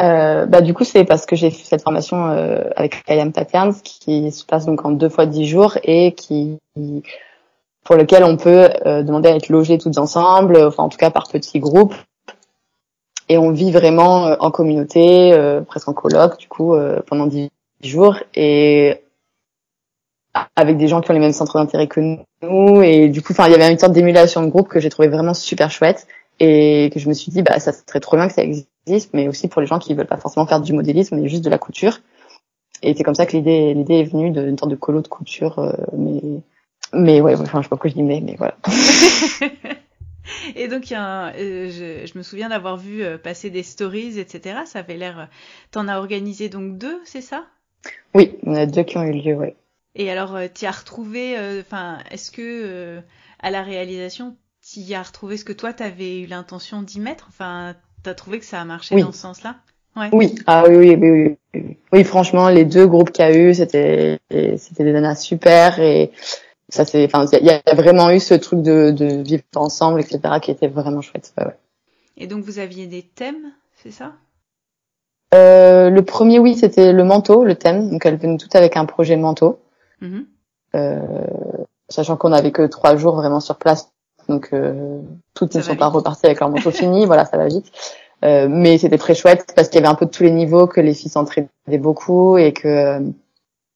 Euh, 0.00 0.46
bah 0.46 0.60
du 0.60 0.74
coup 0.74 0.84
c'est 0.84 1.04
parce 1.04 1.26
que 1.26 1.34
j'ai 1.34 1.50
fait 1.50 1.64
cette 1.64 1.82
formation 1.82 2.28
euh, 2.28 2.62
avec 2.76 3.02
Kayam 3.04 3.32
Patterns 3.32 3.74
qui 3.82 4.30
se 4.30 4.44
passe 4.44 4.66
donc 4.66 4.84
en 4.84 4.92
deux 4.92 5.08
fois 5.08 5.26
dix 5.26 5.46
jours 5.46 5.76
et 5.82 6.12
qui 6.12 6.58
pour 7.82 7.96
lequel 7.96 8.22
on 8.22 8.36
peut 8.36 8.70
euh, 8.86 9.02
demander 9.02 9.28
à 9.28 9.34
être 9.34 9.48
logés 9.48 9.78
toutes 9.78 9.98
ensemble, 9.98 10.56
enfin 10.58 10.84
en 10.84 10.88
tout 10.88 10.98
cas 10.98 11.10
par 11.10 11.28
petits 11.28 11.58
groupes. 11.58 11.94
Et 13.28 13.38
on 13.38 13.50
vit 13.50 13.72
vraiment 13.72 14.28
euh, 14.28 14.36
en 14.38 14.52
communauté, 14.52 15.32
euh, 15.32 15.62
presque 15.62 15.88
en 15.88 15.94
coloc 15.94 16.38
du 16.38 16.46
coup 16.46 16.76
pendant 17.06 17.26
dix 17.26 17.50
jours. 17.82 18.18
Et 18.36 19.00
avec 20.56 20.76
des 20.76 20.88
gens 20.88 21.00
qui 21.00 21.10
ont 21.10 21.14
les 21.14 21.20
mêmes 21.20 21.32
centres 21.32 21.58
d'intérêt 21.58 21.86
que 21.86 22.00
nous 22.00 22.82
et 22.82 23.08
du 23.08 23.22
coup 23.22 23.32
enfin 23.32 23.46
il 23.46 23.52
y 23.52 23.54
avait 23.54 23.70
une 23.70 23.78
sorte 23.78 23.92
d'émulation 23.92 24.42
de 24.42 24.48
groupe 24.48 24.68
que 24.68 24.80
j'ai 24.80 24.90
trouvé 24.90 25.08
vraiment 25.08 25.34
super 25.34 25.70
chouette 25.70 26.06
et 26.40 26.90
que 26.92 27.00
je 27.00 27.08
me 27.08 27.14
suis 27.14 27.32
dit 27.32 27.42
bah 27.42 27.58
ça 27.58 27.72
serait 27.72 28.00
trop 28.00 28.16
bien 28.16 28.28
que 28.28 28.34
ça 28.34 28.42
existe 28.42 29.10
mais 29.12 29.28
aussi 29.28 29.48
pour 29.48 29.60
les 29.60 29.66
gens 29.66 29.78
qui 29.78 29.94
veulent 29.94 30.06
pas 30.06 30.16
forcément 30.16 30.46
faire 30.46 30.60
du 30.60 30.72
modélisme 30.72 31.16
mais 31.16 31.28
juste 31.28 31.44
de 31.44 31.50
la 31.50 31.58
couture 31.58 32.00
et 32.82 32.94
c'est 32.94 33.02
comme 33.02 33.14
ça 33.14 33.26
que 33.26 33.36
l'idée 33.36 33.74
l'idée 33.74 34.00
est 34.00 34.04
venue 34.04 34.30
d'une 34.30 34.58
sorte 34.58 34.70
de 34.70 34.76
colo 34.76 35.00
de 35.00 35.08
couture 35.08 35.58
euh, 35.58 35.72
mais 35.96 36.20
mais 36.92 37.20
ouais 37.20 37.34
enfin 37.34 37.58
je 37.58 37.64
sais 37.64 37.68
pas 37.68 37.76
pourquoi 37.76 37.90
je 37.90 37.94
dis 37.94 38.02
mais 38.02 38.20
mais 38.20 38.36
voilà 38.36 38.56
Et 40.56 40.68
donc, 40.68 40.90
il 40.90 40.94
y 40.94 40.96
a 40.96 41.28
euh, 41.34 41.70
je, 41.70 42.06
je, 42.06 42.18
me 42.18 42.22
souviens 42.22 42.48
d'avoir 42.48 42.76
vu 42.76 43.02
euh, 43.02 43.18
passer 43.18 43.50
des 43.50 43.62
stories, 43.62 44.18
etc. 44.18 44.60
Ça 44.64 44.80
avait 44.80 44.96
l'air. 44.96 45.28
T'en 45.70 45.86
as 45.86 45.98
organisé 45.98 46.48
donc 46.48 46.78
deux, 46.78 47.00
c'est 47.04 47.20
ça? 47.20 47.46
Oui, 48.14 48.36
on 48.42 48.54
a 48.54 48.66
deux 48.66 48.82
qui 48.82 48.96
ont 48.96 49.04
eu 49.04 49.12
lieu, 49.12 49.34
ouais. 49.34 49.54
Et 49.98 50.10
alors, 50.10 50.36
euh, 50.36 50.46
tu 50.54 50.66
as 50.66 50.70
retrouvé, 50.70 51.38
euh, 51.38 51.62
enfin, 51.62 51.98
est-ce 52.10 52.30
que 52.30 52.42
euh, 52.42 53.00
à 53.40 53.50
la 53.50 53.62
réalisation, 53.62 54.36
tu 54.62 54.80
y 54.80 54.94
as 54.94 55.02
retrouvé 55.02 55.38
ce 55.38 55.44
que 55.44 55.54
toi, 55.54 55.72
tu 55.72 55.82
avais 55.82 56.20
eu 56.20 56.26
l'intention 56.26 56.82
d'y 56.82 57.00
mettre? 57.00 57.26
Enfin, 57.30 57.74
tu 58.04 58.10
as 58.10 58.14
trouvé 58.14 58.38
que 58.38 58.44
ça 58.44 58.60
a 58.60 58.64
marché 58.66 59.00
dans 59.00 59.10
ce 59.10 59.18
sens-là? 59.18 59.56
Ouais. 59.96 60.10
Oui, 60.12 60.34
ah 60.46 60.64
oui, 60.68 60.76
oui, 60.76 60.96
oui, 60.96 61.36
oui, 61.54 61.76
oui. 61.90 62.04
franchement, 62.04 62.50
les 62.50 62.66
deux 62.66 62.86
groupes 62.86 63.10
qu'il 63.10 63.24
y 63.24 63.28
a 63.28 63.34
eu, 63.34 63.54
c'était, 63.54 64.18
c'était 64.30 64.84
des 64.84 64.92
nanas 64.92 65.16
super 65.16 65.80
et 65.80 66.12
ça 66.68 66.84
c'est, 66.84 67.06
enfin, 67.06 67.24
il 67.32 67.46
y, 67.46 67.50
a 67.50 67.74
vraiment 67.74 68.10
eu 68.10 68.20
ce 68.20 68.34
truc 68.34 68.60
de, 68.60 68.90
de 68.90 69.22
vivre 69.22 69.42
ensemble, 69.54 70.00
etc., 70.00 70.20
qui 70.42 70.50
était 70.50 70.68
vraiment 70.68 71.00
chouette. 71.00 71.32
Ouais, 71.38 71.46
Et 72.18 72.26
donc, 72.26 72.44
vous 72.44 72.58
aviez 72.58 72.86
des 72.86 73.02
thèmes, 73.02 73.52
c'est 73.82 73.92
ça? 73.92 74.12
Euh, 75.32 75.88
Le 75.88 76.02
premier, 76.02 76.38
oui, 76.38 76.54
c'était 76.54 76.92
le 76.92 77.04
manteau, 77.04 77.42
le 77.44 77.54
thème. 77.54 77.88
Donc, 77.90 78.04
elles 78.04 78.16
venaient 78.16 78.36
toutes 78.36 78.56
avec 78.56 78.76
un 78.76 78.84
projet 78.84 79.16
manteau. 79.16 79.58
Mm-hmm. 80.02 80.24
Euh, 80.74 81.00
sachant 81.88 82.16
qu'on 82.16 82.30
n'avait 82.30 82.52
que 82.52 82.66
trois 82.66 82.96
jours 82.96 83.16
vraiment 83.16 83.40
sur 83.40 83.56
place, 83.56 83.90
donc 84.28 84.50
euh, 84.52 85.00
toutes 85.34 85.54
ne 85.54 85.62
sont 85.62 85.76
pas 85.76 85.86
reparties 85.86 86.26
avec 86.26 86.40
leur 86.40 86.50
manteau 86.50 86.70
fini, 86.70 87.06
voilà, 87.06 87.24
ça 87.24 87.36
va 87.36 87.46
vite. 87.46 87.70
Euh, 88.24 88.48
mais 88.48 88.78
c'était 88.78 88.98
très 88.98 89.14
chouette 89.14 89.52
parce 89.54 89.68
qu'il 89.68 89.80
y 89.80 89.84
avait 89.84 89.92
un 89.92 89.94
peu 89.94 90.06
de 90.06 90.10
tous 90.10 90.22
les 90.22 90.30
niveaux, 90.30 90.66
que 90.66 90.80
les 90.80 90.94
filles 90.94 91.10
s'entraidaient 91.10 91.78
beaucoup 91.78 92.36
et 92.38 92.52
que 92.52 93.00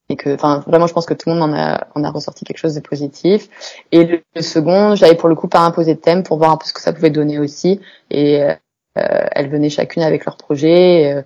et 0.09 0.17
que, 0.17 0.35
enfin, 0.35 0.65
vraiment, 0.67 0.89
je 0.89 0.93
pense 0.93 1.07
que 1.07 1.15
tout 1.15 1.29
le 1.29 1.37
monde 1.37 1.51
en 1.51 1.57
a, 1.57 1.87
en 1.95 2.03
a 2.03 2.11
ressorti 2.11 2.45
quelque 2.45 2.59
chose 2.59 2.75
de 2.75 2.81
positif. 2.81 3.49
Et 3.93 4.23
le, 4.35 4.43
second, 4.43 4.97
j'avais 4.97 5.15
pour 5.15 5.29
le 5.29 5.37
coup 5.37 5.47
pas 5.47 5.61
imposé 5.61 5.95
de 5.95 6.01
thème 6.01 6.25
pour 6.25 6.37
voir 6.37 6.51
un 6.51 6.57
peu 6.57 6.67
ce 6.67 6.73
que 6.73 6.81
ça 6.81 6.93
pouvait 6.93 7.11
donner 7.11 7.39
aussi. 7.39 7.81
Et 8.11 8.43
euh, 8.43 8.55
elles 8.97 9.49
venaient 9.49 9.71
chacune 9.71 10.03
avec 10.03 10.25
leur 10.25 10.37
projet 10.37 11.25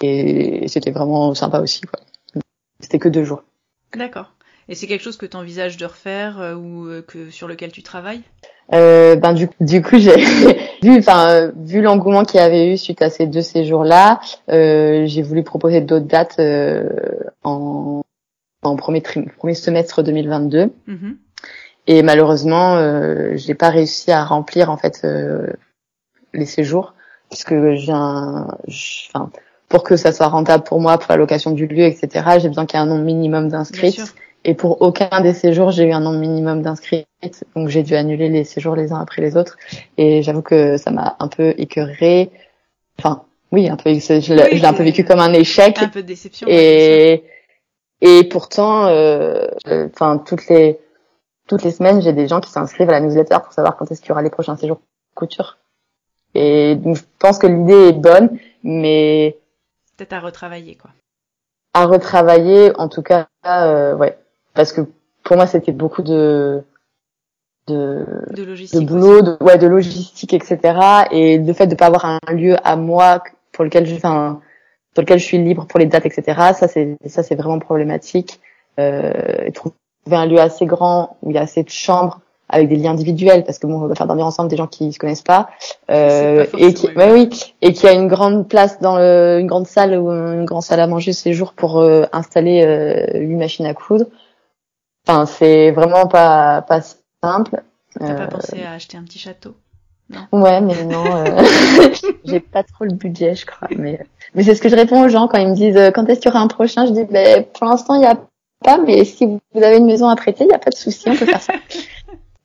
et, 0.00 0.64
et 0.64 0.66
c'était 0.66 0.90
vraiment 0.90 1.32
sympa 1.34 1.60
aussi. 1.60 1.82
Quoi. 1.82 2.00
C'était 2.80 2.98
que 2.98 3.08
deux 3.08 3.22
jours. 3.22 3.44
D'accord. 3.96 4.32
Et 4.68 4.74
c'est 4.74 4.86
quelque 4.86 5.02
chose 5.02 5.16
que 5.16 5.26
tu 5.26 5.36
envisages 5.36 5.76
de 5.76 5.86
refaire 5.86 6.40
euh, 6.40 6.54
ou 6.54 6.86
euh, 6.86 7.02
que 7.02 7.30
sur 7.30 7.48
lequel 7.48 7.72
tu 7.72 7.82
travailles? 7.82 8.22
Euh, 8.72 9.16
ben 9.16 9.32
du, 9.32 9.48
du 9.60 9.82
coup 9.82 9.98
j'ai 9.98 10.16
vu 10.82 10.96
enfin 10.98 11.50
vu 11.56 11.82
l'engouement 11.82 12.24
qu'il 12.24 12.38
y 12.38 12.42
avait 12.42 12.72
eu 12.72 12.76
suite 12.78 13.02
à 13.02 13.10
ces 13.10 13.26
deux 13.26 13.42
séjours 13.42 13.82
là 13.84 14.20
j'ai 14.48 15.22
voulu 15.22 15.42
proposer 15.42 15.80
d'autres 15.80 16.06
dates 16.06 16.40
en 17.42 18.02
en 18.62 18.76
premier 18.76 19.02
premier 19.36 19.54
semestre 19.54 20.04
2022 20.04 20.70
mm-hmm. 20.88 21.16
et 21.88 22.02
malheureusement 22.02 23.36
j'ai 23.36 23.54
pas 23.54 23.70
réussi 23.70 24.12
à 24.12 24.24
remplir 24.24 24.70
en 24.70 24.76
fait 24.76 25.04
les 26.32 26.46
séjours 26.46 26.94
puisque 27.30 27.54
j'ai 27.72 27.92
un 27.92 28.46
enfin 29.12 29.30
pour 29.72 29.84
que 29.84 29.96
ça 29.96 30.12
soit 30.12 30.28
rentable 30.28 30.64
pour 30.64 30.82
moi, 30.82 30.98
pour 30.98 31.10
la 31.10 31.16
location 31.16 31.50
du 31.50 31.66
lieu, 31.66 31.84
etc., 31.84 32.08
j'ai 32.38 32.48
besoin 32.48 32.66
qu'il 32.66 32.78
y 32.78 32.82
ait 32.82 32.84
un 32.84 32.86
nombre 32.86 33.04
minimum 33.04 33.48
d'inscrites. 33.48 34.14
Et 34.44 34.52
pour 34.52 34.82
aucun 34.82 35.22
des 35.22 35.32
séjours, 35.32 35.70
j'ai 35.70 35.84
eu 35.84 35.92
un 35.92 36.00
nombre 36.00 36.18
minimum 36.18 36.60
d'inscrites. 36.60 37.06
Donc 37.56 37.68
j'ai 37.68 37.82
dû 37.82 37.94
annuler 37.94 38.28
les 38.28 38.44
séjours 38.44 38.76
les 38.76 38.92
uns 38.92 39.00
après 39.00 39.22
les 39.22 39.34
autres. 39.34 39.56
Et 39.96 40.22
j'avoue 40.22 40.42
que 40.42 40.76
ça 40.76 40.90
m'a 40.90 41.16
un 41.20 41.28
peu 41.28 41.54
écœuré. 41.56 42.30
Enfin, 42.98 43.22
oui, 43.50 43.70
un 43.70 43.76
peu, 43.76 43.94
je 43.94 44.34
l'ai 44.34 44.62
un 44.62 44.74
peu 44.74 44.82
vécu 44.82 45.04
comme 45.04 45.20
un 45.20 45.32
échec. 45.32 45.78
Un 45.80 45.88
peu 45.88 46.02
de 46.02 46.06
déception. 46.06 46.46
Et, 46.50 47.24
et 48.02 48.24
pourtant, 48.24 48.88
euh, 48.88 49.46
enfin, 49.94 50.18
toutes 50.18 50.48
les, 50.48 50.80
toutes 51.48 51.62
les 51.62 51.70
semaines, 51.70 52.02
j'ai 52.02 52.12
des 52.12 52.28
gens 52.28 52.42
qui 52.42 52.50
s'inscrivent 52.50 52.90
à 52.90 52.92
la 52.92 53.00
newsletter 53.00 53.38
pour 53.42 53.54
savoir 53.54 53.78
quand 53.78 53.90
est-ce 53.90 54.02
qu'il 54.02 54.10
y 54.10 54.12
aura 54.12 54.22
les 54.22 54.28
prochains 54.28 54.56
séjours 54.56 54.80
couture. 55.14 55.56
Et 56.34 56.74
donc, 56.74 56.96
je 56.96 57.02
pense 57.18 57.38
que 57.38 57.46
l'idée 57.46 57.88
est 57.88 57.92
bonne, 57.92 58.38
mais 58.62 59.38
à 60.10 60.20
retravailler, 60.20 60.76
quoi. 60.76 60.90
À 61.74 61.86
retravailler, 61.86 62.72
en 62.78 62.88
tout 62.88 63.02
cas, 63.02 63.28
euh, 63.46 63.94
ouais. 63.94 64.18
Parce 64.54 64.72
que 64.72 64.82
pour 65.22 65.36
moi, 65.36 65.46
c'était 65.46 65.72
beaucoup 65.72 66.02
de 66.02 66.62
de, 67.68 68.04
de, 68.34 68.42
logistique 68.42 68.86
boulot, 68.86 69.22
de, 69.22 69.36
ouais, 69.40 69.56
de 69.56 69.66
logistique, 69.66 70.34
etc. 70.34 70.58
Et 71.12 71.38
le 71.38 71.52
fait 71.52 71.68
de 71.68 71.74
pas 71.76 71.86
avoir 71.86 72.04
un 72.04 72.32
lieu 72.32 72.56
à 72.64 72.76
moi 72.76 73.22
pour 73.52 73.64
lequel 73.64 73.86
je, 73.86 73.94
enfin, 73.94 74.40
pour 74.94 75.02
lequel 75.02 75.18
je 75.18 75.24
suis 75.24 75.38
libre 75.38 75.66
pour 75.66 75.78
les 75.78 75.86
dates, 75.86 76.06
etc. 76.06 76.52
Ça, 76.54 76.68
c'est 76.68 76.96
ça, 77.06 77.22
c'est 77.22 77.36
vraiment 77.36 77.58
problématique. 77.60 78.40
Euh, 78.78 79.50
trouver 79.52 79.76
un 80.10 80.26
lieu 80.26 80.40
assez 80.40 80.66
grand 80.66 81.16
où 81.22 81.30
il 81.30 81.34
y 81.34 81.38
a 81.38 81.42
assez 81.42 81.62
de 81.62 81.70
chambres 81.70 82.20
avec 82.48 82.68
des 82.68 82.76
liens 82.76 82.92
individuels 82.92 83.44
parce 83.44 83.58
que 83.58 83.66
bon 83.66 83.82
on 83.82 83.86
va 83.86 83.94
faire 83.94 84.06
dormir 84.06 84.26
ensemble 84.26 84.50
des 84.50 84.56
gens 84.56 84.66
qui 84.66 84.92
se 84.92 84.98
connaissent 84.98 85.22
pas 85.22 85.50
euh, 85.90 86.46
et 86.58 86.74
qui 86.74 86.88
ouais, 86.88 87.12
oui 87.12 87.30
et 87.62 87.72
qui 87.72 87.86
a 87.86 87.92
une 87.92 88.08
grande 88.08 88.48
place 88.48 88.80
dans 88.80 88.96
le, 88.96 89.38
une 89.40 89.46
grande 89.46 89.66
salle 89.66 89.96
ou 89.96 90.10
une 90.10 90.44
grande 90.44 90.62
salle 90.62 90.80
à 90.80 90.86
manger 90.86 91.12
ces 91.12 91.32
jours 91.32 91.54
pour 91.54 91.78
euh, 91.78 92.04
installer 92.12 92.62
euh, 92.62 93.20
une 93.20 93.38
machine 93.38 93.66
à 93.66 93.74
coudre 93.74 94.06
enfin 95.06 95.26
c'est 95.26 95.70
vraiment 95.70 96.06
pas 96.06 96.62
pas 96.62 96.80
simple 97.22 97.62
t'as 97.98 98.14
pas 98.14 98.26
pensé 98.26 98.62
à 98.62 98.72
acheter 98.72 98.96
un 98.96 99.04
petit 99.04 99.18
château? 99.18 99.54
Non? 100.10 100.42
Ouais, 100.42 100.60
mais 100.60 100.84
non, 100.84 101.04
j'ai 102.24 102.40
pas 102.40 102.62
trop 102.64 102.84
le 102.84 102.92
budget, 102.92 103.34
je 103.34 103.46
crois. 103.46 103.68
Mais, 103.74 103.98
mais 104.34 104.42
c'est 104.42 104.54
ce 104.54 104.60
que 104.60 104.68
je 104.68 104.76
réponds 104.76 105.02
aux 105.02 105.08
gens 105.08 105.26
quand 105.26 105.38
ils 105.38 105.48
me 105.48 105.54
disent 105.54 105.92
quand 105.94 106.06
est-ce 106.06 106.20
qu'il 106.20 106.30
y 106.30 106.34
aura 106.34 106.42
un 106.42 106.48
prochain? 106.48 106.84
Je 106.84 106.92
dis, 106.92 107.04
ben, 107.04 107.44
pour 107.44 107.66
l'instant, 107.66 107.94
il 107.94 108.00
n'y 108.00 108.06
a 108.06 108.18
pas, 108.62 108.78
mais 108.78 109.04
si 109.04 109.26
vous 109.26 109.40
avez 109.62 109.78
une 109.78 109.86
maison 109.86 110.08
à 110.08 110.16
prêter, 110.16 110.44
il 110.44 110.48
n'y 110.48 110.54
a 110.54 110.58
pas 110.58 110.70
de 110.70 110.76
souci, 110.76 111.04
on 111.08 111.16
peut 111.16 111.26
faire 111.26 111.40
ça. 111.40 111.54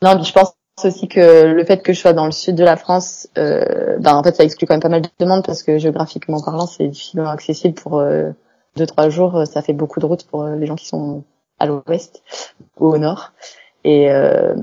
Non, 0.01 0.21
je 0.21 0.31
pense 0.31 0.53
aussi 0.83 1.07
que 1.07 1.45
le 1.45 1.65
fait 1.65 1.81
que 1.81 1.93
je 1.93 1.99
sois 1.99 2.13
dans 2.13 2.25
le 2.25 2.31
sud 2.31 2.55
de 2.55 2.63
la 2.63 2.77
France, 2.77 3.27
euh, 3.37 3.97
ben 3.99 4.15
en 4.15 4.23
fait 4.23 4.35
ça 4.35 4.43
exclut 4.43 4.67
quand 4.67 4.75
même 4.75 4.81
pas 4.81 4.89
mal 4.89 5.01
de 5.01 5.09
demandes 5.19 5.45
parce 5.45 5.63
que 5.63 5.77
géographiquement 5.77 6.41
parlant 6.41 6.67
c'est 6.67 6.87
difficilement 6.87 7.29
accessible 7.29 7.73
pour 7.73 7.99
euh, 7.99 8.31
deux 8.75 8.85
trois 8.85 9.09
jours. 9.09 9.45
Ça 9.47 9.61
fait 9.61 9.73
beaucoup 9.73 9.99
de 9.99 10.05
routes 10.05 10.25
pour 10.27 10.43
euh, 10.43 10.55
les 10.55 10.67
gens 10.67 10.75
qui 10.75 10.87
sont 10.87 11.23
à 11.59 11.65
l'ouest 11.65 12.21
ou 12.79 12.87
au 12.87 12.97
nord. 12.97 13.31
Et, 13.83 14.11
euh, 14.11 14.55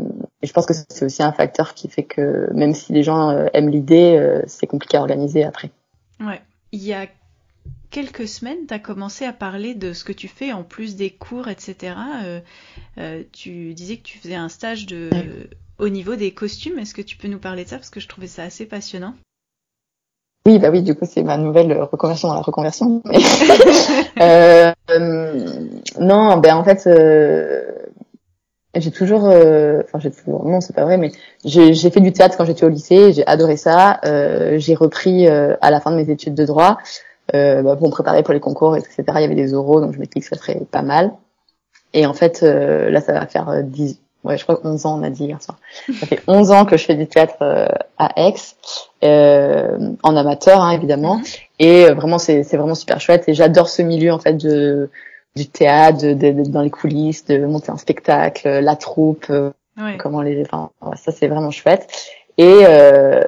et 0.42 0.46
je 0.46 0.52
pense 0.52 0.66
que 0.66 0.74
c'est 0.74 1.04
aussi 1.04 1.22
un 1.22 1.32
facteur 1.32 1.74
qui 1.74 1.88
fait 1.88 2.02
que 2.02 2.48
même 2.52 2.74
si 2.74 2.92
les 2.92 3.02
gens 3.02 3.30
aiment 3.52 3.70
l'idée, 3.70 4.42
c'est 4.46 4.66
compliqué 4.66 4.98
à 4.98 5.00
organiser 5.00 5.44
après. 5.44 5.70
Ouais. 6.20 6.42
Quelques 7.94 8.26
semaines, 8.26 8.66
tu 8.66 8.74
as 8.74 8.80
commencé 8.80 9.24
à 9.24 9.32
parler 9.32 9.76
de 9.76 9.92
ce 9.92 10.02
que 10.02 10.12
tu 10.12 10.26
fais 10.26 10.52
en 10.52 10.64
plus 10.64 10.96
des 10.96 11.10
cours, 11.10 11.46
etc. 11.46 11.94
Euh, 12.24 12.40
euh, 12.98 13.22
tu 13.30 13.72
disais 13.72 13.98
que 13.98 14.02
tu 14.02 14.18
faisais 14.18 14.34
un 14.34 14.48
stage 14.48 14.86
de, 14.86 15.10
au 15.78 15.88
niveau 15.88 16.16
des 16.16 16.32
costumes. 16.32 16.80
Est-ce 16.80 16.92
que 16.92 17.02
tu 17.02 17.16
peux 17.16 17.28
nous 17.28 17.38
parler 17.38 17.62
de 17.62 17.68
ça? 17.68 17.76
Parce 17.76 17.90
que 17.90 18.00
je 18.00 18.08
trouvais 18.08 18.26
ça 18.26 18.42
assez 18.42 18.66
passionnant. 18.66 19.14
Oui, 20.44 20.58
bah 20.58 20.70
oui, 20.70 20.82
du 20.82 20.96
coup, 20.96 21.06
c'est 21.08 21.22
ma 21.22 21.38
nouvelle 21.38 21.72
reconversion 21.82 22.26
dans 22.26 22.34
la 22.34 22.40
reconversion. 22.40 23.00
euh, 24.20 24.72
non, 26.00 26.36
ben 26.38 26.56
en 26.56 26.64
fait, 26.64 26.88
j'ai 28.76 28.90
toujours, 28.90 29.26
euh, 29.26 29.82
enfin 29.84 29.98
j'ai 30.00 30.10
toujours, 30.10 30.44
non 30.46 30.60
c'est 30.60 30.74
pas 30.74 30.84
vrai, 30.84 30.98
mais 30.98 31.12
j'ai 31.44 31.90
fait 31.90 32.00
du 32.00 32.12
théâtre 32.12 32.36
quand 32.36 32.44
j'étais 32.44 32.64
au 32.64 32.68
lycée, 32.68 33.12
j'ai 33.12 33.26
adoré 33.26 33.56
ça. 33.56 34.00
Euh, 34.04 34.58
j'ai 34.58 34.74
repris 34.74 35.28
euh, 35.28 35.54
à 35.60 35.70
la 35.70 35.80
fin 35.80 35.90
de 35.90 35.96
mes 35.96 36.10
études 36.10 36.34
de 36.34 36.44
droit 36.44 36.78
euh, 37.34 37.62
bah, 37.62 37.76
pour 37.76 37.86
me 37.86 37.92
préparer 37.92 38.22
pour 38.22 38.34
les 38.34 38.40
concours, 38.40 38.76
etc. 38.76 39.04
Il 39.14 39.20
y 39.20 39.24
avait 39.24 39.34
des 39.34 39.54
oraux, 39.54 39.80
donc 39.80 39.92
je 39.94 39.98
me 39.98 40.04
suis 40.04 40.10
dit 40.16 40.20
que 40.20 40.26
ça 40.26 40.36
serait 40.36 40.60
pas 40.70 40.82
mal. 40.82 41.12
Et 41.92 42.06
en 42.06 42.14
fait, 42.14 42.42
euh, 42.42 42.90
là 42.90 43.00
ça 43.00 43.12
va 43.12 43.26
faire 43.26 43.62
10, 43.62 44.00
ouais 44.24 44.36
je 44.36 44.42
crois 44.42 44.60
11 44.64 44.86
ans 44.86 44.98
on 44.98 45.02
a 45.04 45.10
dit 45.10 45.24
hier 45.26 45.40
soir. 45.40 45.58
Ça 46.00 46.06
fait 46.06 46.20
11 46.26 46.50
ans 46.50 46.64
que 46.64 46.76
je 46.76 46.84
fais 46.84 46.96
du 46.96 47.06
théâtre 47.06 47.36
à 47.98 48.10
Aix, 48.16 48.34
en 49.02 50.16
amateur 50.16 50.60
hein, 50.60 50.72
évidemment. 50.72 51.20
Et 51.58 51.86
vraiment 51.90 52.18
c'est 52.18 52.42
vraiment 52.42 52.74
super 52.74 53.00
chouette 53.00 53.28
et 53.28 53.34
j'adore 53.34 53.68
ce 53.68 53.82
milieu 53.82 54.12
en 54.12 54.18
fait 54.18 54.34
de 54.34 54.90
du 55.36 55.48
théâtre, 55.48 55.98
de, 55.98 56.48
dans 56.48 56.62
les 56.62 56.70
coulisses, 56.70 57.24
de 57.24 57.44
monter 57.44 57.70
un 57.70 57.76
spectacle, 57.76 58.48
la 58.48 58.76
troupe, 58.76 59.26
euh, 59.30 59.50
comment 59.98 60.22
les, 60.22 60.42
enfin, 60.42 60.70
ça 60.96 61.12
c'est 61.12 61.28
vraiment 61.28 61.50
chouette. 61.50 61.88
Et 62.38 62.60
euh, 62.68 63.20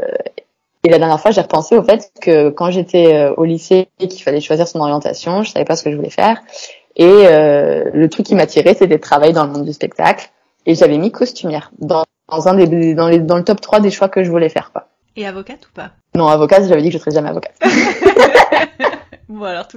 et 0.87 0.88
la 0.88 0.99
dernière 0.99 1.20
fois, 1.20 1.33
j'ai 1.33 1.40
repensé 1.40 1.77
au 1.77 1.83
fait 1.83 2.12
que 2.20 2.51
quand 2.51 2.70
j'étais 2.70 3.12
euh, 3.12 3.35
au 3.37 3.44
lycée 3.44 3.88
et 3.99 4.07
qu'il 4.07 4.22
fallait 4.22 4.40
choisir 4.40 4.68
son 4.68 4.79
orientation, 4.79 5.42
je 5.42 5.51
savais 5.51 5.64
pas 5.64 5.75
ce 5.75 5.83
que 5.83 5.90
je 5.90 5.96
voulais 5.96 6.11
faire. 6.11 6.40
Et 6.94 7.05
euh, 7.05 7.90
le 7.92 8.09
truc 8.09 8.25
qui 8.25 8.37
m'attirait, 8.37 8.75
c'était 8.75 8.96
de 8.96 9.03
travailler 9.03 9.33
dans 9.33 9.44
le 9.44 9.51
monde 9.51 9.64
du 9.64 9.72
spectacle. 9.72 10.31
Et 10.64 10.77
j'avais 10.77 10.96
mis 10.96 11.11
costumière 11.11 11.72
dans, 11.81 12.05
dans 12.29 12.46
un 12.46 12.55
des 12.55 12.94
dans, 12.94 13.09
les, 13.09 13.18
dans 13.18 13.37
le 13.37 13.42
top 13.42 13.61
3 13.61 13.81
des 13.81 13.90
choix 13.90 14.09
que 14.09 14.22
je 14.22 14.31
voulais 14.31 14.49
faire. 14.49 14.70
Quoi. 14.70 14.87
Et 15.16 15.27
avocate 15.27 15.66
ou 15.66 15.75
pas? 15.75 15.90
Non, 16.14 16.29
avocate, 16.29 16.68
j'avais 16.68 16.83
dit 16.83 16.90
que 16.90 16.94
je 16.94 16.99
serais 16.99 17.11
jamais 17.11 17.31
avocate. 17.31 17.57
Bon 19.29 19.42
alors 19.42 19.66
tout 19.66 19.77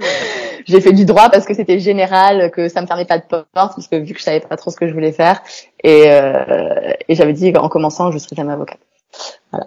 J'ai 0.64 0.80
fait 0.80 0.92
du 0.92 1.04
droit 1.04 1.28
parce 1.28 1.44
que 1.44 1.54
c'était 1.54 1.80
général, 1.80 2.52
que 2.52 2.68
ça 2.68 2.80
me 2.82 2.86
fermait 2.86 3.04
pas 3.04 3.18
de 3.18 3.24
porte, 3.24 3.48
parce 3.52 3.88
que 3.88 3.96
vu 3.96 4.12
que 4.12 4.20
je 4.20 4.24
savais 4.24 4.38
pas 4.38 4.56
trop 4.56 4.70
ce 4.70 4.76
que 4.76 4.86
je 4.86 4.92
voulais 4.92 5.10
faire, 5.10 5.42
et, 5.82 6.04
euh, 6.06 6.92
et 7.08 7.16
j'avais 7.16 7.32
dit 7.32 7.52
en 7.56 7.68
commençant 7.68 8.12
je 8.12 8.18
serais 8.18 8.36
jamais 8.36 8.52
avocate. 8.52 8.78
Voilà, 9.50 9.66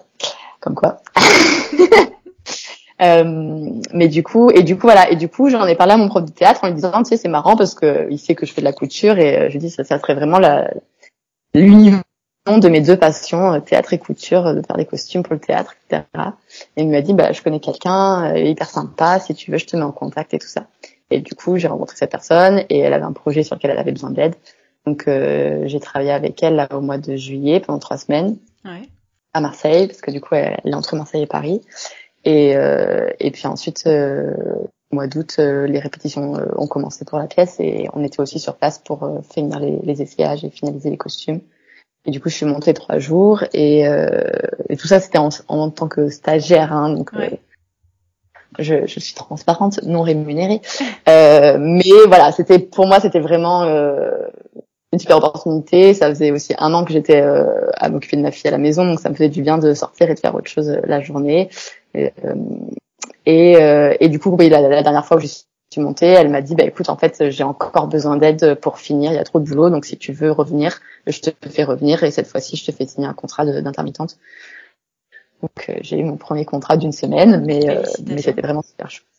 comme 0.63 0.76
quoi. 0.76 0.97
euh, 3.02 3.69
mais 3.93 4.08
du 4.08 4.23
coup, 4.23 4.49
et 4.49 4.63
du 4.63 4.76
coup 4.76 4.88
voilà, 4.88 5.12
et 5.12 5.15
du 5.15 5.28
coup 5.28 5.49
j'en 5.49 5.65
ai 5.67 5.76
parlé 5.76 5.93
à 5.93 5.97
mon 5.97 6.08
prof 6.08 6.23
de 6.23 6.32
théâtre 6.32 6.62
en 6.63 6.67
lui 6.67 6.76
disant 6.76 7.04
tu 7.04 7.10
sais 7.10 7.17
c'est 7.17 7.28
marrant 7.28 7.58
parce 7.58 7.76
que 7.76 8.08
il 8.10 8.17
sait 8.17 8.34
que 8.34 8.45
je 8.45 8.54
fais 8.54 8.62
de 8.62 8.65
la 8.65 8.73
couture 8.73 9.17
et 9.19 9.38
euh, 9.38 9.47
je 9.49 9.54
lui 9.54 9.60
dis 9.60 9.69
ça, 9.69 9.84
ça 9.84 9.99
serait 9.99 10.15
vraiment 10.15 10.39
la 10.39 10.71
l'univers 11.54 12.02
de 12.45 12.67
mes 12.67 12.82
deux 12.82 12.97
passions, 12.97 13.54
euh, 13.54 13.60
théâtre 13.60 13.93
et 13.93 13.99
couture, 13.99 14.54
de 14.54 14.62
faire 14.65 14.76
des 14.76 14.86
costumes 14.86 15.23
pour 15.23 15.34
le 15.34 15.39
théâtre, 15.39 15.76
etc. 15.89 16.04
Et 16.76 16.82
il 16.82 16.89
m'a 16.89 17.02
dit, 17.02 17.13
bah, 17.13 17.32
je 17.32 17.41
connais 17.41 17.62
quelqu'un, 17.62 18.36
hyper 18.36 18.69
sympa, 18.69 19.19
si 19.19 19.34
tu 19.34 19.49
veux, 19.49 19.58
je 19.58 19.65
te 19.65 19.78
mets 19.78 19.84
en 19.84 19.93
contact 19.93 20.34
et 20.34 20.39
tout 20.39 20.47
ça. 20.47 20.67
Et 21.10 21.21
du 21.21 21.36
coup, 21.36 21.56
j'ai 21.56 21.69
rencontré 21.69 21.95
cette 21.95 22.12
personne 22.12 22.63
et 22.69 22.80
elle 22.80 22.93
avait 22.93 23.06
un 23.06 23.13
projet 23.13 23.43
sur 23.43 23.56
lequel 23.56 23.71
elle 23.71 23.78
avait 23.78 23.93
besoin 23.93 24.10
d'aide. 24.10 24.36
Donc, 24.86 25.08
euh, 25.08 25.63
j'ai 25.67 25.80
travaillé 25.80 26.12
avec 26.12 26.41
elle 26.43 26.56
là, 26.56 26.67
au 26.73 26.82
mois 26.82 26.97
de 26.97 27.15
juillet 27.15 27.62
pendant 27.62 27.80
trois 27.80 27.97
semaines 27.97 28.36
ouais. 28.65 28.82
À 29.33 29.41
Marseille, 29.41 29.87
parce 29.87 30.01
que 30.01 30.11
du 30.11 30.21
coup, 30.21 30.35
elle, 30.35 30.59
est 30.65 30.73
entre 30.73 30.95
Marseille 30.95 31.23
et 31.23 31.27
Paris. 31.27 31.61
Et, 32.25 32.55
euh, 32.55 33.09
et 33.19 33.31
puis 33.31 33.47
ensuite, 33.47 33.85
au 33.85 34.95
mois 34.95 35.07
d'août, 35.07 35.35
les 35.39 35.79
répétitions 35.79 36.35
ont 36.55 36.67
commencé 36.67 37.03
pour 37.03 37.17
la 37.17 37.27
pièce 37.27 37.59
et 37.59 37.87
on 37.93 38.03
était 38.03 38.21
aussi 38.21 38.39
sur 38.39 38.55
place 38.55 38.79
pour 38.79 39.09
finir 39.29 39.59
les, 39.59 39.79
les 39.83 40.01
essayages 40.01 40.45
et 40.45 40.49
finaliser 40.49 40.89
les 40.89 40.97
costumes. 40.97 41.41
Et 42.05 42.11
du 42.11 42.19
coup, 42.19 42.29
je 42.29 42.35
suis 42.35 42.45
montée 42.45 42.73
trois 42.73 42.99
jours 42.99 43.43
et, 43.53 43.87
euh, 43.87 44.21
et 44.69 44.75
tout 44.75 44.87
ça, 44.87 44.99
c'était 44.99 45.19
en, 45.19 45.29
en, 45.47 45.69
tant 45.69 45.87
que 45.87 46.09
stagiaire, 46.09 46.73
hein, 46.73 46.89
donc 46.89 47.13
euh, 47.13 47.29
je, 48.59 48.85
je, 48.85 48.99
suis 48.99 49.13
transparente, 49.13 49.81
non 49.83 50.01
rémunérée. 50.01 50.61
Euh, 51.07 51.57
mais 51.59 51.89
voilà, 52.07 52.33
c'était 52.33 52.59
pour 52.59 52.87
moi, 52.87 52.99
c'était 52.99 53.21
vraiment 53.21 53.63
euh, 53.63 54.11
une 54.93 54.99
super 54.99 55.17
opportunité. 55.17 55.93
Ça 55.93 56.10
faisait 56.10 56.32
aussi 56.32 56.53
un 56.58 56.73
an 56.73 56.86
que 56.86 56.93
j'étais 56.93 57.21
euh, 57.21 57.69
à 57.75 57.89
m'occuper 57.89 58.15
de 58.15 58.21
ma 58.21 58.32
fille 58.32 58.47
à 58.47 58.51
la 58.51 58.58
maison, 58.58 58.86
donc 58.86 58.99
ça 58.99 59.10
me 59.10 59.15
faisait 59.15 59.29
du 59.29 59.41
bien 59.41 59.58
de 59.58 59.73
sortir 59.73 60.10
et 60.10 60.13
de 60.13 60.19
faire 60.19 60.36
autre 60.36 60.49
chose 60.49 60.79
la 60.86 61.01
journée. 61.01 61.49
Et, 61.93 62.12
et, 63.25 63.58
et 63.99 64.10
du 64.10 64.19
coup, 64.19 64.36
la, 64.38 64.62
la, 64.62 64.84
dernière 64.84 65.06
fois 65.06 65.17
que 65.17 65.23
je 65.23 65.27
suis 65.27 65.82
montée, 65.82 66.08
elle 66.08 66.29
m'a 66.29 66.41
dit 66.41 66.56
bah 66.56 66.63
écoute 66.63 66.89
en 66.89 66.97
fait 66.97 67.29
j'ai 67.29 67.43
encore 67.43 67.88
besoin 67.88 68.17
d'aide 68.17 68.56
pour 68.56 68.77
finir, 68.77 69.12
il 69.12 69.15
y 69.15 69.19
a 69.19 69.23
trop 69.23 69.39
de 69.39 69.45
boulot 69.45 69.69
donc 69.69 69.86
si 69.86 69.97
tu 69.97 70.13
veux 70.13 70.32
revenir, 70.32 70.79
je 71.08 71.19
te 71.19 71.32
fais 71.49 71.63
revenir 71.63 72.03
et 72.03 72.12
cette 72.12 72.27
fois-ci 72.27 72.56
je 72.56 72.65
te 72.65 72.71
fais 72.71 72.86
signer 72.86 73.08
un 73.08 73.13
contrat 73.13 73.45
d'intermittente. 73.45 74.17
Donc 75.41 75.69
euh, 75.69 75.75
j'ai 75.82 75.99
eu 75.99 76.03
mon 76.03 76.15
premier 76.15 76.45
contrat 76.45 76.77
d'une 76.77 76.93
semaine 76.93 77.43
mais 77.45 77.69
euh, 77.69 77.84
mais 78.06 78.21
c'était 78.21 78.41
vraiment 78.41 78.62
super 78.62 78.89
chouette. 78.89 79.12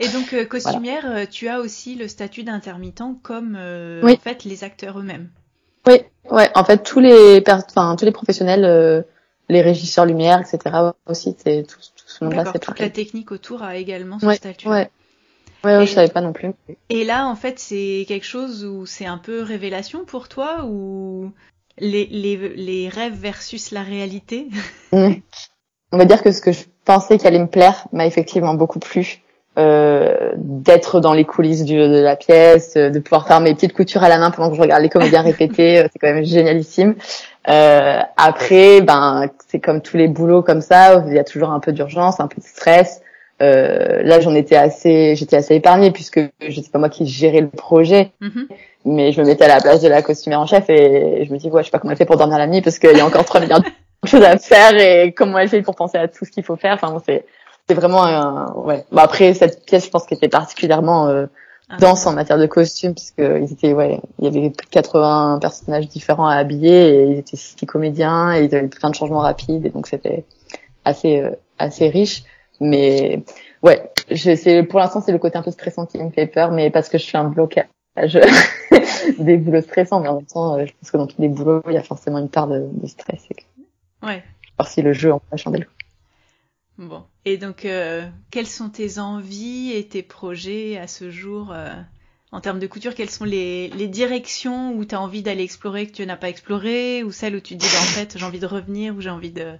Et 0.00 0.08
donc 0.08 0.32
euh, 0.32 0.44
costumière, 0.44 1.26
tu 1.30 1.48
as 1.48 1.60
aussi 1.60 1.94
le 1.94 2.08
statut 2.08 2.42
d'intermittent 2.42 3.02
comme 3.22 3.56
en 3.56 4.16
fait 4.16 4.44
les 4.44 4.64
acteurs 4.64 4.98
eux-mêmes. 4.98 5.28
Oui, 5.86 6.00
ouais, 6.30 6.50
en 6.54 6.64
fait 6.64 6.82
tous 6.82 7.00
les 7.00 7.42
enfin 7.48 7.96
tous 7.96 8.04
les 8.04 8.12
professionnels 8.12 9.04
les 9.48 9.62
régisseurs 9.62 10.06
lumière, 10.06 10.40
etc. 10.40 10.76
aussi, 11.06 11.36
c'est 11.38 11.64
tout, 11.64 11.76
tout 11.76 12.04
ce 12.06 12.24
monde-là, 12.24 12.44
c'est 12.52 12.58
Toute 12.58 12.80
la 12.80 12.90
technique 12.90 13.30
autour 13.30 13.62
a 13.62 13.76
également 13.76 14.18
son 14.18 14.32
statut. 14.32 14.68
Ouais. 14.68 14.90
Ouais, 15.64 15.76
ouais, 15.76 15.86
je 15.86 15.92
savais 15.92 16.08
pas 16.08 16.20
non 16.20 16.32
plus. 16.32 16.50
Et 16.88 17.04
là, 17.04 17.28
en 17.28 17.36
fait, 17.36 17.60
c'est 17.60 18.04
quelque 18.08 18.26
chose 18.26 18.64
où 18.64 18.84
c'est 18.84 19.06
un 19.06 19.18
peu 19.18 19.42
révélation 19.42 20.04
pour 20.04 20.28
toi 20.28 20.64
ou 20.64 21.30
les, 21.78 22.06
les, 22.06 22.36
les 22.36 22.88
rêves 22.88 23.14
versus 23.14 23.70
la 23.70 23.82
réalité? 23.82 24.48
On 25.92 25.98
va 25.98 26.04
dire 26.06 26.22
que 26.22 26.32
ce 26.32 26.40
que 26.40 26.52
je 26.52 26.64
pensais 26.84 27.18
qu'il 27.18 27.26
allait 27.26 27.38
me 27.38 27.46
plaire 27.46 27.86
m'a 27.92 28.06
effectivement 28.06 28.54
beaucoup 28.54 28.78
plu. 28.78 29.22
Euh, 29.58 30.32
d'être 30.36 31.00
dans 31.00 31.12
les 31.12 31.26
coulisses 31.26 31.64
du, 31.64 31.76
de 31.76 32.00
la 32.00 32.16
pièce, 32.16 32.72
de 32.72 32.98
pouvoir 32.98 33.28
faire 33.28 33.38
mes 33.40 33.52
petites 33.52 33.74
coutures 33.74 34.02
à 34.02 34.08
la 34.08 34.16
main 34.16 34.30
pendant 34.30 34.48
que 34.48 34.56
je 34.56 34.62
regarde 34.62 34.80
les 34.80 34.88
comédiens 34.88 35.20
répéter, 35.20 35.78
euh, 35.78 35.88
c'est 35.92 35.98
quand 35.98 36.10
même 36.10 36.24
génialissime. 36.24 36.94
Euh, 37.50 37.98
après, 38.16 38.80
ben 38.80 39.28
c'est 39.48 39.60
comme 39.60 39.82
tous 39.82 39.98
les 39.98 40.08
boulots 40.08 40.40
comme 40.42 40.62
ça, 40.62 41.04
il 41.06 41.12
y 41.12 41.18
a 41.18 41.24
toujours 41.24 41.50
un 41.50 41.60
peu 41.60 41.72
d'urgence, 41.72 42.18
un 42.18 42.28
peu 42.28 42.40
de 42.40 42.46
stress. 42.46 43.02
Euh, 43.42 44.02
là, 44.02 44.20
j'en 44.20 44.34
étais 44.34 44.56
assez, 44.56 45.16
j'étais 45.16 45.36
assez 45.36 45.56
épargnée 45.56 45.90
puisque 45.90 46.20
je 46.40 46.60
sais 46.60 46.70
pas 46.70 46.78
moi 46.78 46.88
qui 46.88 47.06
gérais 47.06 47.42
le 47.42 47.50
projet, 47.50 48.12
mm-hmm. 48.22 48.46
mais 48.86 49.12
je 49.12 49.20
me 49.20 49.26
mettais 49.26 49.44
à 49.44 49.48
la 49.48 49.60
place 49.60 49.82
de 49.82 49.88
la 49.88 50.00
costumière 50.00 50.40
en 50.40 50.46
chef 50.46 50.70
et 50.70 51.26
je 51.26 51.32
me 51.32 51.36
dis 51.36 51.50
ouais, 51.50 51.62
je 51.62 51.66
sais 51.66 51.70
pas 51.70 51.78
comment 51.78 51.90
elle 51.90 51.98
fait 51.98 52.06
pour 52.06 52.16
dormir 52.16 52.38
la 52.38 52.46
nuit 52.46 52.62
parce 52.62 52.78
qu'il 52.78 52.96
y 52.96 53.00
a 53.00 53.06
encore 53.06 53.26
trois 53.26 53.40
milliards 53.40 53.60
de 53.60 53.66
choses 54.06 54.22
à 54.22 54.36
faire 54.38 54.76
et 54.76 55.12
comment 55.12 55.38
elle 55.38 55.48
fait 55.48 55.62
pour 55.62 55.76
penser 55.76 55.98
à 55.98 56.08
tout 56.08 56.24
ce 56.24 56.30
qu'il 56.30 56.44
faut 56.44 56.56
faire. 56.56 56.74
Enfin, 56.74 57.00
c'est 57.06 57.24
c'est 57.68 57.74
vraiment 57.74 58.04
un, 58.04 58.52
ouais. 58.54 58.84
Bon, 58.90 58.98
après 58.98 59.34
cette 59.34 59.64
pièce, 59.64 59.84
je 59.84 59.90
pense 59.90 60.04
qu'elle 60.04 60.18
était 60.18 60.28
particulièrement 60.28 61.06
euh, 61.08 61.26
ah. 61.68 61.76
dense 61.76 62.06
en 62.06 62.12
matière 62.12 62.38
de 62.38 62.46
costume 62.46 62.94
puisque 62.94 63.20
ils 63.20 63.52
étaient 63.52 63.72
ouais, 63.72 64.00
il 64.18 64.24
y 64.24 64.28
avait 64.28 64.50
plus 64.50 64.66
de 64.66 64.70
80 64.70 65.38
personnages 65.40 65.88
différents 65.88 66.26
à 66.26 66.34
habiller 66.34 66.88
et 66.88 67.04
ils 67.04 67.18
étaient 67.18 67.36
six 67.36 67.64
comédiens 67.66 68.34
et 68.34 68.44
ils 68.44 68.54
avaient 68.54 68.66
plein 68.66 68.90
de 68.90 68.94
changements 68.96 69.20
rapides 69.20 69.64
et 69.64 69.70
donc 69.70 69.86
c'était 69.86 70.24
assez 70.84 71.20
euh, 71.20 71.30
assez 71.58 71.88
riche. 71.88 72.24
Mais 72.60 73.22
ouais, 73.62 73.92
c'est 74.14 74.64
pour 74.64 74.80
l'instant 74.80 75.00
c'est 75.00 75.12
le 75.12 75.18
côté 75.18 75.38
un 75.38 75.42
peu 75.42 75.52
stressant 75.52 75.86
qui 75.86 75.98
me 75.98 76.10
fait 76.10 76.26
peur, 76.26 76.50
mais 76.50 76.70
parce 76.70 76.88
que 76.88 76.98
je 76.98 77.04
suis 77.04 77.16
un 77.16 77.24
blocage 77.24 77.66
des 79.18 79.36
boulots 79.36 79.60
stressants, 79.60 80.00
mais 80.00 80.08
en 80.08 80.16
même 80.16 80.26
temps, 80.26 80.56
euh, 80.58 80.66
je 80.66 80.72
pense 80.80 80.90
que 80.90 80.96
dans 80.96 81.06
tous 81.06 81.20
les 81.20 81.28
boulots, 81.28 81.62
il 81.68 81.74
y 81.74 81.78
a 81.78 81.82
forcément 81.82 82.18
une 82.18 82.28
part 82.28 82.48
de, 82.48 82.66
de 82.72 82.86
stress. 82.86 83.28
Ouais. 84.02 84.24
Voir 84.58 84.68
si 84.68 84.82
le 84.82 84.92
jeu 84.92 85.12
en 85.12 85.22
la 85.30 85.36
chandelle. 85.36 85.68
Bon. 86.78 87.04
Et 87.24 87.36
donc, 87.36 87.64
euh, 87.64 88.02
quelles 88.30 88.46
sont 88.46 88.68
tes 88.68 88.98
envies 88.98 89.72
et 89.72 89.86
tes 89.86 90.02
projets 90.02 90.78
à 90.78 90.86
ce 90.86 91.10
jour 91.10 91.52
euh, 91.52 91.70
en 92.32 92.40
termes 92.40 92.58
de 92.58 92.66
couture? 92.66 92.94
Quelles 92.94 93.10
sont 93.10 93.24
les, 93.24 93.68
les 93.68 93.88
directions 93.88 94.72
où 94.72 94.84
tu 94.84 94.94
as 94.94 95.00
envie 95.00 95.22
d'aller 95.22 95.44
explorer 95.44 95.86
que 95.86 95.92
tu 95.92 96.06
n'as 96.06 96.16
pas 96.16 96.28
exploré? 96.28 97.02
Ou 97.04 97.12
celles 97.12 97.36
où 97.36 97.40
tu 97.40 97.54
te 97.54 97.60
dis, 97.60 97.66
bah, 97.66 97.80
en 97.80 97.84
fait, 97.84 98.18
j'ai 98.18 98.24
envie 98.24 98.40
de 98.40 98.46
revenir 98.46 98.96
ou 98.96 99.00
j'ai 99.00 99.10
envie 99.10 99.30
de... 99.32 99.54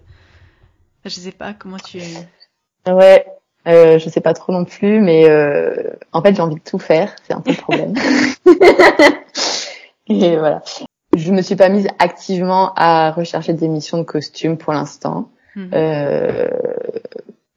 Je 1.04 1.10
sais 1.10 1.32
pas, 1.32 1.52
comment 1.52 1.78
tu... 1.78 2.00
Ouais, 2.86 3.24
euh, 3.66 3.98
je 3.98 4.08
sais 4.08 4.20
pas 4.20 4.34
trop 4.34 4.52
non 4.52 4.64
plus, 4.64 5.00
mais 5.00 5.28
euh, 5.28 5.92
en 6.12 6.20
fait 6.20 6.34
j'ai 6.34 6.42
envie 6.42 6.56
de 6.56 6.60
tout 6.60 6.78
faire, 6.78 7.14
c'est 7.24 7.32
un 7.32 7.40
peu 7.40 7.50
le 7.50 7.56
problème. 7.56 7.94
et 10.08 10.36
voilà. 10.36 10.62
Je 11.16 11.30
me 11.32 11.42
suis 11.42 11.56
pas 11.56 11.68
mise 11.68 11.88
activement 11.98 12.72
à 12.74 13.10
rechercher 13.10 13.52
des 13.52 13.68
missions 13.68 13.98
de 13.98 14.02
costume 14.02 14.56
pour 14.56 14.72
l'instant, 14.72 15.28
mhm. 15.56 15.70
euh, 15.74 16.48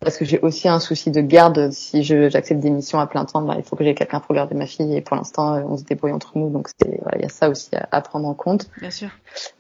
parce 0.02 0.18
que 0.18 0.26
j'ai 0.26 0.40
aussi 0.40 0.68
un 0.68 0.80
souci 0.80 1.10
de 1.10 1.22
garde. 1.22 1.72
Si 1.72 2.04
j'accepte 2.04 2.60
des 2.60 2.70
missions 2.70 3.00
à 3.00 3.08
plein 3.08 3.24
temps, 3.24 3.42
bah, 3.42 3.56
il 3.58 3.64
faut 3.64 3.76
que 3.76 3.84
j'ai 3.84 3.96
quelqu'un 3.96 4.20
pour 4.20 4.36
garder 4.36 4.56
ma 4.56 4.66
fille. 4.66 4.96
Et 4.96 5.02
pour 5.02 5.16
l'instant, 5.16 5.56
euh, 5.56 5.62
on 5.68 5.78
se 5.78 5.84
débrouille 5.84 6.12
entre 6.12 6.38
nous, 6.38 6.50
donc 6.50 6.70
il 6.86 7.00
voilà, 7.02 7.22
y 7.22 7.26
a 7.26 7.30
ça 7.30 7.50
aussi 7.50 7.70
à, 7.76 7.88
à, 7.92 8.02
prendre 8.02 8.28
en 8.28 8.34
compte. 8.34 8.70
Bien 8.82 8.92
sûr. 8.92 9.10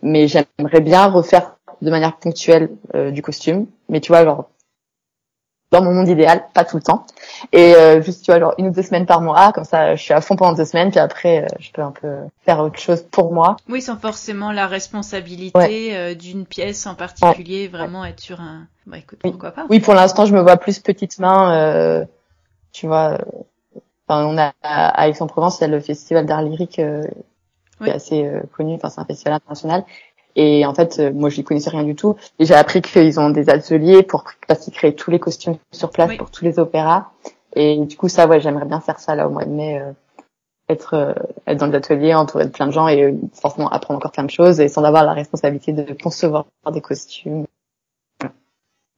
Mais 0.02 0.28
j'aimerais 0.28 0.82
bien 0.82 1.06
refaire 1.08 1.56
de 1.82 1.90
manière 1.90 2.18
ponctuelle 2.18 2.70
euh, 2.96 3.12
du 3.12 3.22
costume, 3.22 3.68
mais 3.90 4.02
tu 4.02 4.12
vois, 4.12 4.24
genre 4.24 4.50
dans 5.72 5.84
mon 5.84 5.94
monde 5.94 6.08
idéal, 6.08 6.46
pas 6.54 6.64
tout 6.64 6.78
le 6.78 6.84
temps. 6.84 7.06
Et 7.52 7.76
euh, 7.76 8.02
juste, 8.02 8.24
tu 8.24 8.32
vois, 8.32 8.40
genre 8.40 8.54
une 8.58 8.68
ou 8.68 8.72
deux 8.72 8.84
semaines 8.84 9.06
par 9.06 9.22
mois, 9.22 9.52
comme 9.52 9.64
ça, 9.64 9.96
je 9.96 10.02
suis 10.02 10.14
à 10.14 10.22
fond 10.22 10.36
pendant 10.36 10.54
deux 10.54 10.66
semaines, 10.66 10.92
puis 10.92 11.00
après, 11.00 11.44
euh, 11.44 11.48
je 11.60 11.72
peux 11.72 11.82
un 11.82 11.92
peu 11.92 12.08
faire 12.46 12.60
autre 12.60 12.80
chose 12.80 13.04
pour 13.04 13.34
moi. 13.34 13.58
Oui, 13.68 13.82
sans 13.82 13.98
forcément 13.98 14.52
la 14.52 14.68
responsabilité 14.68 15.96
euh, 15.96 16.14
d'une 16.16 16.46
pièce 16.46 16.86
en 16.86 16.96
particulier, 16.96 17.68
vraiment 17.68 18.06
être 18.06 18.20
sur 18.20 18.42
un... 18.42 18.68
Bah 18.86 19.00
écoute, 19.00 19.20
oui. 19.24 19.32
pourquoi 19.32 19.52
pas 19.52 19.66
Oui, 19.70 19.80
pour 19.80 19.96
l'instant, 19.96 20.26
je 20.26 20.34
me 20.34 20.42
vois 20.42 20.58
plus 20.58 20.80
petite 20.80 21.20
main, 21.20 22.06
tu 22.72 22.88
vois... 22.88 23.18
Enfin, 24.08 24.24
on 24.26 24.38
a 24.38 24.54
à 24.62 25.10
Aix-en-Provence, 25.10 25.58
il 25.60 25.62
y 25.62 25.64
a 25.66 25.68
le 25.68 25.80
festival 25.80 26.28
d'art 26.28 26.44
lyrique 26.44 26.80
qui 26.80 27.90
est 27.90 27.92
assez 27.92 28.32
connu. 28.56 28.76
Enfin, 28.76 28.90
c'est 28.90 29.02
un 29.02 29.06
festival 29.06 29.34
international. 29.34 29.84
Et 30.36 30.66
en 30.66 30.74
fait, 30.74 31.00
moi, 31.14 31.30
je 31.30 31.38
n'y 31.38 31.44
connaissais 31.44 31.70
rien 31.70 31.84
du 31.84 31.96
tout. 31.96 32.16
Et 32.40 32.46
j'ai 32.46 32.56
appris 32.56 32.82
qu'ils 32.82 33.20
ont 33.20 33.30
des 33.30 33.50
ateliers 33.50 34.04
pour 34.04 34.26
parce 34.48 34.62
qu'ils 34.62 34.74
créent 34.74 34.96
tous 34.96 35.12
les 35.12 35.20
costumes 35.20 35.58
sur 35.72 35.90
place 35.92 36.16
pour 36.18 36.32
tous 36.32 36.44
les 36.44 36.60
opéras. 36.60 37.12
Et 37.56 37.78
du 37.78 37.96
coup, 37.96 38.10
ça, 38.10 38.28
ouais, 38.28 38.42
j'aimerais 38.42 38.66
bien 38.66 38.82
faire 38.82 39.00
ça 39.00 39.16
là 39.16 39.28
au 39.28 39.32
mois 39.32 39.46
de 39.46 39.52
mai 39.52 39.82
être 40.70 40.96
euh, 40.96 41.14
être 41.48 41.60
dans 41.60 41.68
l'atelier 41.68 42.14
entouré 42.14 42.46
de 42.46 42.50
plein 42.50 42.68
de 42.68 42.72
gens 42.72 42.88
et 42.88 43.04
euh, 43.04 43.14
forcément 43.34 43.70
apprendre 43.70 43.98
encore 43.98 44.12
plein 44.12 44.24
de 44.24 44.32
choses 44.32 44.60
et 44.60 44.68
sans 44.68 44.84
avoir 44.84 45.04
la 45.04 45.14
responsabilité 45.14 45.74
de 45.74 45.94
concevoir 46.02 46.46
des 46.72 46.82
costumes. 46.82 47.46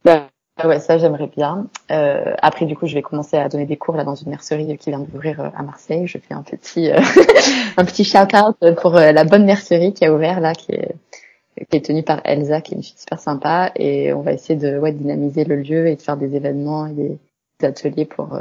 Bah, 0.05 0.27
ouais, 0.63 0.79
ça 0.79 0.97
j'aimerais 0.97 1.27
bien. 1.27 1.67
Euh, 1.91 2.35
après 2.41 2.65
du 2.65 2.75
coup, 2.75 2.87
je 2.87 2.93
vais 2.93 3.01
commencer 3.01 3.37
à 3.37 3.49
donner 3.49 3.65
des 3.65 3.77
cours 3.77 3.95
là 3.95 4.05
dans 4.05 4.15
une 4.15 4.29
mercerie 4.29 4.77
qui 4.77 4.89
vient 4.89 4.99
d'ouvrir 4.99 5.41
euh, 5.41 5.49
à 5.55 5.63
Marseille. 5.63 6.07
Je 6.07 6.17
fais 6.17 6.33
un 6.33 6.43
petit 6.43 6.89
un 7.77 7.85
petit 7.85 8.05
shout 8.05 8.35
out 8.35 8.75
pour 8.81 8.91
la 8.93 9.23
bonne 9.25 9.45
mercerie 9.45 9.93
qui 9.93 10.05
a 10.05 10.13
ouvert 10.13 10.39
là, 10.39 10.53
qui 10.53 10.71
est 10.71 10.95
qui 11.69 11.77
est 11.77 11.85
tenue 11.85 12.03
par 12.03 12.21
Elsa, 12.23 12.61
qui 12.61 12.73
est 12.73 12.77
une 12.77 12.83
fille 12.83 12.97
super 12.97 13.19
sympa 13.19 13.71
et 13.75 14.13
on 14.13 14.21
va 14.21 14.33
essayer 14.33 14.59
de 14.59 14.77
ouais 14.77 14.91
dynamiser 14.91 15.43
le 15.43 15.55
lieu 15.55 15.87
et 15.87 15.95
de 15.95 16.01
faire 16.01 16.17
des 16.17 16.35
événements 16.35 16.87
et 16.87 16.93
des, 16.93 17.19
ateliers 17.61 18.05
pour 18.05 18.39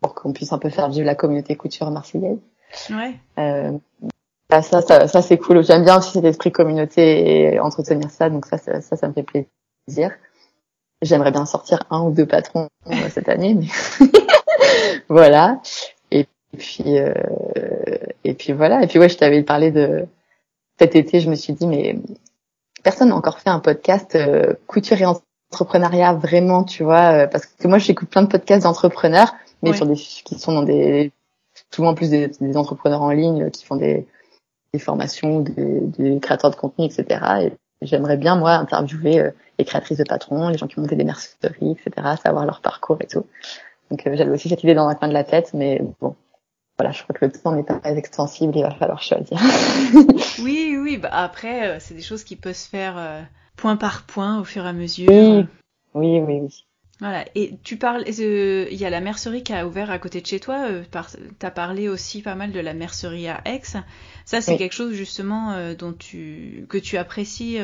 pour 0.00 0.14
qu'on 0.14 0.32
puisse 0.32 0.52
un 0.52 0.58
peu 0.58 0.68
faire 0.68 0.88
vivre 0.90 1.06
la 1.06 1.14
communauté 1.14 1.56
couture 1.56 1.90
marseillaise. 1.90 2.38
Ouais. 2.90 3.14
Euh, 3.38 3.72
bah, 4.50 4.60
ça, 4.60 4.82
ça, 4.82 5.08
ça 5.08 5.22
c'est 5.22 5.38
cool. 5.38 5.64
J'aime 5.64 5.84
bien 5.84 5.98
aussi 5.98 6.12
cet 6.12 6.24
esprit 6.24 6.52
communauté 6.52 7.52
et 7.54 7.60
entretenir 7.60 8.10
ça, 8.10 8.28
donc 8.28 8.44
ça, 8.44 8.58
ça, 8.58 8.80
ça, 8.82 9.08
me 9.08 9.14
fait 9.14 9.22
plaisir. 9.22 10.10
J'aimerais 11.00 11.30
bien 11.30 11.46
sortir 11.46 11.84
un 11.90 12.02
ou 12.02 12.10
deux 12.10 12.26
patrons 12.26 12.68
euh, 12.88 12.94
cette 13.10 13.28
année, 13.28 13.54
mais 13.54 14.08
voilà. 15.08 15.60
Et 16.10 16.26
puis, 16.58 16.98
euh, 16.98 17.14
et 18.24 18.34
puis 18.34 18.52
voilà. 18.52 18.82
Et 18.82 18.86
puis 18.86 18.98
ouais, 18.98 19.08
je 19.08 19.16
t'avais 19.16 19.42
parlé 19.42 19.70
de 19.70 20.06
cet 20.78 20.96
été. 20.96 21.20
Je 21.20 21.30
me 21.30 21.34
suis 21.34 21.54
dit, 21.54 21.66
mais 21.66 21.96
personne 22.82 23.08
n'a 23.08 23.16
encore 23.16 23.38
fait 23.38 23.50
un 23.50 23.60
podcast 23.60 24.14
euh, 24.14 24.54
couture 24.66 25.00
et 25.00 25.06
entrepreneuriat 25.06 26.14
vraiment, 26.14 26.64
tu 26.64 26.82
vois, 26.82 27.12
euh, 27.12 27.26
parce 27.26 27.46
que 27.46 27.68
moi 27.68 27.78
j'écoute 27.78 28.08
plein 28.08 28.22
de 28.22 28.28
podcasts 28.28 28.64
d'entrepreneurs, 28.64 29.34
mais 29.62 29.72
sur 29.72 29.86
des 29.86 29.94
qui 29.94 30.38
sont 30.38 30.52
dans 30.52 30.62
des 30.62 31.12
souvent 31.70 31.94
plus 31.94 32.10
des, 32.10 32.28
des, 32.28 32.56
entrepreneurs 32.56 33.02
en 33.02 33.10
ligne 33.10 33.50
qui 33.50 33.64
font 33.64 33.76
des, 33.76 34.06
des 34.72 34.78
formations, 34.78 35.40
des, 35.40 35.80
des, 35.80 36.20
créateurs 36.20 36.50
de 36.50 36.56
contenu, 36.56 36.86
etc. 36.86 37.20
Et 37.42 37.52
j'aimerais 37.82 38.16
bien, 38.16 38.36
moi, 38.36 38.52
interviewer 38.52 39.20
euh, 39.20 39.30
les 39.58 39.64
créatrices 39.64 39.98
de 39.98 40.04
patrons, 40.04 40.48
les 40.48 40.58
gens 40.58 40.66
qui 40.66 40.80
montent 40.80 40.94
des 40.94 41.04
merceries, 41.04 41.72
etc., 41.72 42.16
savoir 42.22 42.46
leur 42.46 42.60
parcours 42.60 42.98
et 43.00 43.06
tout. 43.06 43.26
Donc 43.90 44.06
euh, 44.06 44.16
j'avais 44.16 44.30
aussi 44.30 44.48
cette 44.48 44.62
idée 44.64 44.74
dans 44.74 44.88
un 44.88 44.94
coin 44.94 45.08
de 45.08 45.12
la 45.12 45.24
tête, 45.24 45.52
mais 45.54 45.82
bon, 46.00 46.16
voilà, 46.78 46.92
je 46.92 47.02
crois 47.02 47.14
que 47.14 47.24
le 47.24 47.32
temps 47.32 47.54
n'est 47.54 47.62
pas 47.62 47.78
très 47.80 47.96
extensible, 47.96 48.56
il 48.56 48.62
va 48.62 48.70
falloir 48.74 49.02
choisir. 49.02 49.38
oui, 50.42 50.76
oui, 50.78 50.96
bah 50.96 51.10
après, 51.12 51.68
euh, 51.68 51.76
c'est 51.80 51.94
des 51.94 52.02
choses 52.02 52.24
qui 52.24 52.36
peuvent 52.36 52.54
se 52.54 52.68
faire 52.68 53.26
point 53.56 53.76
par 53.76 54.04
point 54.04 54.40
au 54.40 54.44
fur 54.44 54.64
et 54.64 54.68
à 54.68 54.72
mesure. 54.72 55.08
Oui, 55.10 55.46
oui, 55.94 56.20
oui. 56.20 56.40
oui. 56.42 56.64
Voilà. 57.02 57.24
Et 57.34 57.58
tu 57.64 57.78
parles, 57.78 58.04
euh, 58.20 58.68
il 58.70 58.78
y 58.78 58.84
a 58.84 58.90
la 58.90 59.00
mercerie 59.00 59.42
qui 59.42 59.52
a 59.52 59.66
ouvert 59.66 59.90
à 59.90 59.98
côté 59.98 60.20
de 60.20 60.26
chez 60.26 60.38
toi. 60.38 60.68
Euh, 60.68 60.84
tu 61.40 61.44
as 61.44 61.50
parlé 61.50 61.88
aussi 61.88 62.22
pas 62.22 62.36
mal 62.36 62.52
de 62.52 62.60
la 62.60 62.74
mercerie 62.74 63.26
à 63.26 63.40
Aix. 63.44 63.62
Ça, 64.24 64.40
c'est 64.40 64.56
quelque 64.56 64.72
chose 64.74 64.94
justement 64.94 65.50
euh, 65.50 65.74
dont 65.74 65.92
tu 65.92 66.64
que 66.68 66.78
tu 66.78 66.96
apprécies. 66.96 67.58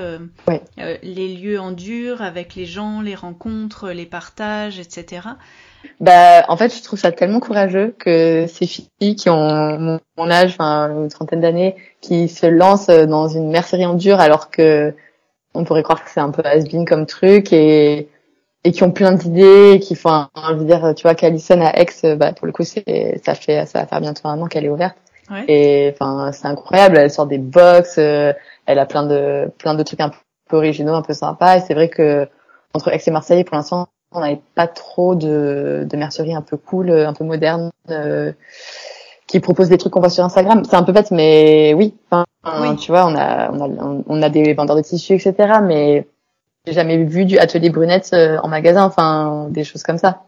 les 1.05 1.37
lieux 1.37 1.61
en 1.61 1.71
dur 1.71 2.21
avec 2.21 2.57
les 2.57 2.67
gens, 2.67 3.01
les 3.01 3.15
rencontres, 3.15 3.91
les 3.91 4.07
partages, 4.07 4.81
etc. 4.81 5.29
Bah, 6.01 6.45
en 6.49 6.57
fait, 6.57 6.75
je 6.75 6.83
trouve 6.83 6.99
ça 6.99 7.13
tellement 7.13 7.41
courageux 7.41 7.95
que 7.99 8.47
ces 8.49 8.67
filles 8.67 9.17
qui 9.17 9.31
ont 9.31 9.99
mon 10.17 10.31
âge, 10.31 10.53
enfin 10.53 10.91
une 10.91 11.09
trentaine 11.09 11.41
d'années, 11.41 11.77
qui 12.01 12.29
se 12.29 12.47
lancent 12.47 12.87
dans 12.87 13.29
une 13.29 13.51
mercerie 13.51 13.87
en 13.87 13.95
dur 13.95 14.21
alors 14.21 14.51
que 14.51 14.95
on 15.55 15.65
pourrait 15.65 15.83
croire 15.83 16.05
que 16.05 16.11
c'est 16.11 16.21
un 16.21 16.31
peu 16.31 16.43
has 16.45 16.65
comme 16.87 17.07
truc 17.07 17.53
et 17.53 18.09
et 18.65 18.73
qui 18.73 18.83
ont 18.83 18.91
plein 18.91 19.13
d'idées, 19.13 19.81
qui 19.81 19.95
font, 19.95 20.27
je 20.49 20.55
veux 20.55 20.65
dire, 20.65 20.93
tu 20.95 21.03
vois, 21.03 21.15
qu'Alison 21.15 21.61
à 21.61 21.79
Aix, 21.79 22.17
bah, 22.17 22.33
pour 22.33 22.47
le 22.47 22.53
coup, 22.53 22.65
c'est, 22.65 23.21
ça 23.25 23.35
fait, 23.35 23.65
ça 23.67 23.81
va 23.81 23.87
faire 23.87 24.01
bientôt 24.01 24.29
un 24.29 24.41
an 24.43 24.47
qu'elle 24.47 24.65
est 24.65 24.69
ouverte. 24.69 24.97
Ouais. 25.31 25.45
Et 25.49 25.95
enfin, 25.95 26.33
c'est 26.33 26.47
incroyable. 26.47 26.99
Elle 26.99 27.11
sort 27.11 27.27
des 27.27 27.39
box, 27.39 27.97
euh, 27.99 28.33
elle 28.67 28.79
a 28.79 28.87
plein 28.87 29.05
de, 29.05 29.51
plein 29.59 29.75
de 29.75 29.83
trucs 29.83 30.01
un 30.01 30.11
peu 30.49 30.57
originaux, 30.57 30.95
un 30.95 31.03
peu 31.03 31.15
sympas. 31.15 31.59
Et 31.59 31.61
c'est 31.61 31.75
vrai 31.75 31.89
que 31.89 32.29
entre 32.75 32.93
Aix 32.93 33.01
et 33.07 33.11
Marseille, 33.11 33.45
pour 33.45 33.57
l'instant, 33.57 33.89
on 34.13 34.21
n'avait 34.21 34.41
pas 34.55 34.67
trop 34.67 35.15
de, 35.15 35.87
de 35.89 35.97
merceries 35.97 36.35
un 36.35 36.43
peu 36.43 36.57
cool, 36.57 36.91
un 36.91 37.13
peu 37.13 37.25
modernes, 37.25 37.71
euh, 37.91 38.33
qui 39.27 39.41
proposent 39.41 39.69
des 39.69 39.79
trucs 39.79 39.93
qu'on 39.93 40.01
voit 40.01 40.11
sur 40.11 40.25
Instagram. 40.25 40.63
C'est 40.65 40.77
un 40.77 40.83
peu 40.83 40.93
bête, 40.93 41.11
mais 41.11 41.75
oui. 41.75 41.95
Enfin, 42.11 42.25
oui. 42.61 42.77
tu 42.77 42.91
vois, 42.91 43.07
on 43.07 43.15
a, 43.15 43.51
on 43.53 43.61
a, 43.61 44.03
on 44.07 44.23
a 44.23 44.29
des 44.31 44.55
vendeurs 44.55 44.77
de 44.77 44.83
tissus, 44.83 45.15
etc. 45.15 45.59
Mais 45.63 46.07
j'ai 46.67 46.73
jamais 46.73 47.05
vu 47.05 47.25
du 47.25 47.39
atelier 47.39 47.71
brunette 47.71 48.11
euh, 48.15 48.39
en 48.43 48.49
magasin, 48.49 48.85
enfin 48.85 49.49
des 49.51 49.65
choses 49.65 49.83
comme 49.83 49.99
ça. 49.99 50.23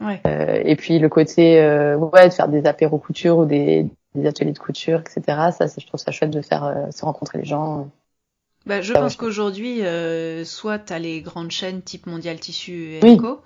Ouais. 0.00 0.20
Euh, 0.26 0.60
et 0.64 0.76
puis 0.76 0.98
le 0.98 1.08
côté 1.08 1.60
euh, 1.60 1.96
ouais 1.96 2.28
de 2.28 2.34
faire 2.34 2.48
des 2.48 2.66
apéros 2.66 2.98
couture 2.98 3.38
ou 3.38 3.44
des, 3.44 3.86
des 4.14 4.26
ateliers 4.26 4.52
de 4.52 4.58
couture, 4.58 5.00
etc. 5.00 5.22
Ça, 5.56 5.66
je 5.66 5.86
trouve 5.86 6.00
ça 6.00 6.10
chouette 6.10 6.30
de 6.30 6.42
faire 6.42 6.64
euh, 6.64 6.90
se 6.90 7.04
rencontrer 7.04 7.38
les 7.38 7.44
gens. 7.44 7.88
Bah, 8.66 8.80
je 8.80 8.92
pense 8.92 9.16
qu'aujourd'hui, 9.16 9.82
euh, 9.82 10.44
soit 10.44 10.78
tu 10.78 10.92
as 10.92 10.98
les 10.98 11.20
grandes 11.20 11.50
chaînes 11.50 11.82
type 11.82 12.06
Mondial 12.06 12.38
Tissu 12.38 12.92
et 12.92 13.00
Eco, 13.00 13.42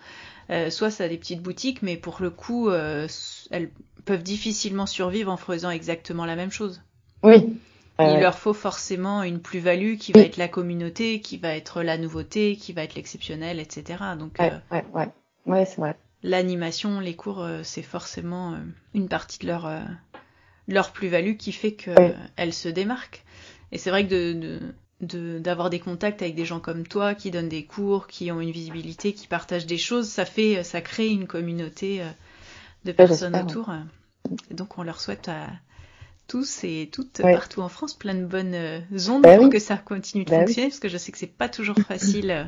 euh, 0.50 0.70
soit 0.70 0.90
ça 0.90 1.08
des 1.08 1.16
petites 1.16 1.42
boutiques, 1.42 1.82
mais 1.82 1.96
pour 1.96 2.18
le 2.20 2.30
coup, 2.30 2.70
elles 2.70 3.70
peuvent 4.04 4.22
difficilement 4.22 4.86
survivre 4.86 5.32
en 5.32 5.36
faisant 5.36 5.70
exactement 5.70 6.26
la 6.26 6.36
même 6.36 6.52
chose. 6.52 6.82
Oui, 7.22 7.56
il 7.98 8.20
leur 8.20 8.38
faut 8.38 8.52
forcément 8.52 9.22
une 9.22 9.40
plus-value 9.40 9.96
qui 9.96 10.12
va 10.12 10.20
être 10.20 10.36
la 10.36 10.48
communauté, 10.48 11.20
qui 11.20 11.38
va 11.38 11.56
être 11.56 11.82
la 11.82 11.96
nouveauté, 11.96 12.56
qui 12.56 12.72
va 12.72 12.82
être 12.82 12.94
l'exceptionnel, 12.94 13.58
etc. 13.58 14.02
Donc, 14.18 14.36
ouais, 14.38 14.52
euh, 14.52 14.58
ouais, 14.70 14.84
ouais, 14.92 15.08
ouais 15.46 15.64
c'est 15.64 15.80
vrai. 15.80 15.96
L'animation, 16.22 17.00
les 17.00 17.14
cours, 17.14 17.42
euh, 17.42 17.60
c'est 17.62 17.82
forcément 17.82 18.52
euh, 18.52 18.58
une 18.94 19.08
partie 19.08 19.38
de 19.38 19.46
leur 19.46 19.70
leur 20.68 20.90
plus-value 20.90 21.36
qui 21.36 21.52
fait 21.52 21.72
que 21.72 21.92
elles 22.34 22.52
se 22.52 22.68
démarquent. 22.68 23.24
Et 23.72 23.78
c'est 23.78 23.90
vrai 23.90 24.04
que 24.04 24.10
de, 24.10 24.32
de 24.32 24.60
d'avoir 25.00 25.70
des 25.70 25.78
contacts 25.78 26.22
avec 26.22 26.34
des 26.34 26.44
gens 26.44 26.60
comme 26.60 26.86
toi 26.86 27.14
qui 27.14 27.30
donnent 27.30 27.48
des 27.48 27.64
cours, 27.64 28.06
qui 28.06 28.32
ont 28.32 28.40
une 28.40 28.50
visibilité, 28.50 29.12
qui 29.12 29.26
partagent 29.26 29.66
des 29.66 29.78
choses, 29.78 30.08
ça 30.08 30.24
fait, 30.24 30.62
ça 30.64 30.80
crée 30.80 31.08
une 31.08 31.26
communauté 31.26 32.02
de 32.84 32.92
personnes 32.92 33.36
autour. 33.36 33.70
Et 34.50 34.54
donc 34.54 34.78
on 34.78 34.82
leur 34.82 35.00
souhaite 35.00 35.28
à, 35.28 35.48
tous 36.26 36.64
et 36.64 36.88
toutes 36.92 37.22
partout 37.22 37.60
en 37.60 37.68
France 37.68 37.94
plein 37.94 38.14
de 38.14 38.24
bonnes 38.24 38.54
euh, 38.54 38.80
ondes 39.08 39.22
bah 39.22 39.36
pour 39.36 39.50
que 39.50 39.58
ça 39.58 39.76
continue 39.76 40.24
de 40.24 40.30
bah 40.30 40.40
fonctionner 40.40 40.68
parce 40.68 40.80
que 40.80 40.88
je 40.88 40.96
sais 40.96 41.12
que 41.12 41.18
c'est 41.18 41.26
pas 41.26 41.48
toujours 41.48 41.76
facile 41.78 42.30
euh, 42.30 42.44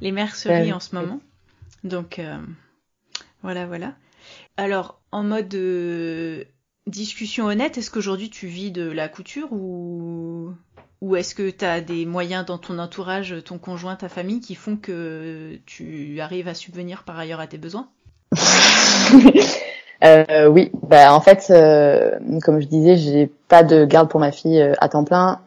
les 0.00 0.12
merceries 0.12 0.70
bah 0.70 0.76
en 0.76 0.80
ce 0.80 0.94
moment. 0.94 1.20
Donc 1.84 2.18
euh, 2.18 2.38
voilà 3.42 3.66
voilà. 3.66 3.94
Alors 4.56 5.00
en 5.10 5.24
mode 5.24 5.54
discussion 6.86 7.46
honnête, 7.46 7.78
est-ce 7.78 7.90
qu'aujourd'hui 7.90 8.30
tu 8.30 8.46
vis 8.46 8.70
de 8.70 8.90
la 8.90 9.08
couture 9.08 9.52
ou 9.52 10.52
ou 11.00 11.16
est-ce 11.16 11.34
que 11.34 11.50
tu 11.50 11.64
as 11.64 11.80
des 11.80 12.06
moyens 12.06 12.46
dans 12.46 12.58
ton 12.58 12.78
entourage, 12.78 13.34
ton 13.44 13.58
conjoint, 13.58 13.96
ta 13.96 14.08
famille 14.08 14.40
qui 14.40 14.54
font 14.54 14.76
que 14.76 15.58
tu 15.66 16.20
arrives 16.20 16.46
à 16.46 16.54
subvenir 16.54 17.02
par 17.02 17.18
ailleurs 17.18 17.40
à 17.40 17.46
tes 17.46 17.58
besoins? 17.58 17.88
Euh, 20.04 20.48
oui, 20.48 20.72
bah 20.82 21.14
en 21.14 21.20
fait, 21.20 21.46
euh, 21.50 22.18
comme 22.42 22.60
je 22.60 22.66
disais, 22.66 22.96
j'ai 22.96 23.30
pas 23.46 23.62
de 23.62 23.84
garde 23.84 24.10
pour 24.10 24.18
ma 24.18 24.32
fille 24.32 24.60
euh, 24.60 24.72
à 24.80 24.88
temps 24.88 25.04
plein. 25.04 25.40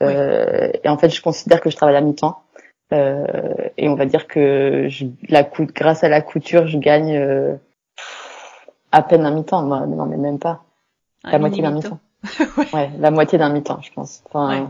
Euh, 0.00 0.70
Et 0.84 0.88
en 0.88 0.96
fait, 0.96 1.10
je 1.10 1.20
considère 1.20 1.60
que 1.60 1.70
je 1.70 1.76
travaille 1.76 1.96
à 1.96 2.00
mi-temps. 2.00 2.40
Euh, 2.92 3.24
et 3.76 3.88
on 3.88 3.96
va 3.96 4.06
dire 4.06 4.28
que 4.28 4.86
je, 4.88 5.06
la 5.28 5.42
grâce 5.42 6.04
à 6.04 6.08
la 6.08 6.20
couture, 6.20 6.68
je 6.68 6.78
gagne 6.78 7.58
à 8.92 9.02
peine 9.02 9.24
un 9.24 9.30
mi-temps. 9.30 9.62
Non, 9.62 10.06
mais 10.06 10.16
même 10.16 10.38
pas. 10.38 10.62
la 11.24 11.38
moitié 11.38 11.62
d'un 11.62 11.70
mi-temps. 11.70 11.98
ouais. 12.74 12.90
la 12.98 13.10
moitié 13.10 13.38
d'un 13.38 13.50
mi-temps, 13.50 13.80
je 13.82 13.92
pense. 13.92 14.22
Enfin, 14.26 14.66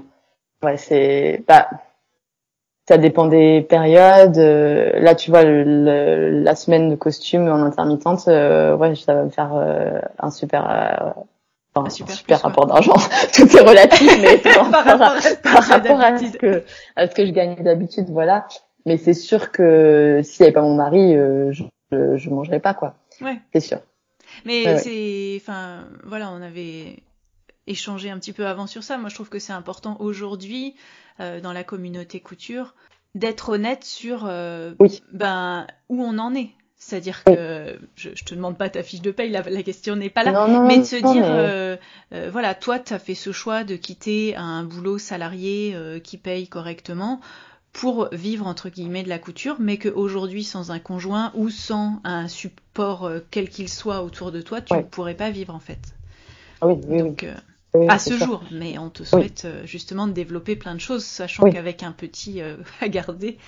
ouais, 0.62 0.68
ouais 0.68 0.76
c'est. 0.76 1.44
Bah, 1.46 1.68
ça 2.90 2.98
dépend 2.98 3.26
des 3.26 3.60
périodes. 3.60 4.36
Euh, 4.38 4.98
là, 4.98 5.14
tu 5.14 5.30
vois, 5.30 5.44
le, 5.44 6.42
la 6.42 6.56
semaine 6.56 6.90
de 6.90 6.96
costume 6.96 7.48
en 7.48 7.62
intermittente, 7.62 8.26
euh, 8.26 8.76
ouais, 8.76 8.96
ça 8.96 9.14
va 9.14 9.22
me 9.22 9.30
faire 9.30 9.54
euh, 9.54 10.00
un 10.18 10.32
super, 10.32 10.64
enfin, 11.72 11.86
un 11.86 11.90
super, 11.90 12.16
super 12.16 12.40
rapport 12.40 12.66
d'argent. 12.66 12.94
Tout 13.32 13.56
est 13.56 13.60
relatif, 13.60 14.20
mais 14.20 14.38
par, 14.54 14.72
rapport, 14.72 16.00
à, 16.00 16.18
ce 16.18 16.36
que 16.36 16.64
à 16.96 17.06
ce 17.06 17.14
que 17.14 17.24
je 17.24 17.30
gagne 17.30 17.62
d'habitude, 17.62 18.06
voilà. 18.10 18.48
Mais 18.86 18.96
c'est 18.96 19.14
sûr 19.14 19.52
que 19.52 20.20
s'il 20.24 20.42
n'y 20.42 20.46
avait 20.48 20.54
pas 20.54 20.62
mon 20.62 20.74
mari, 20.74 21.14
je, 21.14 21.62
je, 21.92 22.30
mangerais 22.30 22.58
pas 22.58 22.74
quoi. 22.74 22.94
Ouais. 23.20 23.36
C'est 23.52 23.60
sûr. 23.60 23.78
Mais 24.44 24.78
c'est, 24.78 25.38
enfin, 25.40 25.84
voilà, 26.04 26.30
on 26.30 26.42
avait 26.42 27.02
échangé 27.66 28.10
un 28.10 28.18
petit 28.18 28.32
peu 28.32 28.46
avant 28.46 28.66
sur 28.66 28.82
ça. 28.82 28.98
Moi, 28.98 29.08
je 29.08 29.14
trouve 29.14 29.28
que 29.28 29.38
c'est 29.38 29.52
important 29.52 29.96
aujourd'hui 30.00 30.74
euh, 31.20 31.40
dans 31.40 31.52
la 31.52 31.64
communauté 31.64 32.20
couture 32.20 32.74
d'être 33.14 33.50
honnête 33.50 33.84
sur 33.84 34.26
euh, 34.26 34.72
ben 35.12 35.66
où 35.88 36.02
on 36.02 36.18
en 36.18 36.34
est. 36.34 36.50
C'est-à-dire 36.80 37.24
que 37.24 37.78
je, 37.94 38.08
je 38.14 38.24
te 38.24 38.34
demande 38.34 38.56
pas 38.56 38.70
ta 38.70 38.82
fiche 38.82 39.02
de 39.02 39.10
paye, 39.10 39.30
la, 39.30 39.42
question 39.62 39.96
n'est 39.96 40.08
pas 40.08 40.24
là, 40.24 40.64
mais 40.66 40.78
de 40.78 40.84
se 40.84 40.96
dire, 40.96 41.24
euh, 41.26 41.76
euh, 42.14 42.30
voilà, 42.32 42.54
toi, 42.54 42.78
tu 42.78 42.94
as 42.94 42.98
fait 42.98 43.14
ce 43.14 43.32
choix 43.32 43.64
de 43.64 43.76
quitter 43.76 44.34
un 44.34 44.64
boulot 44.64 44.96
salarié 44.96 45.74
euh, 45.74 46.00
qui 46.00 46.16
paye 46.16 46.48
correctement 46.48 47.20
pour 47.72 48.08
vivre 48.12 48.46
entre 48.46 48.68
guillemets 48.68 49.02
de 49.02 49.08
la 49.08 49.18
couture, 49.18 49.56
mais 49.58 49.78
qu'aujourd'hui, 49.78 50.44
sans 50.44 50.70
un 50.70 50.78
conjoint 50.78 51.32
ou 51.34 51.50
sans 51.50 52.00
un 52.04 52.28
support 52.28 53.10
quel 53.30 53.48
qu'il 53.48 53.68
soit 53.68 54.02
autour 54.02 54.32
de 54.32 54.40
toi, 54.40 54.60
tu 54.60 54.74
ne 54.74 54.82
pourrais 54.82 55.14
pas 55.14 55.30
vivre 55.30 55.54
en 55.54 55.60
fait. 55.60 55.94
Ah 56.60 56.66
oui, 56.66 56.74
oui, 56.88 56.98
Donc, 56.98 57.26
à 57.88 57.98
ce 57.98 58.14
jour, 58.14 58.42
mais 58.50 58.76
on 58.78 58.90
te 58.90 59.04
souhaite 59.04 59.46
justement 59.64 60.06
de 60.06 60.12
développer 60.12 60.56
plein 60.56 60.74
de 60.74 60.80
choses, 60.80 61.04
sachant 61.04 61.48
qu'avec 61.50 61.82
un 61.82 61.92
petit 61.92 62.40
à 62.80 62.88
garder, 62.88 63.38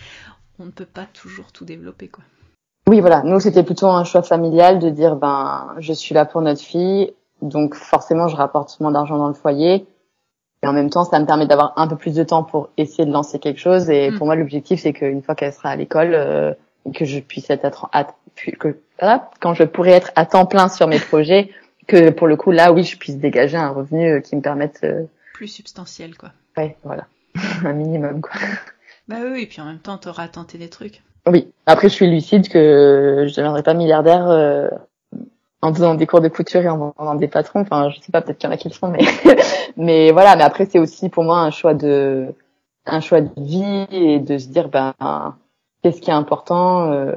on 0.59 0.67
ne 0.67 0.71
peut 0.71 0.87
pas 0.87 1.07
toujours 1.13 1.51
tout 1.53 1.65
développer 1.65 2.09
quoi. 2.09 2.23
Oui, 2.89 3.01
voilà. 3.01 3.23
Nous, 3.23 3.39
c'était 3.39 3.63
plutôt 3.63 3.87
un 3.87 4.05
choix 4.05 4.23
familial 4.23 4.79
de 4.79 4.91
dire, 4.91 5.17
ben, 5.17 5.75
je 5.79 5.93
suis 5.93 6.15
là 6.15 6.25
pour 6.25 6.43
notre 6.43 6.61
fille, 6.61 7.13
donc 7.41 7.75
forcément, 7.75 8.29
je 8.29 8.37
rapporte 8.37 8.79
moins 8.81 8.91
d'argent 8.91 9.19
dans 9.19 9.29
le 9.29 9.35
foyer. 9.35 9.87
Et 10.63 10.67
en 10.67 10.73
même 10.73 10.91
temps, 10.91 11.05
ça 11.05 11.19
me 11.19 11.27
permet 11.27 11.47
d'avoir 11.47 11.73
un 11.77 11.89
peu 11.89 11.97
plus 11.97 12.15
de 12.15 12.23
temps 12.23 12.45
pour 12.45 12.71
essayer 12.77 13.05
de 13.05 13.13
lancer 13.13 13.39
quelque 13.39 13.59
chose. 13.59 13.91
Et 13.91 14.11
mm. 14.11 14.19
pour 14.19 14.27
moi, 14.27 14.37
l'objectif, 14.37 14.81
c'est 14.81 14.93
qu'une 14.93 15.23
fois 15.23 15.35
qu'elle 15.35 15.53
sera 15.53 15.71
à 15.71 15.77
l'école, 15.77 16.15
euh, 16.15 16.53
que 16.95 17.05
je 17.05 17.19
puisse 17.19 17.51
être 17.51 17.89
à, 17.93 18.07
que, 18.37 18.77
voilà, 19.01 19.31
quand 19.41 19.55
je 19.55 19.65
pourrai 19.65 19.91
être 19.91 20.13
à 20.15 20.27
temps 20.27 20.47
plein 20.47 20.69
sur 20.69 20.87
mes 20.87 20.99
projets, 21.11 21.51
que 21.89 22.11
pour 22.11 22.29
le 22.29 22.37
coup, 22.37 22.53
là, 22.53 22.73
oui, 22.73 22.85
je 22.85 22.97
puisse 22.97 23.17
dégager 23.17 23.57
un 23.57 23.71
revenu 23.71 24.09
euh, 24.09 24.21
qui 24.21 24.37
me 24.37 24.41
permette 24.41 24.81
euh... 24.85 25.05
plus 25.35 25.49
substantiel, 25.49 26.17
quoi. 26.17 26.31
Ouais, 26.57 26.77
voilà, 26.85 27.07
un 27.65 27.73
minimum, 27.73 28.21
quoi. 28.21 28.33
Bah 29.09 29.17
oui, 29.25 29.43
et 29.43 29.47
puis 29.47 29.61
en 29.61 29.65
même 29.65 29.81
temps, 29.81 29.99
t'auras 29.99 30.29
tenté 30.29 30.59
des 30.59 30.69
trucs. 30.69 31.03
Oui. 31.27 31.53
Après, 31.67 31.89
je 31.89 31.95
suis 31.95 32.09
lucide 32.09 32.49
que 32.49 33.25
je 33.27 33.31
ne 33.31 33.37
deviendrai 33.37 33.63
pas 33.63 33.75
milliardaire 33.75 34.29
euh, 34.29 34.69
en 35.63 35.73
faisant 35.73 35.95
des 35.95 36.07
cours 36.07 36.21
de 36.21 36.29
couture 36.29 36.61
et 36.63 36.69
en 36.69 36.93
vendant 36.99 37.15
des 37.15 37.29
patrons. 37.29 37.61
Enfin, 37.61 37.89
je 37.91 38.01
sais 38.01 38.13
pas, 38.13 38.21
peut-être 38.21 38.39
qu'il 38.39 38.49
y 38.49 38.53
en 38.53 38.55
a 38.55 38.59
qui 38.59 38.69
le 38.69 38.75
font, 38.75 38.89
mais 38.89 39.05
mais 39.77 40.11
voilà. 40.11 40.37
Mais 40.37 40.43
après, 40.43 40.67
c'est 40.67 40.79
aussi 40.79 41.09
pour 41.09 41.25
moi 41.25 41.39
un 41.39 41.51
choix 41.51 41.75
de 41.75 42.35
un 42.85 43.01
choix 43.01 43.21
de 43.21 43.31
vie 43.37 43.87
et 43.91 44.19
de 44.19 44.39
se 44.39 44.49
dire 44.49 44.69
ben 44.69 44.95
qu'est-ce 45.83 46.01
qui 46.01 46.11
est 46.11 46.15
important. 46.15 46.93
Euh, 46.93 47.15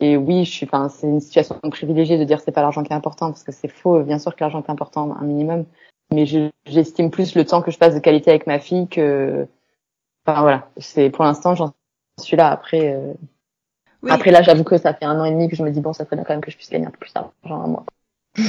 et 0.00 0.16
oui, 0.16 0.44
je 0.44 0.50
suis. 0.50 0.66
Enfin, 0.66 0.88
c'est 0.88 1.08
une 1.08 1.20
situation 1.20 1.58
privilégiée 1.70 2.18
de 2.18 2.24
dire 2.24 2.40
c'est 2.40 2.52
pas 2.52 2.62
l'argent 2.62 2.82
qui 2.84 2.92
est 2.92 2.96
important 2.96 3.28
parce 3.30 3.42
que 3.42 3.52
c'est 3.52 3.68
faux. 3.68 4.02
Bien 4.02 4.18
sûr 4.18 4.34
que 4.34 4.40
l'argent 4.40 4.62
est 4.62 4.70
important 4.70 5.14
un 5.20 5.24
minimum, 5.24 5.64
mais 6.12 6.24
j'estime 6.66 7.10
plus 7.10 7.34
le 7.34 7.44
temps 7.44 7.62
que 7.62 7.70
je 7.70 7.78
passe 7.78 7.94
de 7.94 8.00
qualité 8.00 8.30
avec 8.30 8.46
ma 8.46 8.60
fille 8.60 8.88
que. 8.88 9.46
Enfin 10.26 10.42
voilà, 10.42 10.68
c'est 10.78 11.10
pour 11.10 11.24
l'instant 11.24 11.54
j'en 11.54 11.72
celui-là. 12.18 12.50
Après, 12.50 12.94
euh... 12.94 13.12
après 14.08 14.30
là, 14.30 14.42
j'avoue 14.42 14.64
que 14.64 14.78
ça 14.78 14.94
fait 14.94 15.04
un 15.04 15.18
an 15.20 15.24
et 15.24 15.30
demi 15.30 15.48
que 15.48 15.56
je 15.56 15.62
me 15.62 15.70
dis 15.70 15.80
bon, 15.80 15.92
ça 15.92 16.04
serait 16.04 16.16
bien 16.16 16.24
quand 16.24 16.34
même 16.34 16.40
que 16.40 16.50
je 16.50 16.56
puisse 16.56 16.70
gagner 16.70 16.86
un 16.86 16.90
peu 16.90 16.98
plus 16.98 17.12
d'argent 17.12 17.32
à 17.62 17.66
moi. 17.66 17.84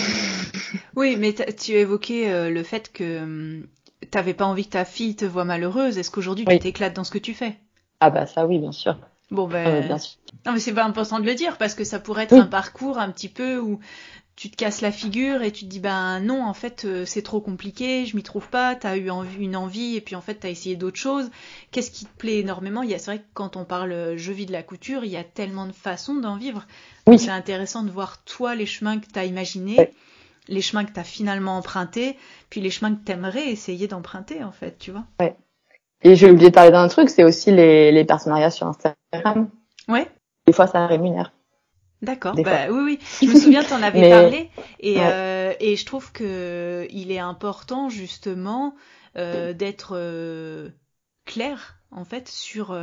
oui, 0.96 1.16
mais 1.18 1.34
tu 1.34 1.72
évoquais 1.74 2.30
euh, 2.30 2.50
le 2.50 2.64
fait 2.64 2.92
que 2.92 3.24
hum, 3.24 3.68
t'avais 4.12 4.34
pas 4.34 4.46
envie 4.46 4.66
que 4.66 4.72
ta 4.72 4.86
fille 4.86 5.16
te 5.16 5.26
voie 5.26 5.46
malheureuse. 5.46 5.98
Est-ce 5.98 6.12
qu'aujourd'hui 6.12 6.46
tu 6.46 6.60
t'éclates 6.60 6.96
dans 6.96 7.04
ce 7.04 7.12
que 7.12 7.18
tu 7.18 7.34
fais? 7.34 7.58
Ah 8.00 8.10
bah 8.10 8.26
ça 8.26 8.46
oui, 8.46 8.60
bien 8.60 8.72
sûr. 8.72 8.98
Bon 9.32 9.48
ben, 9.48 9.86
bien 9.86 9.98
sûr. 9.98 10.18
non 10.46 10.54
mais 10.54 10.60
c'est 10.60 10.74
pas 10.74 10.86
important 10.86 11.20
de 11.20 11.26
le 11.26 11.36
dire 11.36 11.58
parce 11.58 11.74
que 11.74 11.84
ça 11.84 12.00
pourrait 12.00 12.24
être 12.24 12.34
un 12.34 12.48
parcours 12.48 12.98
un 12.98 13.12
petit 13.12 13.28
peu 13.28 13.58
où 13.58 13.80
tu 14.38 14.52
te 14.52 14.56
casses 14.56 14.82
la 14.82 14.92
figure 14.92 15.42
et 15.42 15.52
tu 15.52 15.66
te 15.66 15.70
dis 15.70 15.80
ben 15.80 16.20
non 16.20 16.44
en 16.44 16.54
fait 16.54 16.86
euh, 16.86 17.06
c'est 17.06 17.24
trop 17.24 17.42
compliqué, 17.42 18.06
je 18.06 18.16
m'y 18.16 18.22
trouve 18.22 18.48
pas, 18.48 18.76
t'as 18.76 18.96
eu 18.96 19.10
une 19.40 19.56
envie 19.56 19.96
et 19.96 20.02
puis 20.02 20.16
en 20.16 20.22
fait 20.22 20.36
t'as 20.36 20.50
essayé 20.50 20.76
d'autres 20.76 21.00
choses. 21.00 21.32
Qu'est-ce 21.72 21.90
qui 21.90 22.06
te 22.06 22.18
plaît 22.18 22.38
énormément? 22.38 22.84
Il 22.84 22.92
y 22.92 22.94
a 22.94 23.00
c'est 23.00 23.12
vrai 23.12 23.20
que 23.20 23.26
quand 23.34 23.58
on 23.58 23.66
parle 23.66 23.92
euh, 23.92 24.16
je 24.16 24.32
vis 24.32 24.46
de 24.46 24.52
la 24.52 24.62
couture, 24.62 25.04
il 25.04 25.10
y 25.10 25.18
a 25.18 25.24
tellement 25.24 25.66
de 25.66 25.72
façons 25.72 26.14
d'en 26.14 26.38
vivre. 26.38 26.68
Oui. 27.08 27.18
C'est 27.18 27.32
intéressant 27.32 27.82
de 27.82 27.90
voir 27.90 28.24
toi 28.26 28.54
les 28.54 28.68
chemins 28.68 29.00
que 29.00 29.08
t'as 29.12 29.26
imaginés, 29.26 29.92
les 30.48 30.62
chemins 30.62 30.86
que 30.86 30.94
t'as 30.94 31.04
finalement 31.04 31.58
empruntés, 31.58 32.16
puis 32.52 32.62
les 32.62 32.70
chemins 32.70 32.94
que 32.94 33.04
t'aimerais 33.04 33.50
essayer 33.50 33.88
d'emprunter 33.88 34.44
en 34.44 34.52
fait, 34.52 34.78
tu 34.78 34.92
vois. 34.92 35.06
Ouais. 35.20 35.36
Et 36.04 36.16
j'ai 36.16 36.30
oublié 36.30 36.50
de 36.50 36.54
parler 36.54 36.70
d'un 36.70 36.88
truc, 36.90 37.10
c'est 37.10 37.24
aussi 37.24 37.52
les, 37.52 37.92
les 37.92 38.06
partenariats 38.06 38.52
sur 38.52 38.68
Instagram. 38.68 39.50
Ouais. 39.88 40.08
Des 40.46 40.54
fois 40.54 40.68
ça 40.68 40.86
rémunère. 40.86 41.34
D'accord. 42.02 42.36
Bah, 42.36 42.70
oui, 42.70 42.80
oui. 42.84 43.00
Je 43.28 43.34
me 43.34 43.40
souviens, 43.40 43.64
tu 43.64 43.74
en 43.74 43.82
avais 43.82 44.10
parlé, 44.10 44.50
et, 44.80 44.98
euh, 45.00 45.54
et 45.60 45.76
je 45.76 45.86
trouve 45.86 46.12
que 46.12 46.88
il 46.92 47.12
est 47.12 47.20
important 47.20 47.90
justement 47.90 48.76
euh, 49.18 49.54
d'être 49.54 49.94
euh, 49.96 50.70
clair 51.26 51.78
en 51.92 52.06
fait 52.06 52.28
sur 52.28 52.78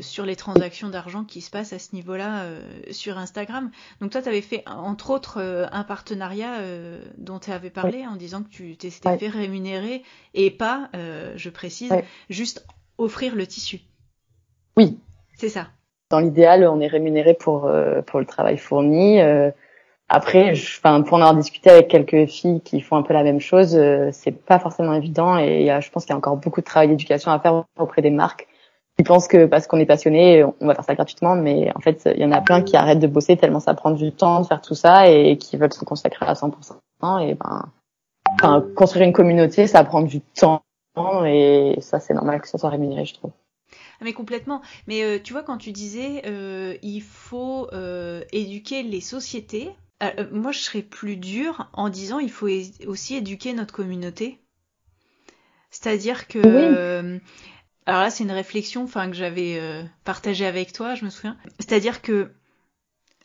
sur 0.00 0.24
les 0.24 0.36
transactions 0.36 0.88
d'argent 0.88 1.24
qui 1.24 1.42
se 1.42 1.50
passent 1.50 1.74
à 1.74 1.78
ce 1.78 1.94
niveau-là 1.94 2.46
sur 2.92 3.18
Instagram. 3.18 3.70
Donc 4.00 4.10
toi, 4.10 4.22
tu 4.22 4.28
avais 4.28 4.40
fait 4.40 4.62
entre 4.66 5.10
autres 5.10 5.68
un 5.70 5.84
partenariat 5.84 6.62
dont 7.18 7.38
tu 7.38 7.50
avais 7.50 7.68
parlé 7.70 8.06
en 8.06 8.16
disant 8.16 8.42
que 8.42 8.48
tu 8.48 8.76
t'étais 8.76 9.18
fait 9.18 9.28
rémunérer 9.28 10.02
et 10.32 10.50
pas, 10.50 10.88
je 10.94 11.50
précise, 11.50 11.92
juste 12.30 12.66
offrir 12.98 13.34
le 13.36 13.46
tissu. 13.46 13.80
Oui. 14.78 14.98
C'est 15.36 15.50
ça. 15.50 15.68
Dans 16.10 16.20
l'idéal, 16.20 16.68
on 16.68 16.80
est 16.80 16.86
rémunéré 16.86 17.34
pour 17.34 17.66
euh, 17.66 18.00
pour 18.02 18.20
le 18.20 18.26
travail 18.26 18.58
fourni. 18.58 19.20
Euh, 19.20 19.50
après, 20.08 20.52
enfin, 20.52 21.02
pour 21.02 21.14
en 21.14 21.20
avoir 21.20 21.34
discuté 21.34 21.68
avec 21.68 21.88
quelques 21.88 22.26
filles 22.26 22.60
qui 22.60 22.80
font 22.80 22.96
un 22.96 23.02
peu 23.02 23.12
la 23.12 23.24
même 23.24 23.40
chose, 23.40 23.76
euh, 23.76 24.10
c'est 24.12 24.30
pas 24.30 24.60
forcément 24.60 24.94
évident 24.94 25.36
et 25.36 25.64
y 25.64 25.70
a, 25.70 25.80
je 25.80 25.90
pense 25.90 26.04
qu'il 26.04 26.12
y 26.12 26.14
a 26.14 26.16
encore 26.16 26.36
beaucoup 26.36 26.60
de 26.60 26.66
travail 26.66 26.88
d'éducation 26.88 27.32
à 27.32 27.40
faire 27.40 27.64
auprès 27.76 28.02
des 28.02 28.10
marques. 28.10 28.46
Ils 28.98 29.04
pensent 29.04 29.26
que 29.26 29.46
parce 29.46 29.66
qu'on 29.66 29.78
est 29.78 29.86
passionné, 29.86 30.44
on 30.44 30.66
va 30.66 30.74
faire 30.76 30.84
ça 30.84 30.94
gratuitement, 30.94 31.34
mais 31.34 31.72
en 31.74 31.80
fait, 31.80 32.08
il 32.14 32.22
y 32.22 32.24
en 32.24 32.30
a 32.32 32.40
plein 32.40 32.62
qui 32.62 32.76
arrêtent 32.76 33.00
de 33.00 33.08
bosser 33.08 33.36
tellement 33.36 33.60
ça 33.60 33.74
prend 33.74 33.90
du 33.90 34.12
temps 34.12 34.40
de 34.40 34.46
faire 34.46 34.62
tout 34.62 34.76
ça 34.76 35.10
et 35.10 35.36
qui 35.38 35.56
veulent 35.56 35.72
se 35.72 35.84
consacrer 35.84 36.24
à 36.24 36.34
100%. 36.34 36.52
Et 37.22 37.34
ben, 37.34 38.64
construire 38.76 39.06
une 39.06 39.12
communauté, 39.12 39.66
ça 39.66 39.84
prend 39.84 40.02
du 40.02 40.20
temps 40.20 40.62
et 41.26 41.76
ça, 41.80 42.00
c'est 42.00 42.14
normal 42.14 42.40
que 42.40 42.48
ça 42.48 42.58
soit 42.58 42.70
rémunéré, 42.70 43.04
je 43.04 43.14
trouve. 43.14 43.32
Ah, 44.00 44.04
mais 44.04 44.12
complètement. 44.12 44.62
Mais 44.86 45.02
euh, 45.02 45.18
tu 45.22 45.32
vois, 45.32 45.42
quand 45.42 45.58
tu 45.58 45.72
disais 45.72 46.22
euh, 46.26 46.76
il 46.82 47.02
faut 47.02 47.68
euh, 47.72 48.22
éduquer 48.32 48.82
les 48.82 49.00
sociétés, 49.00 49.70
moi 50.30 50.52
je 50.52 50.58
serais 50.58 50.82
plus 50.82 51.16
dure 51.16 51.70
en 51.72 51.88
disant 51.88 52.18
il 52.18 52.30
faut 52.30 52.48
aussi 52.86 53.16
éduquer 53.16 53.54
notre 53.54 53.72
communauté. 53.72 54.38
C'est-à-dire 55.70 56.28
que 56.28 57.18
alors 57.86 58.02
là 58.02 58.10
c'est 58.10 58.24
une 58.24 58.32
réflexion 58.32 58.84
enfin 58.84 59.08
que 59.08 59.16
j'avais 59.16 59.58
partagée 60.04 60.44
avec 60.44 60.74
toi, 60.74 60.94
je 60.94 61.04
me 61.06 61.10
souviens. 61.10 61.38
C'est-à-dire 61.58 62.02
que 62.02 62.30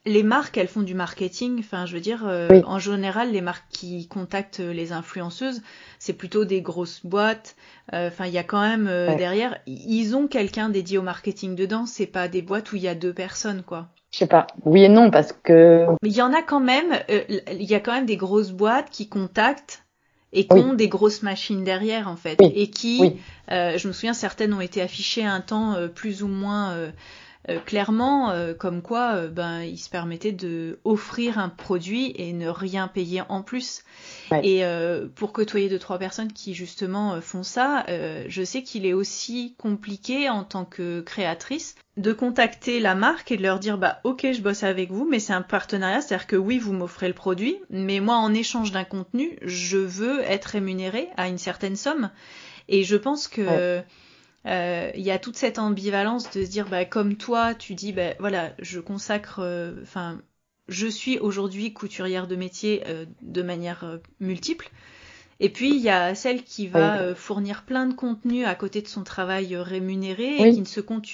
les 0.05 0.23
marques, 0.23 0.57
elles 0.57 0.67
font 0.67 0.81
du 0.81 0.95
marketing. 0.95 1.59
Enfin, 1.59 1.85
je 1.85 1.93
veux 1.93 1.99
dire, 1.99 2.23
euh, 2.25 2.61
en 2.65 2.79
général, 2.79 3.31
les 3.31 3.41
marques 3.41 3.65
qui 3.69 4.07
contactent 4.07 4.59
les 4.59 4.93
influenceuses, 4.93 5.61
c'est 5.99 6.13
plutôt 6.13 6.43
des 6.43 6.61
grosses 6.61 7.05
boîtes. 7.05 7.55
Euh, 7.93 8.07
enfin, 8.07 8.25
il 8.25 8.33
y 8.33 8.37
a 8.37 8.43
quand 8.43 8.61
même 8.61 8.87
euh, 8.87 9.15
derrière, 9.15 9.59
ils 9.67 10.15
ont 10.15 10.27
quelqu'un 10.27 10.69
dédié 10.69 10.97
au 10.97 11.03
marketing 11.03 11.55
dedans. 11.55 11.85
C'est 11.85 12.07
pas 12.07 12.27
des 12.27 12.41
boîtes 12.41 12.71
où 12.71 12.77
il 12.77 12.81
y 12.81 12.87
a 12.87 12.95
deux 12.95 13.13
personnes, 13.13 13.61
quoi. 13.63 13.89
Je 14.11 14.19
sais 14.19 14.27
pas. 14.27 14.47
Oui 14.65 14.83
et 14.83 14.89
non, 14.89 15.11
parce 15.11 15.33
que. 15.33 15.85
Mais 16.01 16.09
il 16.09 16.15
y 16.15 16.21
en 16.21 16.33
a 16.33 16.41
quand 16.41 16.59
même. 16.59 16.99
Il 17.07 17.69
y 17.69 17.75
a 17.75 17.79
quand 17.79 17.93
même 17.93 18.07
des 18.07 18.17
grosses 18.17 18.51
boîtes 18.51 18.89
qui 18.89 19.07
contactent 19.07 19.85
et 20.33 20.47
qui 20.47 20.53
ont 20.53 20.73
des 20.73 20.87
grosses 20.87 21.23
machines 21.23 21.63
derrière, 21.63 22.07
en 22.07 22.15
fait, 22.15 22.39
et 22.41 22.69
qui, 22.69 23.19
je 23.49 23.87
me 23.87 23.93
souviens, 23.93 24.13
certaines 24.13 24.53
ont 24.53 24.61
été 24.61 24.81
affichées 24.81 25.25
un 25.25 25.41
temps 25.41 25.75
plus 25.93 26.23
ou 26.23 26.27
moins 26.27 26.91
euh, 27.49 27.59
clairement 27.59 28.29
euh, 28.29 28.53
comme 28.53 28.83
quoi 28.83 29.15
euh, 29.15 29.27
ben 29.27 29.61
il 29.61 29.79
se 29.79 29.89
permettait 29.89 30.31
de 30.31 30.79
offrir 30.83 31.39
un 31.39 31.49
produit 31.49 32.13
et 32.15 32.33
ne 32.33 32.47
rien 32.47 32.87
payer 32.87 33.23
en 33.29 33.41
plus. 33.41 33.83
Et 34.43 34.63
pour 35.15 35.33
côtoyer 35.33 35.67
deux 35.67 35.79
trois 35.79 35.99
personnes 35.99 36.31
qui 36.31 36.53
justement 36.53 37.19
font 37.19 37.43
ça, 37.43 37.85
je 37.87 38.43
sais 38.43 38.63
qu'il 38.63 38.85
est 38.85 38.93
aussi 38.93 39.55
compliqué 39.57 40.29
en 40.29 40.45
tant 40.45 40.63
que 40.63 41.01
créatrice 41.01 41.75
de 41.97 42.13
contacter 42.13 42.79
la 42.79 42.95
marque 42.95 43.31
et 43.33 43.37
de 43.37 43.43
leur 43.43 43.59
dire 43.59 43.77
bah 43.77 43.99
ok 44.05 44.27
je 44.31 44.41
bosse 44.41 44.63
avec 44.63 44.89
vous 44.89 45.05
mais 45.05 45.19
c'est 45.19 45.33
un 45.33 45.41
partenariat 45.41 45.99
c'est 45.99 46.15
à 46.15 46.17
dire 46.19 46.27
que 46.27 46.37
oui 46.37 46.57
vous 46.57 46.71
m'offrez 46.71 47.09
le 47.09 47.13
produit 47.13 47.57
mais 47.69 47.99
moi 47.99 48.15
en 48.15 48.33
échange 48.33 48.71
d'un 48.71 48.85
contenu 48.85 49.37
je 49.41 49.77
veux 49.77 50.21
être 50.21 50.45
rémunéré 50.45 51.09
à 51.17 51.27
une 51.27 51.37
certaine 51.37 51.75
somme. 51.75 52.09
Et 52.67 52.83
je 52.83 52.95
pense 52.95 53.27
que 53.27 53.41
euh, 53.41 53.81
il 54.45 55.01
y 55.01 55.11
a 55.11 55.19
toute 55.19 55.37
cette 55.37 55.59
ambivalence 55.59 56.31
de 56.31 56.43
se 56.43 56.49
dire 56.49 56.67
bah 56.67 56.85
comme 56.85 57.15
toi 57.15 57.53
tu 57.53 57.75
dis 57.75 57.93
bah 57.93 58.13
voilà 58.19 58.53
je 58.59 58.79
consacre 58.79 59.39
euh, 59.39 59.75
enfin 59.83 60.19
je 60.67 60.87
suis 60.87 61.19
aujourd'hui 61.19 61.73
couturière 61.73 62.27
de 62.27 62.35
métier 62.35 62.83
euh, 62.87 63.05
de 63.21 63.41
manière 63.41 63.99
multiple. 64.19 64.69
Et 65.39 65.49
puis 65.49 65.71
il 65.71 65.81
y 65.81 65.89
a 65.89 66.13
celle 66.13 66.43
qui 66.43 66.67
va 66.67 67.15
fournir 67.15 67.63
plein 67.63 67.87
de 67.87 67.93
contenu 67.93 68.45
à 68.45 68.53
côté 68.53 68.81
de 68.83 68.87
son 68.87 69.03
travail 69.03 69.55
rémunéré 69.55 70.35
et 70.37 70.53
qui 70.53 70.59
ne 70.59 70.65
se 70.65 70.81
compte 70.81 71.07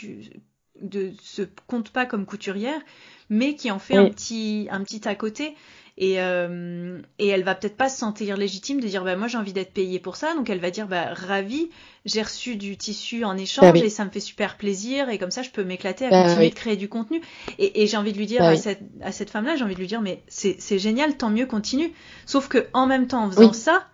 de 0.81 1.13
se 1.21 1.43
compte 1.65 1.91
pas 1.91 2.05
comme 2.05 2.25
couturière, 2.25 2.81
mais 3.29 3.55
qui 3.55 3.71
en 3.71 3.79
fait 3.79 3.95
un 3.95 4.09
petit 4.09 4.67
un 4.69 4.83
petit 4.83 5.07
à 5.07 5.15
côté. 5.15 5.55
Et, 5.99 6.21
euh, 6.21 6.99
et 7.17 7.27
elle 7.27 7.43
va 7.43 7.55
peut-être 7.55 7.75
pas 7.75 7.89
se 7.89 7.97
sentir 7.97 8.37
légitime 8.37 8.79
de 8.79 8.87
dire 8.87 9.03
bah 9.03 9.15
moi 9.15 9.27
j'ai 9.27 9.39
envie 9.39 9.53
d'être 9.53 9.73
payée 9.73 9.99
pour 9.99 10.15
ça. 10.15 10.35
Donc 10.35 10.47
elle 10.49 10.59
va 10.59 10.69
dire 10.69 10.87
bah 10.87 11.07
ravi 11.11 11.69
j'ai 12.05 12.21
reçu 12.21 12.55
du 12.55 12.77
tissu 12.77 13.23
en 13.23 13.35
échange 13.35 13.73
bah 13.73 13.79
et 13.79 13.89
ça 13.89 14.05
me 14.05 14.11
fait 14.11 14.19
super 14.19 14.57
plaisir. 14.57 15.09
Et 15.09 15.17
comme 15.17 15.31
ça 15.31 15.41
je 15.41 15.49
peux 15.49 15.63
m'éclater 15.63 16.05
à 16.05 16.09
bah 16.11 16.23
continuer 16.25 16.49
de 16.49 16.55
créer 16.55 16.75
du 16.75 16.87
contenu. 16.87 17.21
Et, 17.57 17.81
et 17.81 17.87
j'ai 17.87 17.97
envie 17.97 18.13
de 18.13 18.17
lui 18.17 18.27
dire 18.27 18.41
bah 18.41 18.49
à, 18.49 18.55
cette, 18.55 18.81
à 19.01 19.11
cette 19.11 19.31
femme 19.31 19.45
là 19.45 19.55
j'ai 19.55 19.63
envie 19.63 19.73
de 19.73 19.79
lui 19.79 19.87
dire 19.87 20.01
mais 20.01 20.21
c'est 20.27 20.77
génial 20.77 21.17
tant 21.17 21.31
mieux 21.31 21.47
continue. 21.47 21.91
Sauf 22.27 22.47
que 22.47 22.67
en 22.73 22.85
même 22.85 23.07
temps 23.07 23.23
en 23.23 23.31
faisant 23.31 23.53
ça 23.53 23.87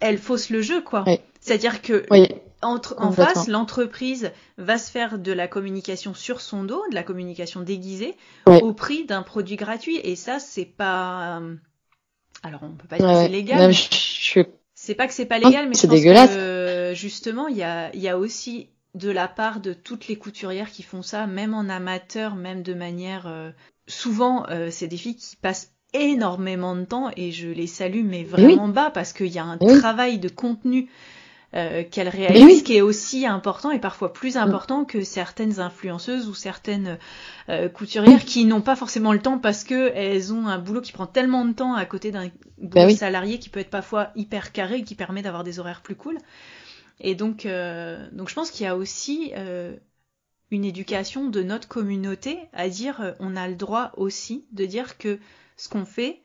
elle 0.00 0.18
fausse 0.18 0.50
le 0.50 0.60
jeu 0.60 0.80
quoi. 0.82 1.04
C'est 1.40 1.54
à 1.54 1.58
dire 1.58 1.82
que 1.82 2.04
entre, 2.62 2.96
en 2.98 3.12
face, 3.12 3.46
l'entreprise 3.48 4.32
va 4.56 4.78
se 4.78 4.90
faire 4.90 5.18
de 5.18 5.32
la 5.32 5.46
communication 5.48 6.14
sur 6.14 6.40
son 6.40 6.64
dos, 6.64 6.82
de 6.90 6.94
la 6.94 7.02
communication 7.02 7.60
déguisée, 7.62 8.16
au 8.46 8.72
prix 8.72 9.04
d'un 9.04 9.22
produit 9.22 9.56
gratuit. 9.56 10.00
Et 10.02 10.16
ça, 10.16 10.38
c'est 10.38 10.64
pas. 10.64 11.38
Euh, 11.40 11.54
alors, 12.42 12.60
on 12.62 12.70
peut 12.70 12.88
pas 12.88 12.98
dire 12.98 13.06
que 13.06 13.14
c'est 13.14 13.28
légal. 13.28 13.72
C'est 14.74 14.94
pas 14.94 15.08
que 15.08 15.12
c'est 15.12 15.26
pas 15.26 15.38
légal, 15.38 15.68
mais 15.68 15.74
je 15.74 15.86
pense 15.86 16.00
que 16.00 16.92
justement, 16.94 17.48
il 17.48 17.56
y 17.56 17.62
a, 17.62 17.94
y 17.96 18.08
a 18.08 18.18
aussi 18.18 18.68
de 18.94 19.10
la 19.10 19.28
part 19.28 19.60
de 19.60 19.72
toutes 19.72 20.08
les 20.08 20.16
couturières 20.16 20.70
qui 20.70 20.82
font 20.82 21.02
ça, 21.02 21.26
même 21.26 21.54
en 21.54 21.68
amateur, 21.68 22.34
même 22.34 22.62
de 22.62 22.74
manière. 22.74 23.26
Euh, 23.26 23.50
souvent, 23.86 24.46
euh, 24.50 24.68
c'est 24.70 24.88
des 24.88 24.96
filles 24.96 25.16
qui 25.16 25.36
passent 25.36 25.72
énormément 25.94 26.76
de 26.76 26.84
temps 26.84 27.10
et 27.16 27.32
je 27.32 27.48
les 27.48 27.66
salue, 27.66 28.04
mais 28.04 28.24
vraiment 28.24 28.68
bas 28.68 28.90
parce 28.90 29.12
qu'il 29.12 29.28
y 29.28 29.38
a 29.38 29.44
un 29.44 29.56
travail 29.56 30.18
de 30.18 30.28
contenu 30.28 30.88
euh, 31.54 31.82
qu'elle 31.82 32.10
réalise, 32.10 32.62
qui 32.62 32.76
est 32.76 32.82
aussi 32.82 33.24
important 33.24 33.70
et 33.70 33.78
parfois 33.78 34.12
plus 34.12 34.34
mm. 34.34 34.38
important 34.38 34.84
que 34.84 35.02
certaines 35.02 35.60
influenceuses 35.60 36.28
ou 36.28 36.34
certaines 36.34 36.98
euh, 37.48 37.70
couturières 37.70 38.26
qui 38.26 38.44
n'ont 38.44 38.60
pas 38.60 38.76
forcément 38.76 39.14
le 39.14 39.18
temps 39.18 39.38
parce 39.38 39.64
que 39.64 39.90
elles 39.94 40.30
ont 40.34 40.46
un 40.46 40.58
boulot 40.58 40.82
qui 40.82 40.92
prend 40.92 41.06
tellement 41.06 41.46
de 41.46 41.54
temps 41.54 41.72
à 41.72 41.86
côté 41.86 42.10
d'un 42.10 42.28
bah 42.58 42.90
salarié 42.90 43.38
qui 43.38 43.48
peut 43.48 43.60
être 43.60 43.70
parfois 43.70 44.10
hyper 44.14 44.52
carré 44.52 44.80
et 44.80 44.84
qui 44.84 44.94
permet 44.94 45.22
d'avoir 45.22 45.42
des 45.42 45.58
horaires 45.58 45.80
plus 45.80 45.94
cool. 45.94 46.18
Et 47.00 47.14
donc, 47.14 47.46
euh, 47.46 48.06
donc 48.12 48.28
je 48.28 48.34
pense 48.34 48.50
qu'il 48.50 48.66
y 48.66 48.68
a 48.68 48.76
aussi 48.76 49.32
une 50.50 50.64
éducation 50.66 51.30
de 51.30 51.42
notre 51.42 51.66
communauté 51.66 52.40
à 52.52 52.68
dire 52.68 53.14
on 53.20 53.36
a 53.36 53.48
le 53.48 53.54
droit 53.54 53.92
aussi 53.96 54.44
de 54.52 54.66
dire 54.66 54.98
que 54.98 55.18
ce 55.56 55.70
qu'on 55.70 55.86
fait, 55.86 56.20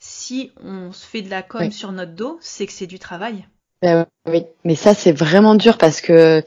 si 0.00 0.50
on 0.60 0.90
se 0.90 1.06
fait 1.06 1.22
de 1.22 1.30
la 1.30 1.44
com 1.44 1.70
sur 1.70 1.92
notre 1.92 2.16
dos, 2.16 2.36
c'est 2.40 2.66
que 2.66 2.72
c'est 2.72 2.88
du 2.88 2.98
travail. 2.98 3.46
Ben 3.82 4.06
oui, 4.26 4.44
mais 4.64 4.74
ça 4.74 4.94
c'est 4.94 5.12
vraiment 5.12 5.54
dur 5.54 5.76
parce 5.78 6.00
que 6.00 6.42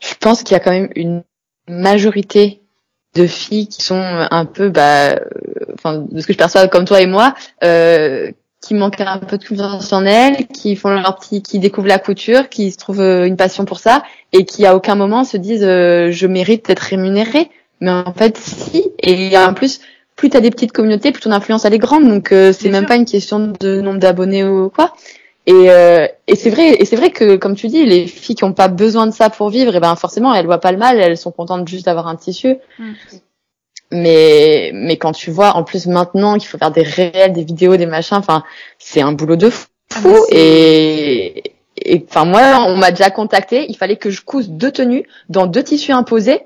je 0.00 0.14
pense 0.20 0.42
qu'il 0.42 0.52
y 0.52 0.56
a 0.56 0.60
quand 0.60 0.72
même 0.72 0.90
une 0.94 1.22
majorité 1.68 2.60
de 3.14 3.26
filles 3.26 3.68
qui 3.68 3.82
sont 3.82 4.00
un 4.30 4.44
peu, 4.44 4.68
bah, 4.68 5.10
euh, 5.10 5.18
enfin 5.74 6.04
de 6.10 6.20
ce 6.20 6.26
que 6.26 6.32
je 6.32 6.38
perçois 6.38 6.68
comme 6.68 6.84
toi 6.84 7.00
et 7.00 7.06
moi, 7.06 7.34
euh, 7.64 8.30
qui 8.60 8.74
manquent 8.74 9.00
un 9.00 9.18
peu 9.18 9.38
de 9.38 9.44
confiance 9.46 9.92
en 9.92 10.04
elles, 10.04 10.46
qui 10.48 10.76
font 10.76 10.90
leur 10.90 11.16
petit, 11.16 11.42
qui 11.42 11.58
découvrent 11.58 11.88
la 11.88 11.98
couture, 11.98 12.48
qui 12.48 12.70
se 12.70 12.76
trouvent 12.76 13.00
euh, 13.00 13.26
une 13.26 13.36
passion 13.36 13.64
pour 13.64 13.78
ça 13.78 14.02
et 14.32 14.44
qui 14.44 14.66
à 14.66 14.76
aucun 14.76 14.94
moment 14.94 15.24
se 15.24 15.36
disent 15.36 15.62
je 15.62 16.26
mérite 16.26 16.66
d'être 16.66 16.80
rémunérée. 16.80 17.50
Mais 17.80 17.90
en 17.90 18.12
fait 18.12 18.36
si. 18.36 18.90
Et 19.00 19.36
en 19.38 19.54
plus, 19.54 19.80
plus 20.16 20.30
t'as 20.30 20.40
des 20.40 20.50
petites 20.50 20.72
communautés, 20.72 21.12
plus 21.12 21.22
ton 21.22 21.30
influence 21.30 21.64
elle 21.64 21.74
est 21.74 21.78
grande. 21.78 22.08
Donc 22.08 22.28
c'est 22.30 22.70
même 22.70 22.86
pas 22.86 22.96
une 22.96 23.04
question 23.04 23.52
de 23.60 23.80
nombre 23.80 24.00
d'abonnés 24.00 24.44
ou 24.44 24.68
quoi. 24.68 24.92
Et, 25.48 25.70
euh, 25.70 26.06
et 26.26 26.36
c'est 26.36 26.50
vrai, 26.50 26.74
et 26.74 26.84
c'est 26.84 26.96
vrai 26.96 27.10
que 27.10 27.36
comme 27.36 27.54
tu 27.54 27.68
dis, 27.68 27.86
les 27.86 28.06
filles 28.06 28.36
qui 28.36 28.44
n'ont 28.44 28.52
pas 28.52 28.68
besoin 28.68 29.06
de 29.06 29.12
ça 29.12 29.30
pour 29.30 29.48
vivre, 29.48 29.72
et 29.72 29.78
eh 29.78 29.80
ben 29.80 29.96
forcément 29.96 30.34
elles 30.34 30.44
voient 30.44 30.60
pas 30.60 30.72
le 30.72 30.76
mal, 30.76 31.00
elles 31.00 31.16
sont 31.16 31.32
contentes 31.32 31.66
juste 31.66 31.86
d'avoir 31.86 32.06
un 32.06 32.16
tissu. 32.16 32.56
Mm. 32.78 32.92
Mais 33.90 34.70
mais 34.74 34.98
quand 34.98 35.12
tu 35.12 35.30
vois 35.30 35.56
en 35.56 35.64
plus 35.64 35.86
maintenant 35.86 36.36
qu'il 36.36 36.46
faut 36.48 36.58
faire 36.58 36.70
des 36.70 36.82
réels, 36.82 37.32
des 37.32 37.44
vidéos, 37.44 37.78
des 37.78 37.86
machins, 37.86 38.18
enfin 38.18 38.44
c'est 38.78 39.00
un 39.00 39.12
boulot 39.12 39.36
de 39.36 39.48
fou. 39.48 39.68
Ah, 39.94 40.00
et 40.30 41.54
et 41.80 42.04
enfin 42.06 42.26
moi 42.26 42.66
on 42.66 42.76
m'a 42.76 42.90
déjà 42.90 43.08
contacté, 43.08 43.64
il 43.70 43.76
fallait 43.78 43.96
que 43.96 44.10
je 44.10 44.20
couse 44.20 44.50
deux 44.50 44.70
tenues 44.70 45.04
dans 45.30 45.46
deux 45.46 45.62
tissus 45.62 45.92
imposés. 45.92 46.42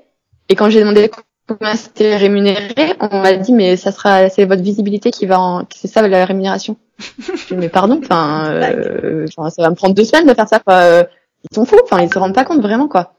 Et 0.47 0.55
quand 0.55 0.69
j'ai 0.69 0.79
demandé 0.79 1.11
comment 1.47 1.75
c'était 1.75 2.15
rémunéré, 2.15 2.95
on 2.99 3.21
m'a 3.21 3.33
dit 3.33 3.53
mais 3.53 3.75
ça 3.75 3.91
sera 3.91 4.29
c'est 4.29 4.45
votre 4.45 4.61
visibilité 4.61 5.11
qui 5.11 5.25
va 5.25 5.39
en 5.39 5.63
c'est 5.75 5.87
ça 5.87 6.07
la 6.07 6.25
rémunération. 6.25 6.77
je 6.99 7.55
mais 7.55 7.69
pardon, 7.69 7.99
euh, 8.11 9.25
enfin 9.35 9.49
ça 9.49 9.61
va 9.61 9.69
me 9.69 9.75
prendre 9.75 9.93
deux 9.93 10.05
semaines 10.05 10.27
de 10.27 10.33
faire 10.33 10.47
ça 10.47 10.59
quoi. 10.59 11.05
Ils 11.49 11.53
sont 11.53 11.65
fous, 11.65 11.79
enfin 11.83 12.01
ils 12.01 12.11
se 12.11 12.17
rendent 12.17 12.35
pas 12.35 12.45
compte 12.45 12.61
vraiment 12.61 12.87
quoi. 12.87 13.13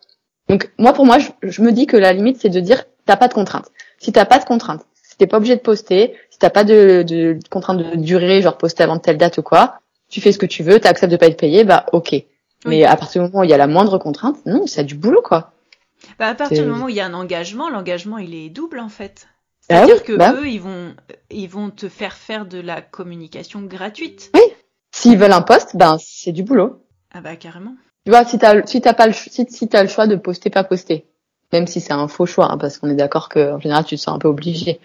Donc 0.49 0.73
moi 0.79 0.93
pour 0.93 1.07
moi 1.07 1.19
je, 1.43 1.63
me 1.63 1.73
dis 1.73 1.87
que 1.87 1.97
la 1.97 2.13
limite 2.13 2.39
c'est 2.41 2.49
de 2.49 2.61
dire 2.61 2.85
t'as 3.07 3.17
pas 3.17 3.29
de 3.29 3.35
contrainte. 3.35 3.71
Si 3.99 4.13
t'as 4.13 4.25
pas 4.25 4.39
de 4.39 4.45
contrainte, 4.45 4.85
si 5.03 5.17
t'es 5.17 5.27
pas 5.27 5.37
obligé 5.37 5.57
de 5.57 5.61
poster, 5.61 6.15
si 6.31 6.39
t'as 6.39 6.51
pas 6.51 6.65
de, 6.65 7.05
de, 7.07 7.39
contrainte 7.51 7.79
de 7.79 7.97
durée, 7.97 8.43
genre 8.43 8.59
poster 8.59 8.83
avant 8.83 8.99
telle 8.99 9.19
date 9.19 9.39
ou 9.39 9.43
quoi, 9.43 9.81
tu 10.11 10.21
fais 10.21 10.33
ce 10.33 10.39
que 10.39 10.47
tu 10.47 10.63
veux, 10.63 10.81
t'acceptes 10.81 11.13
de 11.13 11.17
pas 11.17 11.27
être 11.27 11.39
payé, 11.39 11.65
bah 11.65 11.87
ok. 11.93 12.15
Mais 12.67 12.85
à 12.85 12.97
partir 12.97 13.23
du 13.23 13.29
moment 13.29 13.43
où 13.43 13.45
il 13.45 13.51
y 13.51 13.55
a 13.55 13.59
la 13.59 13.67
moindre 13.67 13.99
contrainte, 13.99 14.37
non, 14.47 14.67
c'est 14.67 14.85
du 14.85 14.95
boulot 14.95 15.23
quoi. 15.23 15.54
Bah, 16.19 16.29
à 16.29 16.35
partir 16.35 16.65
du 16.65 16.71
moment 16.71 16.87
où 16.87 16.89
il 16.89 16.95
y 16.95 17.01
a 17.01 17.07
un 17.07 17.15
engagement, 17.15 17.71
l'engagement 17.71 18.19
il 18.19 18.35
est 18.35 18.49
double 18.49 18.79
en 18.79 18.89
fait. 18.89 19.27
Ah 19.69 19.87
C'est-à-dire 19.87 20.05
que 20.05 20.13
bah 20.13 20.35
eux, 20.35 20.47
ils 20.47 20.61
vont, 20.61 20.95
ils 21.31 21.49
vont 21.49 21.71
te 21.71 21.89
faire 21.89 22.15
faire 22.15 22.47
de 22.47 22.61
la 22.61 22.83
communication 22.83 23.63
gratuite. 23.63 24.31
Oui. 24.35 24.43
S'ils 24.93 25.19
veulent 25.19 25.33
un 25.33 25.43
poste, 25.43 25.77
ben 25.77 25.97
c'est 25.99 26.33
du 26.33 26.43
boulot. 26.43 26.85
Ah 27.13 27.21
bah 27.21 27.37
carrément. 27.37 27.75
Tu 28.05 28.11
vois, 28.11 28.25
si 28.25 28.39
t'as, 28.39 28.65
si 28.67 28.81
t'as 28.81 28.93
pas 28.93 29.07
le, 29.07 29.13
si, 29.15 29.47
si 29.49 29.69
t'as 29.69 29.83
le 29.83 29.89
choix 29.89 30.07
de 30.07 30.17
poster, 30.17 30.51
pas 30.51 30.65
poster, 30.65 31.07
même 31.53 31.67
si 31.67 31.81
c'est 31.81 31.95
un 31.95 32.09
faux 32.09 32.27
choix, 32.27 32.51
hein, 32.51 32.59
parce 32.59 32.79
qu'on 32.79 32.91
est 32.91 32.95
d'accord 32.95 33.29
qu'en 33.29 33.59
général 33.59 33.85
tu 33.85 33.97
te 33.97 34.01
sens 34.01 34.15
un 34.15 34.19
peu 34.19 34.29
obligé. 34.29 34.81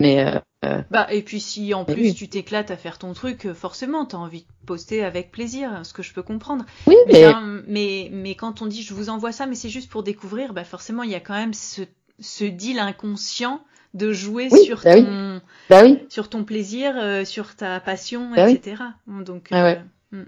Mais 0.00 0.26
euh, 0.26 0.40
euh, 0.64 0.82
bah 0.90 1.06
et 1.10 1.22
puis 1.22 1.40
si 1.40 1.74
en 1.74 1.84
plus 1.84 2.14
tu 2.14 2.28
t'éclates 2.28 2.70
à 2.70 2.76
faire 2.76 2.98
ton 2.98 3.12
truc, 3.12 3.46
euh, 3.46 3.54
forcément 3.54 4.04
t'as 4.04 4.18
envie 4.18 4.42
de 4.42 4.66
poster 4.66 5.04
avec 5.04 5.30
plaisir, 5.30 5.80
ce 5.82 5.92
que 5.92 6.02
je 6.02 6.12
peux 6.12 6.22
comprendre. 6.22 6.64
Oui, 6.86 6.96
mais 7.06 7.24
mais, 7.66 8.08
mais, 8.12 8.34
quand 8.34 8.62
on 8.62 8.66
dit 8.66 8.82
je 8.82 8.94
vous 8.94 9.10
envoie 9.10 9.32
ça, 9.32 9.46
mais 9.46 9.54
c'est 9.54 9.68
juste 9.68 9.90
pour 9.90 10.02
découvrir, 10.02 10.52
bah 10.52 10.64
forcément 10.64 11.02
il 11.02 11.10
y 11.10 11.14
a 11.14 11.20
quand 11.20 11.34
même 11.34 11.54
ce, 11.54 11.82
ce 12.20 12.44
deal 12.44 12.78
inconscient 12.78 13.60
de 13.94 14.12
jouer 14.12 14.50
sur 14.50 14.82
bah 14.82 14.94
ton 14.96 15.40
bah 15.70 15.82
sur 16.08 16.28
ton 16.28 16.44
plaisir, 16.44 16.94
sur 17.26 17.54
ta 17.54 17.80
passion, 17.80 18.30
bah 18.34 18.50
etc. 18.50 18.82
Donc 19.06 19.50
hmm. 19.50 20.24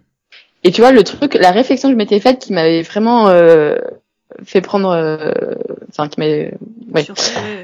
Et 0.64 0.72
tu 0.72 0.80
vois 0.80 0.93
le 0.93 1.05
truc, 1.05 1.34
la 1.34 1.51
réflexion 1.51 1.89
que 1.89 1.95
je 1.95 1.99
m'étais 1.99 2.20
faite 2.20 2.41
qui 2.41 2.53
m'avait 2.53 2.82
vraiment 2.82 3.28
fait 4.45 4.61
prendre 4.61 4.91
euh, 4.91 5.33
enfin 5.89 6.09
qui 6.09 6.20
m'a 6.20 6.27
ouais. 6.27 7.07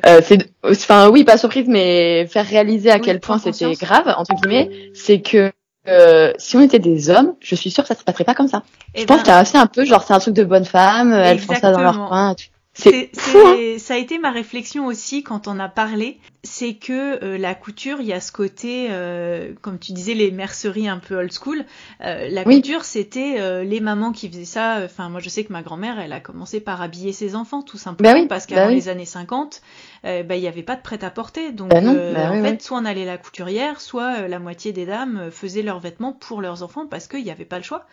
Euh, 0.06 0.20
c'est 0.22 0.50
enfin 0.64 1.10
oui 1.10 1.24
pas 1.24 1.36
surprise 1.36 1.66
mais 1.68 2.26
faire 2.26 2.46
réaliser 2.46 2.90
à 2.90 2.98
quel 2.98 3.20
point 3.20 3.38
c'était 3.38 3.72
grave 3.74 4.12
entre 4.16 4.34
guillemets 4.34 4.70
c'est 4.94 5.20
que 5.20 5.52
euh, 5.88 6.32
si 6.38 6.56
on 6.56 6.60
était 6.60 6.78
des 6.78 7.10
hommes, 7.10 7.34
je 7.40 7.56
suis 7.56 7.68
sûre 7.68 7.82
que 7.82 7.88
ça 7.88 7.96
se 7.96 8.04
passerait 8.04 8.22
pas 8.22 8.34
comme 8.34 8.46
ça. 8.46 8.62
Et 8.94 9.00
je 9.00 9.04
pense 9.04 9.16
ben, 9.16 9.22
qu'il 9.24 9.32
y 9.32 9.34
a 9.34 9.38
assez 9.38 9.58
un 9.58 9.66
peu 9.66 9.84
genre 9.84 10.04
c'est 10.04 10.14
un 10.14 10.20
truc 10.20 10.34
de 10.34 10.44
bonne 10.44 10.64
femme, 10.64 11.12
elles 11.12 11.40
font 11.40 11.54
ça 11.54 11.72
dans 11.72 11.80
leur 11.80 12.06
coin. 12.06 12.36
C'est 12.74 13.10
hein. 13.34 13.76
ça 13.78 13.94
a 13.94 13.96
été 13.98 14.18
ma 14.18 14.30
réflexion 14.30 14.86
aussi 14.86 15.22
quand 15.22 15.46
on 15.46 15.58
a 15.58 15.68
parlé, 15.68 16.18
c'est 16.42 16.74
que 16.74 17.22
euh, 17.22 17.36
la 17.36 17.54
couture, 17.54 18.00
il 18.00 18.06
y 18.06 18.14
a 18.14 18.20
ce 18.20 18.32
côté, 18.32 18.88
euh, 18.90 19.52
comme 19.60 19.78
tu 19.78 19.92
disais, 19.92 20.14
les 20.14 20.30
merceries 20.30 20.88
un 20.88 20.98
peu 20.98 21.16
old 21.16 21.32
school. 21.32 21.64
Euh, 22.00 22.28
la 22.30 22.44
couture, 22.44 22.84
c'était 22.84 23.64
les 23.64 23.80
mamans 23.80 24.12
qui 24.12 24.28
faisaient 24.28 24.44
ça. 24.46 24.80
Enfin, 24.84 25.10
moi, 25.10 25.20
je 25.20 25.28
sais 25.28 25.44
que 25.44 25.52
ma 25.52 25.62
grand-mère, 25.62 26.00
elle 26.00 26.12
a 26.12 26.20
commencé 26.20 26.60
par 26.60 26.80
habiller 26.80 27.12
ses 27.12 27.36
enfants, 27.36 27.62
tout 27.62 27.78
simplement, 27.78 28.22
bah 28.22 28.26
parce 28.28 28.46
qu'avant 28.46 28.68
bah 28.68 28.74
les 28.74 28.88
années 28.88 29.04
50, 29.04 29.60
bah, 29.60 29.66
il 30.05 30.40
n'y 30.40 30.48
avait 30.48 30.62
pas 30.62 30.76
de 30.76 30.82
prêt-à-porter. 30.82 31.53
Donc, 31.53 31.70
bah 31.70 31.80
en 31.80 32.42
fait, 32.42 32.62
soit 32.62 32.78
on 32.78 32.84
allait 32.84 33.05
la 33.05 33.18
couturière, 33.18 33.80
soit 33.80 34.28
la 34.28 34.38
moitié 34.38 34.72
des 34.72 34.86
dames 34.86 35.30
faisaient 35.30 35.62
leurs 35.62 35.80
vêtements 35.80 36.12
pour 36.12 36.40
leurs 36.40 36.62
enfants 36.62 36.86
parce 36.86 37.09
qu'il 37.09 37.24
n'y 37.24 37.30
avait 37.30 37.44
pas 37.44 37.59
le 37.59 37.64
choix. 37.64 37.86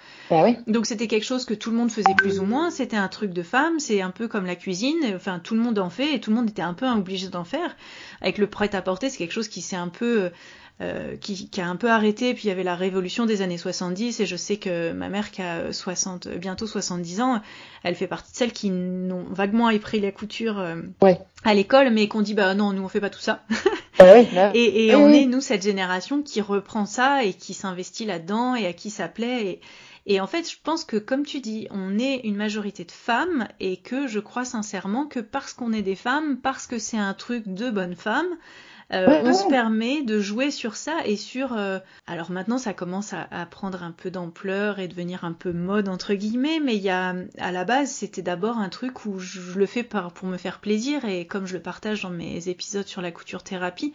Donc, 0.67 0.85
c'était 0.85 1.07
quelque 1.07 1.25
chose 1.25 1.45
que 1.45 1.53
tout 1.53 1.71
le 1.71 1.77
monde 1.77 1.91
faisait 1.91 2.15
plus 2.15 2.39
ou 2.39 2.45
moins. 2.45 2.71
C'était 2.71 2.97
un 2.97 3.07
truc 3.07 3.31
de 3.31 3.43
femme. 3.43 3.79
C'est 3.79 4.01
un 4.01 4.11
peu 4.11 4.27
comme 4.27 4.45
la 4.45 4.55
cuisine. 4.55 4.97
Enfin, 5.15 5.39
tout 5.39 5.55
le 5.55 5.61
monde 5.61 5.79
en 5.79 5.89
fait 5.89 6.15
et 6.15 6.19
tout 6.19 6.29
le 6.31 6.35
monde 6.35 6.49
était 6.49 6.61
un 6.61 6.73
peu 6.73 6.87
obligé 6.87 7.27
d'en 7.29 7.43
faire. 7.43 7.75
Avec 8.21 8.37
le 8.37 8.47
prêt-à-porter, 8.47 9.09
c'est 9.09 9.17
quelque 9.17 9.33
chose 9.33 9.47
qui 9.47 9.61
s'est 9.61 9.75
un 9.75 9.89
peu 9.89 10.31
euh, 10.81 11.17
qui, 11.17 11.49
qui, 11.49 11.61
a 11.61 11.67
un 11.67 11.75
peu 11.75 11.89
arrêté, 11.89 12.33
puis 12.33 12.45
il 12.45 12.47
y 12.47 12.51
avait 12.51 12.63
la 12.63 12.75
révolution 12.75 13.25
des 13.25 13.41
années 13.41 13.57
70, 13.57 14.21
et 14.21 14.25
je 14.25 14.35
sais 14.35 14.57
que 14.57 14.93
ma 14.93 15.09
mère 15.09 15.31
qui 15.31 15.41
a 15.41 15.73
60, 15.73 16.29
bientôt 16.29 16.67
70 16.67 17.21
ans, 17.21 17.41
elle 17.83 17.95
fait 17.95 18.07
partie 18.07 18.31
de 18.31 18.37
celles 18.37 18.53
qui 18.53 18.69
n'ont 18.69 19.25
vaguement 19.29 19.67
appris 19.67 19.99
la 19.99 20.11
couture 20.11 20.59
euh, 20.59 20.77
à 21.43 21.53
l'école, 21.53 21.89
mais 21.89 22.07
qu'on 22.07 22.21
dit 22.21 22.33
bah 22.33 22.53
non, 22.53 22.71
nous 22.71 22.83
on 22.83 22.87
fait 22.87 23.01
pas 23.01 23.09
tout 23.09 23.19
ça. 23.19 23.43
Ah 24.01 24.15
et, 24.53 24.87
et 24.87 24.95
on 24.95 25.09
est 25.09 25.25
nous 25.25 25.41
cette 25.41 25.61
génération 25.61 26.21
qui 26.21 26.39
reprend 26.39 26.85
ça 26.85 27.25
et 27.25 27.33
qui 27.33 27.53
s'investit 27.53 28.05
là-dedans 28.05 28.55
et 28.55 28.65
à 28.65 28.71
qui 28.71 28.91
ça 28.91 29.09
plaît. 29.09 29.45
Et, 29.45 29.61
et 30.05 30.21
en 30.21 30.27
fait, 30.27 30.49
je 30.49 30.55
pense 30.63 30.85
que 30.85 30.95
comme 30.95 31.25
tu 31.25 31.41
dis, 31.41 31.67
on 31.69 31.99
est 31.99 32.21
une 32.23 32.35
majorité 32.35 32.85
de 32.85 32.91
femmes 32.91 33.47
et 33.59 33.77
que 33.77 34.07
je 34.07 34.19
crois 34.19 34.45
sincèrement 34.45 35.05
que 35.05 35.19
parce 35.19 35.53
qu'on 35.53 35.73
est 35.73 35.81
des 35.81 35.95
femmes, 35.95 36.37
parce 36.37 36.65
que 36.65 36.79
c'est 36.79 36.97
un 36.97 37.13
truc 37.13 37.43
de 37.47 37.69
bonne 37.69 37.95
femme, 37.95 38.37
euh, 38.91 39.21
on 39.23 39.33
se 39.33 39.47
permet 39.47 40.01
de 40.01 40.19
jouer 40.19 40.49
sur 40.49 40.75
ça 40.75 40.97
et 41.05 41.15
sur. 41.15 41.53
Euh, 41.53 41.79
alors 42.07 42.31
maintenant, 42.31 42.57
ça 42.57 42.73
commence 42.73 43.13
à, 43.13 43.27
à 43.29 43.45
prendre 43.45 43.83
un 43.83 43.91
peu 43.91 44.09
d'ampleur 44.09 44.79
et 44.79 44.87
devenir 44.87 45.25
un 45.25 45.33
peu 45.33 45.51
mode 45.51 45.87
entre 45.87 46.15
guillemets, 46.15 46.59
mais 46.59 46.75
il 46.75 46.81
y 46.81 46.89
a 46.89 47.15
à 47.37 47.51
la 47.51 47.65
base, 47.65 47.91
c'était 47.91 48.23
d'abord 48.23 48.57
un 48.57 48.69
truc 48.69 49.05
où 49.05 49.19
je, 49.19 49.57
le 49.57 49.65
fais 49.67 49.83
par, 49.83 50.11
pour 50.11 50.27
me 50.27 50.37
faire 50.37 50.59
plaisir 50.59 51.05
et 51.05 51.27
comme 51.27 51.45
je 51.45 51.53
le 51.53 51.61
partage 51.61 52.01
dans 52.01 52.09
mes 52.09 52.49
épisodes 52.49 52.87
sur 52.87 53.01
la 53.01 53.11
couture 53.11 53.43
thérapie, 53.43 53.93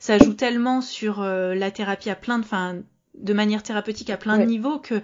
ça 0.00 0.18
joue 0.18 0.34
tellement 0.34 0.80
sur 0.80 1.22
euh, 1.22 1.54
la 1.54 1.70
thérapie 1.70 2.10
à 2.10 2.16
plein 2.16 2.38
de, 2.38 2.44
enfin, 2.44 2.78
de 3.14 3.32
manière 3.32 3.62
thérapeutique 3.62 4.10
à 4.10 4.16
plein 4.16 4.38
de 4.38 4.44
niveaux 4.44 4.78
que 4.78 5.00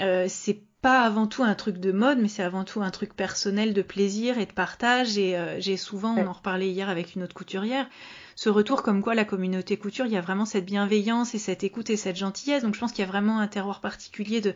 euh, 0.00 0.26
c'est 0.28 0.60
pas 0.82 1.02
avant 1.02 1.26
tout 1.26 1.42
un 1.42 1.54
truc 1.54 1.78
de 1.78 1.92
mode, 1.92 2.18
mais 2.18 2.28
c'est 2.28 2.42
avant 2.42 2.64
tout 2.64 2.82
un 2.82 2.90
truc 2.90 3.14
personnel 3.14 3.72
de 3.72 3.82
plaisir 3.82 4.38
et 4.38 4.46
de 4.46 4.52
partage. 4.52 5.18
Et 5.18 5.36
euh, 5.36 5.60
j'ai 5.60 5.76
souvent, 5.76 6.14
on 6.16 6.26
en 6.26 6.32
reparlait 6.32 6.68
hier 6.68 6.88
avec 6.88 7.14
une 7.14 7.22
autre 7.22 7.34
couturière, 7.34 7.88
ce 8.36 8.50
retour 8.50 8.82
comme 8.82 9.02
quoi 9.02 9.14
la 9.14 9.24
communauté 9.24 9.78
couture, 9.78 10.04
il 10.04 10.12
y 10.12 10.16
a 10.16 10.20
vraiment 10.20 10.44
cette 10.44 10.66
bienveillance 10.66 11.34
et 11.34 11.38
cette 11.38 11.64
écoute 11.64 11.88
et 11.88 11.96
cette 11.96 12.16
gentillesse. 12.16 12.62
Donc 12.62 12.74
je 12.74 12.80
pense 12.80 12.92
qu'il 12.92 13.02
y 13.02 13.08
a 13.08 13.10
vraiment 13.10 13.40
un 13.40 13.48
terroir 13.48 13.80
particulier 13.80 14.42
de 14.42 14.52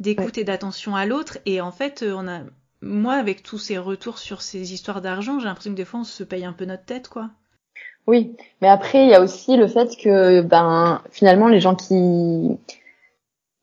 d'écoute 0.00 0.38
et 0.38 0.44
d'attention 0.44 0.96
à 0.96 1.04
l'autre. 1.04 1.38
Et 1.44 1.60
en 1.60 1.70
fait, 1.70 2.02
euh, 2.02 2.14
on 2.16 2.26
a, 2.26 2.40
moi, 2.80 3.14
avec 3.14 3.42
tous 3.42 3.58
ces 3.58 3.76
retours 3.76 4.16
sur 4.18 4.40
ces 4.40 4.72
histoires 4.72 5.02
d'argent, 5.02 5.38
j'ai 5.38 5.44
l'impression 5.44 5.72
que 5.72 5.76
des 5.76 5.84
fois 5.84 6.00
on 6.00 6.04
se 6.04 6.24
paye 6.24 6.46
un 6.46 6.54
peu 6.54 6.64
notre 6.64 6.86
tête, 6.86 7.08
quoi. 7.08 7.28
Oui, 8.06 8.34
mais 8.62 8.68
après 8.68 9.04
il 9.04 9.10
y 9.10 9.14
a 9.14 9.20
aussi 9.20 9.58
le 9.58 9.68
fait 9.68 9.94
que 10.02 10.40
ben 10.40 11.02
finalement 11.10 11.48
les 11.48 11.60
gens 11.60 11.74
qui 11.74 12.56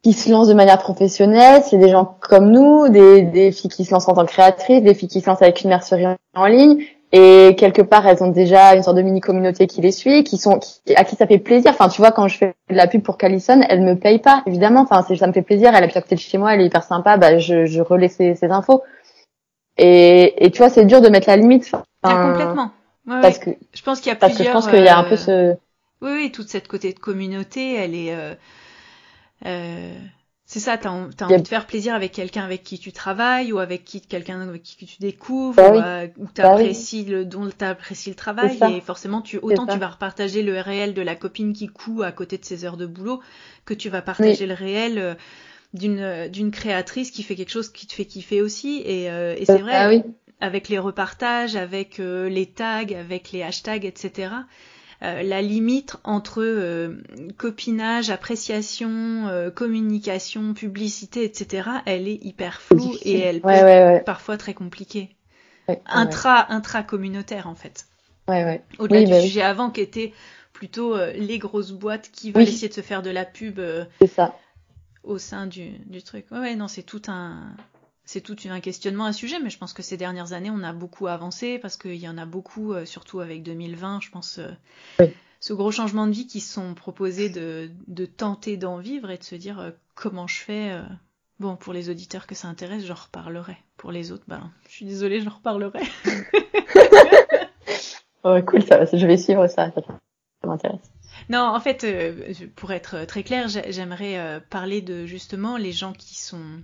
qui 0.04 0.14
se 0.14 0.30
lancent 0.30 0.50
de 0.50 0.54
manière 0.54 0.78
professionnelle, 0.78 1.64
c'est 1.68 1.80
des 1.80 1.90
gens 1.90 2.20
comme 2.22 2.52
nous, 2.52 2.88
des, 2.90 3.24
des 3.24 3.52
filles 3.52 3.72
qui 3.72 3.86
se 3.86 3.92
lancent 3.92 4.08
en 4.08 4.14
tant 4.14 4.24
que 4.24 4.32
créatrices, 4.32 4.84
des 4.84 4.94
filles 4.94 5.10
qui 5.10 5.22
se 5.22 5.26
lancent 5.26 5.42
avec 5.42 5.64
une 5.64 5.70
mercerie 5.70 6.06
en 6.36 6.46
ligne, 6.46 6.86
et 7.18 7.56
quelque 7.56 7.82
part 7.82 8.06
elles 8.06 8.22
ont 8.22 8.30
déjà 8.30 8.76
une 8.76 8.84
sorte 8.84 8.98
de 8.98 9.02
mini 9.02 9.22
communauté 9.22 9.68
qui 9.68 9.80
les 9.80 9.94
suit, 9.94 10.26
qui 10.26 10.38
sont 10.38 10.60
à 10.98 11.06
qui 11.06 11.16
ça 11.16 11.26
fait 11.26 11.40
plaisir. 11.40 11.72
Enfin, 11.72 11.88
tu 11.88 12.02
vois, 12.02 12.12
quand 12.12 12.28
je 12.28 12.38
fais 12.38 12.56
de 12.70 12.76
la 12.76 12.88
pub 12.88 13.04
pour 13.04 13.18
Callison, 13.18 13.62
elle 13.70 13.82
me 13.82 13.96
paye 13.96 14.20
pas, 14.20 14.44
évidemment. 14.46 14.82
Enfin, 14.82 15.02
ça 15.02 15.28
me 15.28 15.32
fait 15.32 15.42
plaisir. 15.42 15.72
Elle 15.74 15.84
habite 15.84 15.96
à 15.96 16.02
côté 16.02 16.16
de 16.16 16.20
chez 16.20 16.38
moi, 16.38 16.54
elle 16.54 16.60
est 16.60 16.66
hyper 16.66 16.84
sympa. 16.84 17.16
Bah, 17.16 17.38
je, 17.38 17.66
je 17.66 17.82
relais 17.82 18.10
ses, 18.10 18.44
infos. 18.52 18.84
Et, 19.78 20.46
et 20.46 20.52
tu 20.52 20.58
vois, 20.58 20.70
c'est 20.70 20.84
dur 20.84 21.00
de 21.00 21.08
mettre 21.08 21.30
la 21.30 21.38
limite. 21.38 21.72
Ah, 22.04 22.32
complètement. 22.32 22.72
Ouais, 23.08 23.22
parce 23.22 23.40
que 23.40 23.52
je 23.74 23.82
pense 23.82 24.02
qu'il 24.02 24.12
y 24.12 24.14
a 24.14 24.18
parce 24.18 24.34
plusieurs. 24.34 24.54
Que 24.54 24.60
je 24.60 24.66
pense 24.66 24.74
qu'il 24.74 24.84
y 24.84 24.90
a 24.90 24.98
un 24.98 25.04
peu 25.06 25.16
ce. 25.16 25.54
Oui, 26.02 26.12
oui, 26.12 26.32
toute 26.34 26.50
cette 26.50 26.68
côté 26.68 26.92
de 26.92 27.00
communauté, 27.00 27.76
elle 27.76 27.96
est. 27.96 28.14
Euh 28.14 28.34
euh, 29.46 29.94
c'est 30.48 30.60
ça, 30.60 30.78
t'as 30.78 30.92
as 30.92 31.26
envie 31.26 31.42
de 31.42 31.48
faire 31.48 31.66
plaisir 31.66 31.96
avec 31.96 32.12
quelqu'un 32.12 32.44
avec 32.44 32.64
qui 32.64 32.78
tu 32.78 32.92
travailles 32.92 33.52
ou 33.52 33.58
avec 33.58 33.84
qui 33.84 34.00
quelqu'un 34.00 34.42
avec 34.42 34.62
qui 34.62 34.86
tu 34.86 34.98
découvres 35.00 35.56
bah 35.56 35.72
ou, 35.72 35.80
euh, 35.80 36.08
ou 36.18 36.28
t'apprécies 36.28 37.04
bah 37.04 37.12
le 37.12 37.26
dont 37.26 37.50
t'apprécies 37.50 38.12
le 38.12 38.16
travail 38.16 38.60
et 38.76 38.80
forcément 38.80 39.22
tu 39.22 39.40
autant 39.40 39.66
tu 39.66 39.80
vas 39.80 39.88
repartager 39.88 40.44
le 40.44 40.60
réel 40.60 40.94
de 40.94 41.02
la 41.02 41.16
copine 41.16 41.52
qui 41.54 41.68
coud 41.68 42.04
à 42.04 42.12
côté 42.12 42.38
de 42.38 42.46
ses 42.46 42.64
heures 42.64 42.78
de 42.78 42.86
boulot 42.86 43.22
que 43.66 43.74
tu 43.74 43.90
vas 43.90 44.04
partager 44.04 44.46
le 44.46 44.54
réel 44.54 45.00
euh, 45.00 45.16
d'une 45.74 46.28
d'une 46.28 46.52
créatrice 46.52 47.10
qui 47.10 47.24
fait 47.24 47.36
quelque 47.36 47.52
chose 47.52 47.70
qui 47.70 47.88
te 47.88 47.94
fait 47.94 48.06
kiffer 48.06 48.42
aussi. 48.42 48.84
Et, 48.86 49.10
euh, 49.10 49.36
et 49.38 49.46
c'est 49.46 49.58
bah 49.58 49.88
vrai 49.88 50.06
avec 50.42 50.70
les 50.70 50.78
repartages 50.78 51.56
avec 51.56 51.98
les 51.98 52.46
tags 52.46 52.86
avec 52.96 53.32
les 53.32 53.42
hashtags 53.42 53.86
etc 53.86 54.30
euh, 55.06 55.24
la 55.24 55.42
limite 55.42 55.98
entre 56.04 56.42
euh, 56.42 57.04
copinage, 57.38 58.10
appréciation, 58.10 59.28
euh, 59.28 59.52
communication, 59.52 60.54
publicité, 60.54 61.24
etc., 61.24 61.70
elle 61.86 62.08
est 62.08 62.24
hyper 62.24 62.62
floue 62.62 62.96
et 63.04 63.20
elle 63.20 63.42
peut 63.42 63.50
être 63.50 64.04
parfois 64.04 64.38
très 64.38 64.54
compliquée. 64.54 65.16
intra, 65.86 66.52
intra-communautaire, 66.52 67.48
en 67.48 67.56
fait. 67.56 67.86
Au-delà 68.80 69.04
du 69.04 69.12
bah 69.12 69.22
sujet 69.22 69.44
avant 69.44 69.70
qui 69.70 69.82
était 69.82 70.12
plutôt 70.52 70.98
les 70.98 71.38
grosses 71.38 71.72
boîtes 71.72 72.10
qui 72.12 72.32
veulent 72.32 72.44
essayer 72.44 72.70
de 72.70 72.74
se 72.74 72.82
faire 72.82 73.04
de 73.04 73.12
la 73.12 73.24
pub 73.24 73.60
ça. 74.16 74.36
au 75.04 75.20
sein 75.20 75.46
du, 75.46 75.70
du 75.86 76.02
truc. 76.02 76.26
Ouais, 76.32 76.56
non, 76.56 76.68
c'est 76.68 76.82
tout 76.82 77.04
un, 77.08 77.56
c'est 78.06 78.22
tout 78.22 78.36
un 78.48 78.60
questionnement, 78.60 79.06
un 79.06 79.12
sujet, 79.12 79.40
mais 79.40 79.50
je 79.50 79.58
pense 79.58 79.74
que 79.74 79.82
ces 79.82 79.98
dernières 79.98 80.34
années, 80.34 80.52
on 80.52 80.64
a 80.64 80.74
beaucoup 80.74 81.08
avancé 81.08 81.58
parce 81.58 81.76
qu'il 81.76 81.96
y 81.96 82.08
en 82.08 82.18
a 82.18 82.26
beaucoup, 82.26 82.74
euh, 82.74 82.86
surtout 82.86 83.20
avec 83.20 83.42
2020, 83.42 84.00
je 84.02 84.12
pense, 84.12 84.40
euh, 84.40 85.08
ce 85.40 85.54
gros 85.54 85.72
changement 85.72 86.06
de 86.06 86.12
vie 86.12 86.28
qui 86.28 86.40
sont 86.40 86.76
proposés 86.76 87.30
de, 87.30 87.72
de 87.88 88.06
tenter 88.06 88.58
d'en 88.58 88.78
vivre 88.78 89.10
et 89.10 89.18
de 89.18 89.24
se 89.24 89.36
dire 89.36 89.60
euh, 89.60 89.72
comment 89.96 90.28
je 90.28 90.38
fais. 90.38 90.80
Bon, 91.40 91.58
pour 91.58 91.74
les 91.74 91.90
auditeurs 91.90 92.28
que 92.28 92.36
ça 92.36 92.48
intéresse, 92.48 92.86
j'en 92.86 92.94
reparlerai. 92.94 93.58
Pour 93.76 93.92
les 93.92 94.12
autres, 94.12 94.24
ben, 94.28 94.52
je 94.70 94.74
suis 94.74 94.86
désolée, 94.86 95.20
j'en 95.20 95.32
reparlerai. 95.32 95.82
oh, 98.24 98.40
cool, 98.46 98.64
ça, 98.64 98.86
je 98.86 99.06
vais 99.06 99.18
suivre 99.18 99.48
ça, 99.48 99.72
ça, 99.72 99.82
ça 99.82 100.48
m'intéresse. 100.48 100.92
Non, 101.30 101.42
en 101.42 101.60
fait, 101.60 101.86
pour 102.56 102.72
être 102.72 103.06
très 103.06 103.24
clair, 103.24 103.48
j'aimerais 103.48 104.42
parler 104.50 104.82
de 104.82 105.06
justement 105.06 105.58
les 105.58 105.72
gens 105.72 105.92
qui 105.92 106.16
sont 106.16 106.62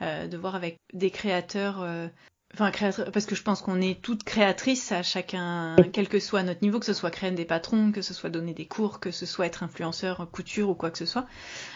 de 0.00 0.36
voir 0.36 0.54
avec 0.54 0.78
des 0.92 1.10
créateurs 1.10 1.82
euh, 1.82 2.08
enfin 2.54 2.72
parce 3.12 3.26
que 3.26 3.34
je 3.34 3.42
pense 3.42 3.60
qu'on 3.60 3.80
est 3.80 4.00
toutes 4.00 4.24
créatrices 4.24 4.92
à 4.92 5.02
chacun 5.02 5.76
quel 5.92 6.08
que 6.08 6.18
soit 6.18 6.42
notre 6.42 6.62
niveau 6.62 6.80
que 6.80 6.86
ce 6.86 6.94
soit 6.94 7.10
créer 7.10 7.30
des 7.30 7.44
patrons 7.44 7.92
que 7.92 8.02
ce 8.02 8.14
soit 8.14 8.30
donner 8.30 8.54
des 8.54 8.66
cours 8.66 8.98
que 8.98 9.10
ce 9.10 9.26
soit 9.26 9.46
être 9.46 9.62
influenceur 9.62 10.28
couture 10.32 10.70
ou 10.70 10.74
quoi 10.74 10.90
que 10.90 10.98
ce 10.98 11.06
soit. 11.06 11.26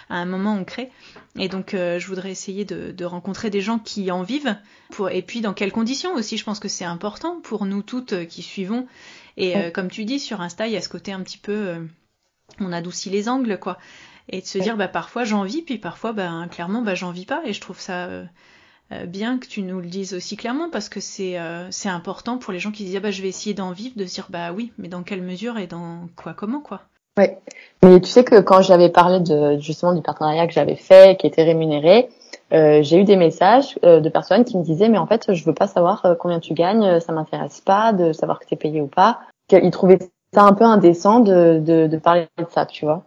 À 0.08 0.16
un 0.16 0.24
moment 0.24 0.54
on 0.54 0.64
crée. 0.64 0.90
Et 1.38 1.48
donc 1.48 1.74
euh, 1.74 1.98
je 1.98 2.06
voudrais 2.06 2.30
essayer 2.30 2.64
de, 2.64 2.92
de, 2.92 3.04
rencontrer 3.04 3.50
des 3.50 3.60
gens 3.60 3.78
qui 3.78 4.10
en 4.10 4.22
vivent 4.22 4.56
pour 4.90 5.10
et 5.10 5.22
puis 5.22 5.40
dans 5.40 5.54
quelles 5.54 5.72
conditions 5.72 6.14
aussi 6.14 6.36
je 6.38 6.44
pense 6.44 6.60
que 6.60 6.68
c'est 6.68 6.84
important 6.84 7.40
pour 7.42 7.66
nous 7.66 7.82
toutes 7.82 8.26
qui 8.26 8.42
suivons. 8.42 8.86
Et 9.36 9.72
comme 9.72 9.90
tu 9.90 10.04
dis 10.04 10.20
sur 10.20 10.40
Insta 10.40 10.66
il 10.66 10.72
y 10.72 10.76
a 10.76 10.80
ce 10.80 10.88
côté 10.88 11.12
un 11.12 11.20
petit 11.20 11.38
peu 11.38 11.76
on 12.60 12.72
adoucit 12.72 13.10
les 13.10 13.28
angles 13.28 13.58
quoi 13.58 13.78
et 14.28 14.40
de 14.40 14.46
se 14.46 14.58
dire 14.58 14.76
bah 14.76 14.88
parfois 14.88 15.24
j'en 15.24 15.42
vis 15.44 15.62
puis 15.62 15.78
parfois 15.78 16.12
bah 16.12 16.30
clairement 16.50 16.82
bah 16.82 16.94
j'en 16.94 17.10
vis 17.10 17.26
pas. 17.26 17.42
Et 17.44 17.52
je 17.52 17.60
trouve 17.60 17.80
ça 17.80 18.06
euh, 18.06 18.24
euh, 18.92 19.06
bien 19.06 19.38
que 19.38 19.46
tu 19.46 19.62
nous 19.62 19.80
le 19.80 19.86
dises 19.86 20.14
aussi 20.14 20.36
clairement 20.36 20.70
parce 20.70 20.88
que 20.88 21.00
c'est 21.00 21.38
euh, 21.38 21.70
c'est 21.70 21.88
important 21.88 22.38
pour 22.38 22.52
les 22.52 22.58
gens 22.58 22.70
qui 22.70 22.84
disent 22.84 22.96
ah, 22.96 23.00
bah 23.00 23.10
je 23.10 23.22
vais 23.22 23.28
essayer 23.28 23.54
d'en 23.54 23.72
vivre 23.72 23.96
de 23.96 24.06
se 24.06 24.14
dire 24.14 24.26
bah 24.30 24.52
oui 24.52 24.72
mais 24.78 24.88
dans 24.88 25.02
quelle 25.02 25.22
mesure 25.22 25.58
et 25.58 25.66
dans 25.66 26.06
quoi 26.16 26.34
comment 26.34 26.60
quoi. 26.60 26.82
Ouais. 27.16 27.38
Mais 27.82 28.00
tu 28.00 28.08
sais 28.08 28.24
que 28.24 28.40
quand 28.40 28.60
j'avais 28.60 28.88
parlé 28.90 29.20
de 29.20 29.58
justement 29.58 29.94
du 29.94 30.02
partenariat 30.02 30.46
que 30.46 30.52
j'avais 30.52 30.76
fait 30.76 31.18
qui 31.18 31.26
était 31.26 31.44
rémunéré 31.44 32.08
euh, 32.52 32.82
j'ai 32.82 32.98
eu 32.98 33.04
des 33.04 33.16
messages 33.16 33.78
de 33.82 34.08
personnes 34.08 34.44
qui 34.44 34.58
me 34.58 34.64
disaient 34.64 34.88
mais 34.88 34.98
en 34.98 35.06
fait 35.06 35.32
je 35.32 35.44
veux 35.44 35.54
pas 35.54 35.66
savoir 35.68 36.16
combien 36.18 36.40
tu 36.40 36.54
gagnes 36.54 37.00
ça 37.00 37.12
m'intéresse 37.12 37.60
pas 37.60 37.92
de 37.92 38.12
savoir 38.12 38.38
que 38.38 38.46
tu 38.46 38.54
es 38.54 38.56
payé 38.56 38.80
ou 38.80 38.86
pas. 38.86 39.20
Ils 39.50 39.70
trouvaient 39.70 39.98
ça 40.34 40.42
un 40.42 40.52
peu 40.52 40.64
indécent 40.64 41.20
de, 41.20 41.58
de, 41.60 41.86
de 41.86 41.96
parler 41.96 42.26
de 42.36 42.46
ça 42.50 42.66
tu 42.66 42.84
vois 42.84 43.04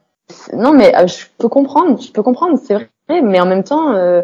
non, 0.54 0.74
mais 0.74 0.96
euh, 0.96 1.08
je 1.08 1.26
peux 1.38 1.50
comprendre, 1.50 2.02
je 2.02 2.12
peux 2.12 2.24
comprendre, 2.24 2.60
c'est 2.62 2.74
vrai, 2.74 2.90
mais 3.22 3.40
en 3.40 3.46
même 3.46 3.64
temps. 3.64 3.94
Euh... 3.94 4.22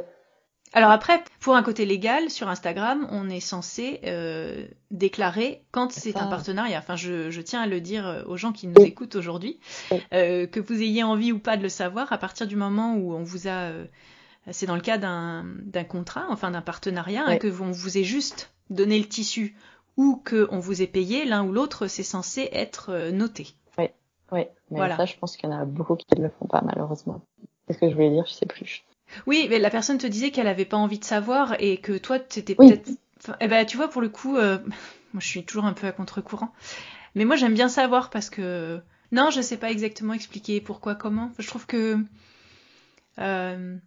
Alors 0.74 0.92
après, 0.92 1.24
pour 1.40 1.56
un 1.56 1.62
côté 1.64 1.86
légal, 1.86 2.30
sur 2.30 2.50
Instagram, 2.50 3.08
on 3.12 3.30
est 3.30 3.40
censé 3.40 4.00
euh, 4.06 4.66
déclarer 4.90 5.64
quand 5.72 5.92
c'est 5.92 6.18
un 6.18 6.26
partenariat. 6.26 6.80
Enfin, 6.80 6.96
je, 6.96 7.30
je, 7.30 7.42
tiens 7.42 7.62
à 7.62 7.68
le 7.68 7.80
dire 7.80 8.24
aux 8.28 8.38
gens 8.38 8.52
qui 8.52 8.68
nous 8.68 8.82
écoutent 8.82 9.16
aujourd'hui, 9.16 9.60
euh, 10.14 10.48
que 10.48 10.60
vous 10.60 10.82
ayez 10.82 11.04
envie 11.04 11.32
ou 11.32 11.38
pas 11.38 11.58
de 11.58 11.62
le 11.62 11.70
savoir, 11.70 12.12
à 12.12 12.18
partir 12.18 12.48
du 12.48 12.56
moment 12.56 12.96
où 12.96 13.14
on 13.14 13.22
vous 13.22 13.48
a, 13.48 13.70
c'est 14.50 14.66
dans 14.66 14.76
le 14.76 14.82
cas 14.82 14.98
d'un 14.98 15.46
contrat, 15.88 16.26
enfin 16.30 16.50
d'un 16.50 16.62
partenariat, 16.62 17.24
hein, 17.28 17.38
que 17.38 17.48
on 17.62 17.72
vous 17.72 18.00
ait 18.00 18.04
juste 18.04 18.52
donné 18.72 18.98
le 18.98 19.06
tissu 19.06 19.56
ou 19.96 20.20
que 20.26 20.48
on 20.50 20.58
vous 20.58 20.82
ait 20.82 20.88
payé, 20.88 21.24
l'un 21.24 21.46
ou 21.46 21.52
l'autre, 21.52 21.86
c'est 21.86 22.02
censé 22.02 22.50
être 22.52 23.12
noté. 23.12 23.56
Oui, 24.32 24.46
mais 24.72 24.78
voilà. 24.78 24.98
ça, 24.98 25.06
je 25.06 25.16
pense 25.18 25.38
qu'il 25.38 25.50
y 25.50 25.54
en 25.54 25.60
a 25.60 25.66
beaucoup 25.66 25.96
qui 25.96 26.06
ne 26.18 26.24
le 26.24 26.30
font 26.30 26.48
pas, 26.48 26.62
malheureusement. 26.62 27.22
Qu'est-ce 27.68 27.80
que 27.80 27.90
je 27.90 27.94
voulais 27.94 28.10
dire 28.10 28.26
Je 28.26 28.34
sais 28.34 28.46
plus. 28.46 28.84
Oui, 29.28 29.48
mais 29.50 29.60
la 29.60 29.70
personne 29.70 29.98
te 29.98 30.08
disait 30.08 30.32
qu'elle 30.32 30.48
avait 30.48 30.66
pas 30.66 30.78
envie 30.78 31.00
de 31.00 31.06
savoir 31.06 31.56
et 31.60 31.78
que 31.78 31.98
toi, 31.98 32.20
t'étais 32.20 32.56
peut-être. 32.56 32.90
Eh 33.40 33.48
ben, 33.48 33.66
tu 33.66 33.78
vois, 33.78 33.90
pour 33.90 34.02
le 34.02 34.10
coup, 34.10 34.38
euh, 34.38 34.58
moi, 35.14 35.20
je 35.20 35.28
suis 35.28 35.46
toujours 35.46 35.66
un 35.66 35.74
peu 35.74 35.88
à 35.88 35.92
contre-courant. 35.92 36.54
Mais 37.16 37.26
moi, 37.26 37.36
j'aime 37.36 37.54
bien 37.54 37.70
savoir 37.70 38.10
parce 38.10 38.30
que 38.30 38.82
non, 39.12 39.30
je 39.30 39.42
sais 39.42 39.58
pas 39.58 39.70
exactement 39.70 40.14
expliquer 40.14 40.62
pourquoi, 40.62 40.96
comment. 40.96 41.32
Je 41.38 41.48
trouve 41.48 41.68
que 41.68 41.98
euh, 43.20 43.78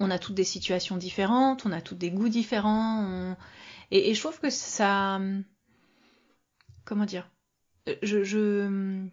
on 0.00 0.10
a 0.10 0.18
toutes 0.18 0.34
des 0.34 0.44
situations 0.44 0.96
différentes, 0.96 1.64
on 1.64 1.72
a 1.72 1.80
toutes 1.80 1.98
des 1.98 2.10
goûts 2.10 2.28
différents, 2.28 3.36
et, 3.92 4.10
et, 4.10 4.14
je 4.14 4.20
trouve 4.20 4.40
que 4.40 4.50
ça, 4.50 5.20
comment 6.84 7.04
dire, 7.04 7.30
je, 8.02 8.24
je 8.24 9.06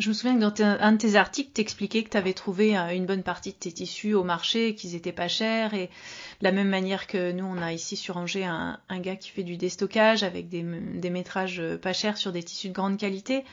je 0.00 0.08
me 0.08 0.14
souviens 0.14 0.34
que 0.34 0.40
dans 0.40 0.64
un 0.64 0.92
de 0.92 0.96
tes 0.96 1.14
articles, 1.14 1.50
t'expliquais 1.52 2.02
que 2.02 2.10
tu 2.10 2.16
avais 2.16 2.32
trouvé 2.32 2.76
euh, 2.76 2.88
une 2.94 3.06
bonne 3.06 3.22
partie 3.22 3.52
de 3.52 3.56
tes 3.56 3.70
tissus 3.70 4.14
au 4.14 4.24
marché, 4.24 4.74
qu'ils 4.74 4.94
étaient 4.94 5.12
pas 5.12 5.28
chers, 5.28 5.74
et 5.74 5.86
de 5.86 6.44
la 6.44 6.52
même 6.52 6.68
manière 6.68 7.06
que 7.06 7.32
nous, 7.32 7.44
on 7.44 7.60
a 7.60 7.72
ici 7.72 7.96
sur 7.96 8.16
Angers 8.16 8.44
un, 8.44 8.78
gars 9.00 9.16
qui 9.16 9.30
fait 9.30 9.42
du 9.42 9.56
déstockage 9.56 10.22
avec 10.22 10.48
des, 10.48 10.62
métrages 11.10 11.60
euh, 11.60 11.76
pas 11.76 11.92
chers 11.92 12.16
sur 12.16 12.32
des 12.32 12.42
tissus 12.42 12.68
de 12.68 12.74
grande 12.74 12.98
qualité. 12.98 13.44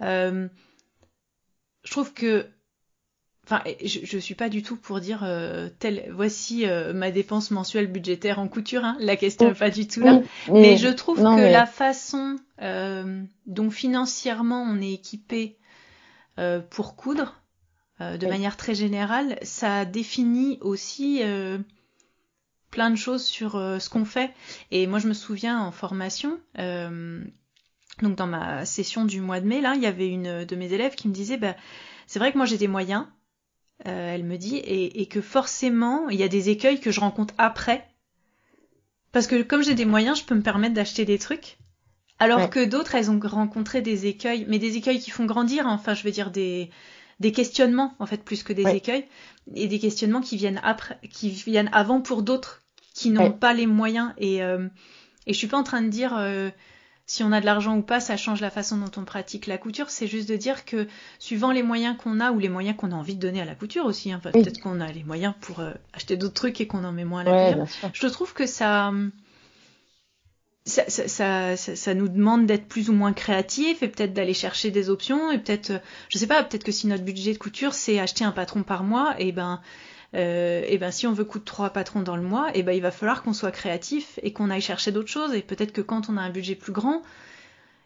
Euh, 0.00 0.48
je 1.84 1.90
trouve 1.90 2.12
que, 2.12 2.46
Enfin, 3.44 3.64
je, 3.82 4.00
je 4.04 4.18
suis 4.18 4.36
pas 4.36 4.48
du 4.48 4.62
tout 4.62 4.76
pour 4.76 5.00
dire 5.00 5.22
euh, 5.24 5.70
tel, 5.80 6.08
voici 6.12 6.66
euh, 6.66 6.92
ma 6.92 7.10
dépense 7.10 7.50
mensuelle 7.50 7.88
budgétaire 7.88 8.38
en 8.38 8.46
couture. 8.46 8.84
Hein. 8.84 8.96
La 9.00 9.16
question 9.16 9.48
n'est 9.48 9.54
pas 9.54 9.70
du 9.70 9.88
tout 9.88 10.02
là. 10.02 10.20
mais, 10.52 10.76
je 10.76 10.86
trouve 10.86 11.18
que 11.18 11.52
la 11.52 11.66
façon 11.66 12.36
dont 13.46 13.70
financièrement 13.70 14.62
on 14.62 14.80
est 14.80 14.92
équipé 14.92 15.56
pour 16.70 16.96
coudre, 16.96 17.40
de 18.00 18.26
manière 18.26 18.56
très 18.56 18.74
générale, 18.74 19.38
ça 19.42 19.84
définit 19.84 20.58
aussi 20.62 21.22
plein 22.70 22.90
de 22.90 22.96
choses 22.96 23.24
sur 23.24 23.52
ce 23.52 23.88
qu'on 23.90 24.04
fait. 24.04 24.32
Et 24.70 24.86
moi, 24.86 24.98
je 24.98 25.08
me 25.08 25.12
souviens 25.12 25.60
en 25.60 25.70
formation. 25.70 26.38
donc 26.56 28.16
dans 28.16 28.26
ma 28.26 28.64
session 28.64 29.04
du 29.04 29.20
mois 29.20 29.40
de 29.40 29.46
mai, 29.46 29.60
là, 29.60 29.74
il 29.76 29.82
y 29.82 29.86
avait 29.86 30.08
une 30.08 30.44
de 30.44 30.56
mes 30.56 30.72
élèves 30.72 30.94
qui 30.94 31.08
me 31.08 31.12
disait, 31.12 31.36
bah, 31.36 31.56
c'est 32.06 32.18
vrai 32.18 32.32
que 32.32 32.38
moi 32.38 32.46
j'ai 32.46 32.58
des 32.58 32.66
moyens, 32.66 33.06
euh, 33.86 34.14
elle 34.14 34.24
me 34.24 34.36
dit, 34.36 34.56
et, 34.56 35.06
que 35.06 35.20
forcément, 35.20 36.08
il 36.08 36.18
y 36.18 36.22
a 36.22 36.28
des 36.28 36.50
écueils 36.50 36.80
que 36.80 36.90
je 36.90 37.00
rencontre 37.00 37.34
après. 37.38 37.88
Parce 39.12 39.26
que 39.26 39.42
comme 39.42 39.62
j'ai 39.62 39.74
des 39.74 39.84
moyens, 39.84 40.18
je 40.18 40.24
peux 40.24 40.34
me 40.34 40.42
permettre 40.42 40.74
d'acheter 40.74 41.04
des 41.04 41.18
trucs. 41.18 41.58
Alors 42.20 42.50
que 42.50 42.64
d'autres, 42.64 42.94
elles 42.94 43.10
ont 43.10 43.18
rencontré 43.22 43.80
des 43.80 44.06
écueils, 44.06 44.44
mais 44.48 44.58
des 44.58 44.76
écueils 44.76 45.00
qui 45.00 45.10
font 45.10 45.24
grandir, 45.24 45.66
hein. 45.66 45.72
enfin, 45.72 45.94
je 45.94 46.04
veux 46.04 46.10
dire 46.10 46.30
des, 46.30 46.70
des 47.18 47.32
questionnements, 47.32 47.94
en 47.98 48.06
fait, 48.06 48.22
plus 48.22 48.42
que 48.42 48.52
des 48.52 48.68
écueils, 48.68 49.06
et 49.54 49.66
des 49.66 49.78
questionnements 49.78 50.20
qui 50.20 50.36
viennent 50.36 50.60
après, 50.62 50.98
qui 51.10 51.30
viennent 51.30 51.70
avant 51.72 52.00
pour 52.00 52.22
d'autres 52.22 52.62
qui 52.94 53.10
n'ont 53.10 53.32
pas 53.32 53.54
les 53.54 53.66
moyens. 53.66 54.12
Et, 54.18 54.42
euh, 54.42 54.68
et 55.26 55.32
je 55.32 55.38
suis 55.38 55.46
pas 55.46 55.56
en 55.56 55.62
train 55.62 55.80
de 55.80 55.88
dire, 55.88 56.14
euh, 56.18 56.50
si 57.06 57.24
on 57.24 57.32
a 57.32 57.40
de 57.40 57.46
l'argent 57.46 57.76
ou 57.76 57.82
pas, 57.82 58.00
ça 58.00 58.16
change 58.16 58.40
la 58.40 58.50
façon 58.50 58.76
dont 58.76 58.90
on 58.96 59.04
pratique 59.04 59.46
la 59.46 59.58
couture. 59.58 59.90
C'est 59.90 60.06
juste 60.06 60.28
de 60.28 60.36
dire 60.36 60.64
que 60.64 60.86
suivant 61.18 61.52
les 61.52 61.62
moyens 61.62 61.96
qu'on 61.96 62.20
a 62.20 62.32
ou 62.32 62.38
les 62.38 62.48
moyens 62.48 62.76
qu'on 62.76 62.92
a 62.92 62.94
envie 62.94 63.14
de 63.14 63.20
donner 63.20 63.40
à 63.40 63.44
la 63.44 63.54
couture 63.54 63.86
aussi, 63.86 64.12
hein, 64.12 64.20
peut-être 64.22 64.60
qu'on 64.60 64.80
a 64.80 64.92
les 64.92 65.04
moyens 65.04 65.34
pour 65.40 65.60
euh, 65.60 65.72
acheter 65.94 66.16
d'autres 66.16 66.34
trucs 66.34 66.60
et 66.60 66.66
qu'on 66.66 66.84
en 66.84 66.92
met 66.92 67.04
moins 67.04 67.22
à 67.22 67.24
la 67.24 67.52
couture. 67.54 67.90
Je 67.92 68.06
trouve 68.08 68.34
que 68.34 68.46
ça 68.46 68.92
ça, 70.66 70.84
ça, 70.88 71.08
ça, 71.56 71.56
ça, 71.56 71.94
nous 71.94 72.08
demande 72.08 72.46
d'être 72.46 72.66
plus 72.66 72.90
ou 72.90 72.92
moins 72.92 73.12
créatif 73.12 73.82
et 73.82 73.88
peut-être 73.88 74.12
d'aller 74.12 74.34
chercher 74.34 74.70
des 74.70 74.90
options 74.90 75.30
et 75.30 75.38
peut-être, 75.38 75.72
je 76.10 76.18
sais 76.18 76.26
pas, 76.26 76.42
peut-être 76.44 76.64
que 76.64 76.72
si 76.72 76.86
notre 76.86 77.04
budget 77.04 77.32
de 77.32 77.38
couture 77.38 77.72
c'est 77.72 77.98
acheter 77.98 78.24
un 78.24 78.32
patron 78.32 78.62
par 78.62 78.84
mois, 78.84 79.14
et 79.18 79.32
ben 79.32 79.60
euh, 80.14 80.62
et 80.66 80.76
ben 80.78 80.90
si 80.90 81.06
on 81.06 81.12
veut 81.12 81.24
coûter 81.24 81.44
trois 81.44 81.70
patrons 81.70 82.02
dans 82.02 82.16
le 82.16 82.22
mois, 82.22 82.50
et 82.54 82.62
ben 82.62 82.72
il 82.72 82.82
va 82.82 82.90
falloir 82.90 83.22
qu'on 83.22 83.32
soit 83.32 83.52
créatif 83.52 84.18
et 84.22 84.32
qu'on 84.32 84.50
aille 84.50 84.60
chercher 84.60 84.92
d'autres 84.92 85.08
choses. 85.08 85.34
Et 85.34 85.42
peut-être 85.42 85.72
que 85.72 85.80
quand 85.80 86.10
on 86.10 86.16
a 86.16 86.20
un 86.20 86.30
budget 86.30 86.56
plus 86.56 86.72
grand, 86.72 87.02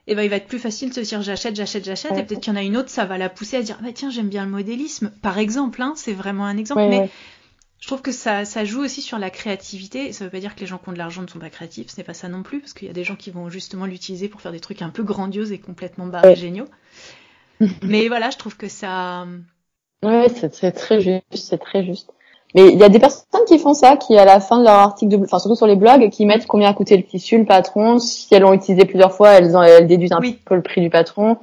et 0.07 0.15
ben 0.15 0.23
il 0.23 0.31
va 0.31 0.37
être 0.37 0.47
plus 0.47 0.59
facile 0.59 0.91
de 0.91 0.95
se 0.95 1.01
dire 1.01 1.23
j'achète, 1.23 1.57
j'achète, 1.57 1.85
j'achète. 1.85 2.13
Et 2.13 2.23
peut-être 2.23 2.41
qu'il 2.41 2.53
y 2.53 2.57
en 2.57 2.59
a 2.59 2.63
une 2.63 2.77
autre, 2.77 2.91
ça 2.91 3.05
va 3.05 3.19
la 3.19 3.29
pousser 3.29 3.57
à 3.57 3.63
dire 3.63 3.79
bah 3.83 3.91
tiens 3.95 4.11
j'aime 4.11 4.29
bien 4.29 4.45
le 4.45 4.51
modélisme, 4.51 5.13
par 5.23 5.39
exemple. 5.39 5.81
Hein, 5.81 5.93
c'est 5.97 6.13
vraiment 6.13 6.47
un 6.47 6.57
exemple, 6.57 6.87
mais 6.89 7.11
je 7.85 7.89
trouve 7.89 8.01
que 8.01 8.13
ça, 8.13 8.47
ça 8.47 8.65
joue 8.65 8.83
aussi 8.83 9.03
sur 9.03 9.19
la 9.19 9.29
créativité. 9.29 10.11
Ça 10.15 10.25
veut 10.25 10.31
pas 10.31 10.41
dire 10.41 10.55
que 10.55 10.61
les 10.61 10.67
gens 10.67 10.79
qui 10.79 10.89
ont 10.89 10.93
de 10.93 10.97
l'argent 10.97 11.21
ne 11.21 11.27
sont 11.27 11.39
pas 11.39 11.51
créatifs, 11.51 11.91
ce 11.91 11.99
n'est 11.99 12.03
pas 12.03 12.15
ça 12.15 12.31
non 12.31 12.43
plus, 12.43 12.61
parce 12.61 12.73
qu'il 12.73 12.89
y 12.89 12.91
a 12.91 12.95
des 12.95 13.05
gens 13.05 13.15
qui 13.15 13.31
vont 13.31 13.51
justement 13.51 13.85
l'utiliser 13.85 14.31
pour 14.31 14.41
faire 14.41 14.53
des 14.53 14.61
trucs 14.61 14.81
un 14.81 14.89
peu 14.89 15.03
grandioses 15.03 15.53
et 15.53 15.59
complètement 15.59 16.07
barrés 16.07 16.35
géniaux. 16.35 16.65
mais 17.83 18.09
voilà, 18.09 18.31
je 18.31 18.39
trouve 18.39 18.57
que 18.57 18.69
ça. 18.69 19.27
Ouais, 20.03 20.29
c'est 20.31 20.73
très 20.73 21.03
juste, 21.03 21.25
c'est 21.35 21.59
très 21.59 21.85
juste. 21.85 22.09
Mais 22.55 22.69
il 22.69 22.79
y 22.79 22.85
a 22.85 22.89
des 22.89 22.99
personnes 22.99 23.45
qui 23.47 23.59
font 23.59 23.75
ça, 23.75 23.99
qui 23.99 24.17
à 24.17 24.25
la 24.25 24.41
fin 24.41 24.61
de 24.61 24.65
leur 24.65 24.77
article, 24.77 25.19
de, 25.19 25.23
enfin 25.23 25.39
surtout 25.39 25.57
sur 25.57 25.67
les 25.67 25.77
blogs, 25.77 26.09
qui 26.09 26.25
mettent 26.25 26.47
combien 26.47 26.71
a 26.71 26.73
coûté 26.73 26.97
le 26.97 27.03
tissu, 27.03 27.37
le 27.37 27.45
patron. 27.45 27.99
Si 27.99 28.35
elles 28.35 28.41
l'ont 28.41 28.55
utilisé 28.55 28.87
plusieurs 28.87 29.13
fois, 29.13 29.33
elles, 29.33 29.55
elles 29.55 29.87
déduisent 29.87 30.13
un 30.13 30.23
peu 30.47 30.55
le 30.55 30.63
prix 30.63 30.81
du 30.81 30.89
patron. 30.89 31.37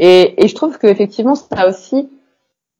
Et, 0.00 0.44
et 0.44 0.48
je 0.48 0.54
trouve 0.56 0.76
que 0.76 0.88
effectivement, 0.88 1.36
ça 1.36 1.68
aussi, 1.68 2.08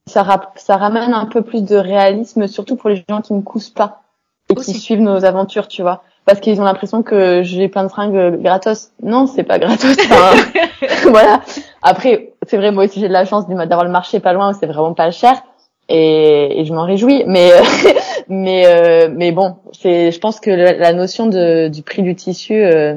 ça, 0.06 0.52
ça 0.56 0.76
ramène 0.76 1.12
un 1.12 1.26
peu 1.26 1.42
plus 1.42 1.62
de 1.62 1.76
réalisme, 1.76 2.46
surtout 2.46 2.76
pour 2.76 2.90
les 2.90 3.04
gens 3.08 3.20
qui 3.20 3.32
ne 3.32 3.40
cousent 3.40 3.70
pas 3.70 4.02
et 4.50 4.54
qui 4.54 4.74
suivent 4.74 5.00
nos 5.00 5.24
aventures, 5.24 5.68
tu 5.68 5.82
vois. 5.82 6.02
Parce 6.26 6.40
qu'ils 6.40 6.60
ont 6.60 6.64
l'impression 6.64 7.02
que 7.02 7.42
j'ai 7.42 7.68
plein 7.68 7.84
de 7.84 7.88
fringues 7.88 8.40
gratos. 8.40 8.92
Non, 9.02 9.26
c'est 9.26 9.44
pas 9.44 9.58
gratos. 9.58 9.96
voilà. 11.08 11.42
Après, 11.82 12.32
c'est 12.46 12.56
vrai, 12.56 12.72
moi 12.72 12.84
aussi 12.84 13.00
j'ai 13.00 13.08
de 13.08 13.12
la 13.12 13.24
chance 13.24 13.46
d'avoir 13.46 13.84
le 13.84 13.90
marché 13.90 14.20
pas 14.20 14.32
loin 14.32 14.52
où 14.52 14.56
c'est 14.58 14.66
vraiment 14.66 14.94
pas 14.94 15.10
cher 15.10 15.42
et, 15.88 16.60
et 16.60 16.64
je 16.64 16.72
m'en 16.72 16.84
réjouis. 16.84 17.24
Mais 17.26 17.50
mais 18.28 18.66
euh, 18.66 19.08
mais 19.12 19.32
bon, 19.32 19.56
c'est 19.72 20.10
je 20.12 20.18
pense 20.18 20.40
que 20.40 20.50
la, 20.50 20.92
notion 20.92 21.26
de, 21.26 21.68
du 21.68 21.82
prix 21.82 22.02
du 22.02 22.14
tissu. 22.14 22.54
Euh, 22.54 22.96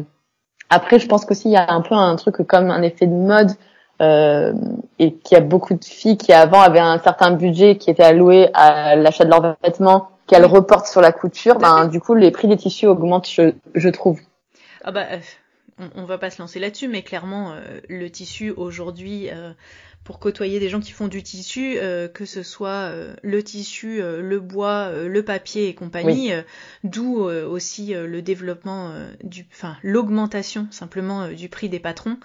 après, 0.69 0.99
je 0.99 1.07
pense 1.07 1.25
qu'aussi 1.25 1.49
il 1.49 1.53
y 1.53 1.57
a 1.57 1.71
un 1.71 1.81
peu 1.81 1.95
un 1.95 2.15
truc 2.15 2.35
comme 2.47 2.71
un 2.71 2.81
effet 2.81 3.07
de 3.07 3.13
mode. 3.13 3.51
Euh, 3.99 4.53
et 4.99 5.13
qu'il 5.13 5.35
y 5.35 5.41
a 5.41 5.43
beaucoup 5.43 5.73
de 5.73 5.83
filles 5.83 6.17
qui 6.17 6.31
avant 6.31 6.61
avaient 6.61 6.77
un 6.77 6.99
certain 6.99 7.31
budget 7.31 7.77
qui 7.77 7.89
était 7.89 8.03
alloué 8.03 8.49
à 8.53 8.95
l'achat 8.95 9.25
de 9.25 9.31
leurs 9.31 9.57
vêtements 9.63 10.09
qu'elles 10.27 10.45
reportent 10.45 10.85
sur 10.85 11.01
la 11.01 11.11
couture, 11.11 11.57
ben 11.57 11.87
du 11.87 11.99
coup 11.99 12.13
les 12.13 12.29
prix 12.29 12.47
des 12.47 12.57
tissus 12.57 12.85
augmentent, 12.85 13.27
je, 13.27 13.53
je 13.73 13.89
trouve. 13.89 14.19
Ah 14.83 14.91
bah 14.91 15.05
on, 15.77 15.89
on 15.95 16.05
va 16.05 16.17
pas 16.17 16.29
se 16.29 16.41
lancer 16.41 16.59
là-dessus, 16.59 16.87
mais 16.87 17.03
clairement 17.03 17.55
le 17.89 18.09
tissu 18.09 18.51
aujourd'hui 18.51 19.29
pour 20.07 20.19
côtoyer 20.19 20.61
des 20.61 20.69
gens 20.69 20.79
qui 20.79 20.93
font 20.93 21.09
du 21.09 21.21
tissu, 21.21 21.75
euh, 21.79 22.07
que 22.07 22.23
ce 22.23 22.41
soit 22.41 22.69
euh, 22.69 23.13
le 23.23 23.43
tissu, 23.43 24.01
euh, 24.01 24.21
le 24.21 24.39
bois, 24.39 24.89
le 24.93 25.21
papier 25.21 25.67
et 25.67 25.75
compagnie, 25.75 26.31
d'où 26.85 27.17
aussi 27.19 27.93
le 27.93 28.21
développement 28.21 28.93
du, 29.21 29.45
enfin 29.51 29.75
l'augmentation 29.83 30.67
simplement 30.71 31.27
du 31.27 31.49
prix 31.49 31.67
des 31.67 31.79
patrons, 31.79 32.17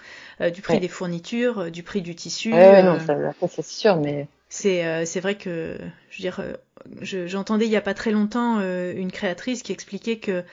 du 0.53 0.61
prix 0.61 0.79
des 0.79 0.87
fournitures, 0.87 1.69
du 1.71 1.83
prix 1.83 2.01
du 2.01 2.15
tissu. 2.15 2.53
Ouais, 2.53 2.83
non, 2.83 2.99
ça, 3.01 3.17
c'est 3.49 3.65
sûr, 3.65 3.97
mais 3.97 4.27
c'est 4.47 5.05
c'est 5.05 5.19
vrai 5.19 5.35
que 5.35 5.77
je 6.09 6.17
veux 6.17 6.21
dire, 6.21 6.41
j'entendais 7.01 7.65
il 7.65 7.71
y 7.71 7.75
a 7.75 7.81
pas 7.81 7.93
très 7.93 8.11
longtemps 8.11 8.61
une 8.61 9.11
créatrice 9.11 9.61
qui 9.61 9.73
expliquait 9.73 10.19
que 10.19 10.45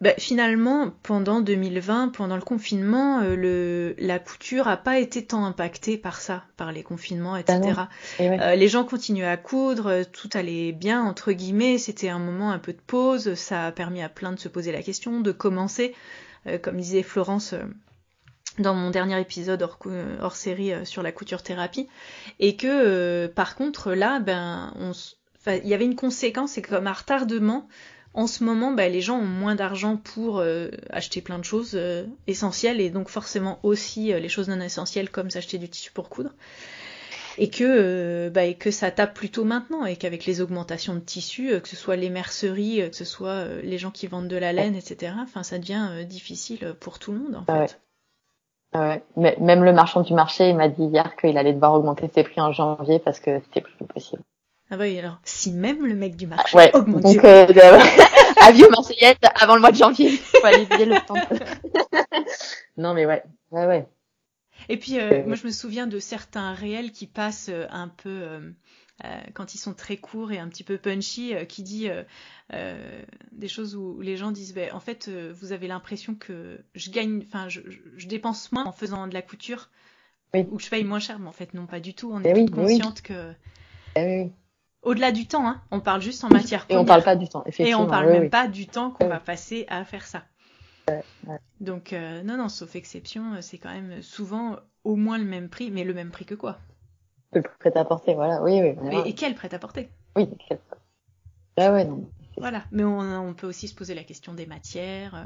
bah, 0.00 0.12
finalement, 0.18 0.92
pendant 1.02 1.40
2020, 1.40 2.08
pendant 2.08 2.34
le 2.34 2.42
confinement, 2.42 3.20
euh, 3.20 3.36
le, 3.36 3.94
la 3.98 4.18
couture 4.18 4.66
a 4.66 4.76
pas 4.76 4.98
été 4.98 5.24
tant 5.24 5.44
impactée 5.44 5.96
par 5.96 6.20
ça, 6.20 6.44
par 6.56 6.72
les 6.72 6.82
confinements, 6.82 7.36
etc. 7.36 7.82
Eh 8.18 8.28
euh, 8.28 8.54
les 8.56 8.68
gens 8.68 8.84
continuaient 8.84 9.24
à 9.24 9.36
coudre, 9.36 10.02
tout 10.12 10.28
allait 10.34 10.72
bien, 10.72 11.02
entre 11.02 11.30
guillemets, 11.30 11.78
c'était 11.78 12.08
un 12.08 12.18
moment 12.18 12.50
un 12.50 12.58
peu 12.58 12.72
de 12.72 12.80
pause, 12.84 13.34
ça 13.34 13.66
a 13.66 13.72
permis 13.72 14.02
à 14.02 14.08
plein 14.08 14.32
de 14.32 14.38
se 14.38 14.48
poser 14.48 14.72
la 14.72 14.82
question, 14.82 15.20
de 15.20 15.30
commencer, 15.30 15.94
euh, 16.48 16.58
comme 16.58 16.76
disait 16.76 17.04
Florence 17.04 17.54
dans 18.58 18.74
mon 18.74 18.90
dernier 18.90 19.20
épisode 19.20 19.62
hors, 19.62 19.78
hors 20.20 20.36
série 20.36 20.72
sur 20.84 21.02
la 21.02 21.12
couture 21.12 21.42
thérapie, 21.42 21.88
et 22.40 22.56
que 22.56 23.26
par 23.28 23.54
contre 23.54 23.92
là, 23.92 24.20
ben, 24.20 24.72
on, 24.76 24.92
il 25.46 25.68
y 25.68 25.74
avait 25.74 25.84
une 25.84 25.96
conséquence, 25.96 26.52
c'est 26.52 26.62
comme 26.62 26.86
un 26.86 26.92
retardement, 26.92 27.68
en 28.14 28.28
ce 28.28 28.44
moment, 28.44 28.72
bah, 28.72 28.88
les 28.88 29.00
gens 29.00 29.18
ont 29.18 29.26
moins 29.26 29.56
d'argent 29.56 29.96
pour 29.96 30.38
euh, 30.38 30.68
acheter 30.90 31.20
plein 31.20 31.38
de 31.38 31.44
choses 31.44 31.72
euh, 31.74 32.06
essentielles 32.28 32.80
et 32.80 32.88
donc 32.88 33.08
forcément 33.08 33.58
aussi 33.64 34.12
euh, 34.12 34.20
les 34.20 34.28
choses 34.28 34.48
non 34.48 34.60
essentielles 34.60 35.10
comme 35.10 35.30
s'acheter 35.30 35.58
du 35.58 35.68
tissu 35.68 35.92
pour 35.92 36.08
coudre. 36.08 36.30
Et 37.36 37.50
que, 37.50 38.28
bah, 38.28 38.44
et 38.44 38.54
que 38.54 38.70
ça 38.70 38.92
tape 38.92 39.12
plutôt 39.12 39.44
maintenant 39.44 39.84
et 39.84 39.96
qu'avec 39.96 40.24
les 40.24 40.40
augmentations 40.40 40.94
de 40.94 41.00
tissu, 41.00 41.60
que 41.60 41.68
ce 41.68 41.74
soit 41.74 41.96
les 41.96 42.08
merceries, 42.08 42.88
que 42.88 42.94
ce 42.94 43.04
soit 43.04 43.46
les 43.64 43.76
gens 43.76 43.90
qui 43.90 44.06
vendent 44.06 44.28
de 44.28 44.36
la 44.36 44.52
laine, 44.52 44.76
etc., 44.76 45.14
enfin, 45.20 45.42
ça 45.42 45.58
devient 45.58 46.06
difficile 46.06 46.76
pour 46.78 47.00
tout 47.00 47.10
le 47.10 47.18
monde 47.18 47.34
en 47.34 47.44
fait. 47.44 47.80
Ouais. 48.72 49.02
Mais 49.16 49.36
même 49.40 49.64
le 49.64 49.72
marchand 49.72 50.02
du 50.02 50.14
marché, 50.14 50.48
il 50.48 50.56
m'a 50.56 50.68
dit 50.68 50.84
hier 50.84 51.16
qu'il 51.16 51.36
allait 51.36 51.52
devoir 51.52 51.74
augmenter 51.74 52.08
ses 52.14 52.22
prix 52.22 52.40
en 52.40 52.52
janvier 52.52 53.00
parce 53.00 53.18
que 53.18 53.40
c'était 53.40 53.62
plus 53.62 53.84
possible. 53.84 54.22
Ah 54.74 54.76
bah 54.76 54.86
oui, 54.86 54.98
alors, 54.98 55.20
si 55.22 55.52
même 55.52 55.86
le 55.86 55.94
mec 55.94 56.16
du 56.16 56.26
marché 56.26 56.56
ouais, 56.56 56.74
augmente 56.74 57.02
donc, 57.02 57.18
euh, 57.24 57.46
avis 58.42 58.64
aux 58.64 58.70
Marseillaises 58.70 59.14
avant 59.40 59.54
le 59.54 59.60
mois 59.60 59.70
de 59.70 59.76
janvier. 59.76 60.10
Faut 60.16 60.44
aller 60.44 60.66
le 60.66 61.06
temps. 61.06 61.14
non 62.76 62.92
mais 62.92 63.06
ouais, 63.06 63.22
ouais, 63.52 63.66
ouais. 63.66 63.86
Et 64.68 64.76
puis, 64.76 64.98
euh, 64.98 65.24
moi 65.26 65.36
je 65.36 65.46
me 65.46 65.52
souviens 65.52 65.86
de 65.86 66.00
certains 66.00 66.54
réels 66.54 66.90
qui 66.90 67.06
passent 67.06 67.50
euh, 67.52 67.66
un 67.70 67.86
peu, 67.86 68.08
euh, 68.08 68.50
euh, 69.04 69.20
quand 69.32 69.54
ils 69.54 69.58
sont 69.58 69.74
très 69.74 69.96
courts 69.96 70.32
et 70.32 70.38
un 70.38 70.48
petit 70.48 70.64
peu 70.64 70.76
punchy, 70.76 71.34
qui 71.48 71.62
dit 71.62 71.88
des 72.50 73.48
choses 73.48 73.76
où, 73.76 74.00
les 74.00 74.16
gens 74.16 74.32
disent, 74.32 74.54
bah, 74.54 74.72
en 74.72 74.80
fait, 74.80 75.08
vous 75.08 75.52
avez 75.52 75.68
l'impression 75.68 76.16
que 76.16 76.58
je 76.74 76.90
gagne, 76.90 77.22
enfin, 77.28 77.48
je, 77.48 77.60
je, 77.96 78.08
dépense 78.08 78.50
moins 78.50 78.64
en 78.64 78.72
faisant 78.72 79.06
de 79.06 79.14
la 79.14 79.22
couture. 79.22 79.70
Oui. 80.34 80.48
Ou 80.50 80.56
que 80.56 80.64
je 80.64 80.68
paye 80.68 80.82
moins 80.82 80.98
cher, 80.98 81.20
mais 81.20 81.28
en 81.28 81.32
fait, 81.32 81.54
non, 81.54 81.66
pas 81.66 81.78
du 81.78 81.94
tout. 81.94 82.10
On 82.12 82.20
eh 82.24 82.30
est 82.30 82.34
oui, 82.34 82.46
consciente 82.46 83.02
oui. 83.08 83.14
que... 83.14 83.32
Eh 83.94 84.24
oui 84.24 84.32
au-delà 84.84 85.12
du 85.12 85.26
temps, 85.26 85.46
hein, 85.46 85.60
on 85.70 85.80
parle 85.80 86.00
juste 86.00 86.24
en 86.24 86.28
matière 86.28 86.66
première. 86.66 86.80
Et 86.80 86.82
on 86.82 86.86
parle 86.86 87.02
pas 87.02 87.16
du 87.16 87.28
temps, 87.28 87.42
effectivement. 87.46 87.82
Et 87.82 87.84
on 87.84 87.86
parle 87.88 88.10
même 88.10 88.30
pas 88.30 88.48
du 88.48 88.66
temps 88.66 88.90
qu'on 88.90 89.08
va 89.08 89.20
passer 89.20 89.66
à 89.68 89.84
faire 89.84 90.06
ça. 90.06 90.22
Donc 91.60 91.92
euh, 91.92 92.22
non, 92.22 92.36
non, 92.36 92.48
sauf 92.48 92.76
exception, 92.76 93.34
euh, 93.34 93.40
c'est 93.40 93.58
quand 93.58 93.72
même 93.72 94.02
souvent 94.02 94.56
au 94.84 94.96
moins 94.96 95.18
le 95.18 95.24
même 95.24 95.48
prix, 95.48 95.70
mais 95.70 95.84
le 95.84 95.94
même 95.94 96.10
prix 96.10 96.26
que 96.26 96.34
quoi? 96.34 96.58
Le 97.32 97.42
prêt 97.42 97.76
à 97.76 97.84
porter, 97.84 98.14
voilà, 98.14 98.42
oui, 98.42 98.60
oui. 98.60 98.96
Et, 99.06 99.14
quel 99.14 99.34
prêt 99.34 99.52
à 99.54 99.58
porter 99.58 99.88
Oui, 100.14 100.28
quel 100.46 100.58
Ah 101.56 101.72
ouais, 101.72 101.84
non. 101.84 102.08
Voilà, 102.36 102.64
mais 102.70 102.84
on, 102.84 103.32
peut 103.34 103.46
aussi 103.46 103.68
se 103.68 103.74
poser 103.74 103.94
la 103.94 104.04
question 104.04 104.34
des 104.34 104.46
matières. 104.46 105.14
Euh, 105.14 105.24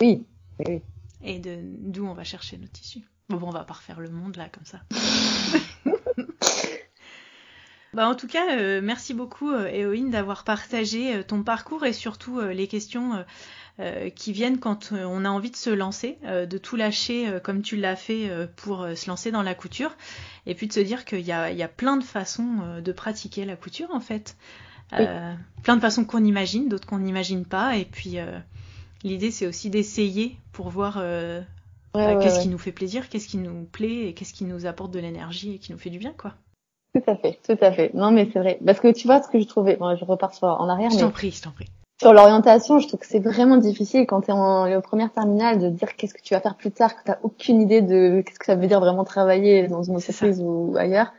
oui, 0.00 0.24
oui, 0.66 0.80
Et 1.22 1.38
de 1.38 1.58
d'où 1.62 2.06
on 2.06 2.14
va 2.14 2.24
chercher 2.24 2.56
nos 2.56 2.68
tissus. 2.68 3.06
Bon, 3.28 3.36
bon, 3.36 3.48
on 3.48 3.52
va 3.52 3.64
pas 3.64 3.74
refaire 3.74 4.00
le 4.00 4.10
monde 4.10 4.36
là 4.36 4.48
comme 4.48 4.64
ça. 4.64 4.80
Bah 7.94 8.08
en 8.08 8.14
tout 8.14 8.26
cas, 8.26 8.56
euh, 8.56 8.80
merci 8.82 9.12
beaucoup 9.12 9.50
euh, 9.50 9.68
Eoine 9.68 10.10
d'avoir 10.10 10.44
partagé 10.44 11.14
euh, 11.14 11.22
ton 11.22 11.42
parcours 11.42 11.84
et 11.84 11.92
surtout 11.92 12.40
les 12.40 12.66
questions 12.66 13.24
qui 14.14 14.32
viennent 14.32 14.60
quand 14.60 14.92
on 14.92 15.24
a 15.24 15.28
envie 15.28 15.50
de 15.50 15.56
se 15.56 15.70
lancer, 15.70 16.18
de 16.22 16.58
tout 16.58 16.76
lâcher 16.76 17.40
comme 17.42 17.62
tu 17.62 17.76
l'as 17.76 17.96
fait 17.96 18.30
pour 18.54 18.86
se 18.94 19.08
lancer 19.08 19.32
dans 19.32 19.42
la 19.42 19.54
couture, 19.54 19.96
et 20.46 20.54
puis 20.54 20.68
de 20.68 20.72
se 20.72 20.78
dire 20.78 21.04
qu'il 21.04 21.22
y 21.22 21.32
a, 21.32 21.50
y 21.50 21.62
a, 21.62 21.68
plein 21.68 21.96
de 21.96 22.04
façons 22.04 22.80
de 22.80 22.92
pratiquer 22.92 23.44
la 23.44 23.56
couture 23.56 23.88
en 23.92 23.98
fait. 23.98 24.36
plein 24.90 25.76
de 25.76 25.80
façons 25.80 26.04
qu'on 26.04 26.22
imagine, 26.22 26.68
d'autres 26.68 26.86
qu'on 26.86 26.98
n'imagine 26.98 27.44
pas, 27.44 27.76
et 27.76 27.86
puis 27.86 28.18
l'idée 29.02 29.30
c'est 29.30 29.46
aussi 29.46 29.70
d'essayer 29.70 30.36
pour 30.52 30.68
voir 30.68 31.02
bah, 31.94 32.16
qu'est-ce 32.16 32.40
qui 32.40 32.48
nous 32.48 32.58
fait 32.58 32.72
plaisir, 32.72 33.08
qu'est-ce 33.08 33.26
qui 33.26 33.38
nous 33.38 33.64
plaît 33.64 34.06
et 34.06 34.14
qu'est-ce 34.14 34.34
qui 34.34 34.44
nous 34.44 34.66
apporte 34.66 34.92
de 34.92 35.00
l'énergie 35.00 35.54
et 35.54 35.58
qui 35.58 35.72
nous 35.72 35.78
fait 35.78 35.90
du 35.90 35.98
bien 35.98 36.12
quoi. 36.12 36.34
Tout 36.94 37.02
à 37.06 37.16
fait, 37.16 37.38
tout 37.46 37.56
à 37.60 37.72
fait. 37.72 37.94
Non, 37.94 38.10
mais 38.10 38.28
c'est 38.32 38.38
vrai. 38.38 38.58
Parce 38.64 38.80
que 38.80 38.92
tu 38.92 39.06
vois 39.06 39.22
ce 39.22 39.28
que 39.28 39.40
je 39.40 39.46
trouvais. 39.46 39.76
Bon, 39.76 39.96
je 39.96 40.04
repars 40.04 40.34
sur, 40.34 40.46
en 40.46 40.68
arrière. 40.68 40.90
Je 40.90 40.98
t'en 40.98 41.10
prie, 41.10 41.30
je 41.30 41.42
t'en 41.42 41.50
prie. 41.50 41.66
Sur 42.00 42.12
l'orientation, 42.12 42.78
je 42.80 42.88
trouve 42.88 43.00
que 43.00 43.06
c'est 43.06 43.20
vraiment 43.20 43.56
difficile 43.56 44.06
quand 44.06 44.22
tu 44.22 44.30
es 44.30 44.34
en, 44.34 44.80
première 44.80 45.12
terminale 45.12 45.58
de 45.58 45.68
dire 45.68 45.94
qu'est-ce 45.96 46.14
que 46.14 46.20
tu 46.20 46.34
vas 46.34 46.40
faire 46.40 46.56
plus 46.56 46.72
tard, 46.72 46.96
que 46.96 47.12
tu 47.12 47.16
aucune 47.22 47.60
idée 47.60 47.80
de 47.80 48.22
qu'est-ce 48.22 48.40
que 48.40 48.46
ça 48.46 48.56
veut 48.56 48.66
dire 48.66 48.80
vraiment 48.80 49.04
travailler 49.04 49.68
dans 49.68 49.84
une 49.84 49.96
entreprise 49.96 50.42
ou 50.42 50.74
ailleurs. 50.76 51.12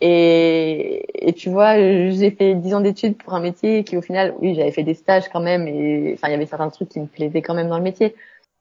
Et, 0.00 1.28
et 1.28 1.32
tu 1.34 1.50
vois, 1.50 1.76
j'ai 1.76 2.30
fait 2.30 2.54
dix 2.54 2.74
ans 2.74 2.80
d'études 2.80 3.16
pour 3.16 3.34
un 3.34 3.40
métier 3.40 3.84
qui 3.84 3.96
au 3.96 4.02
final, 4.02 4.34
oui, 4.40 4.54
j'avais 4.54 4.72
fait 4.72 4.82
des 4.82 4.94
stages 4.94 5.28
quand 5.30 5.40
même 5.40 5.68
et 5.68 6.14
enfin 6.14 6.28
il 6.28 6.32
y 6.32 6.34
avait 6.34 6.46
certains 6.46 6.70
trucs 6.70 6.88
qui 6.88 7.00
me 7.00 7.06
plaisaient 7.06 7.42
quand 7.42 7.54
même 7.54 7.68
dans 7.68 7.78
le 7.78 7.84
métier 7.84 8.14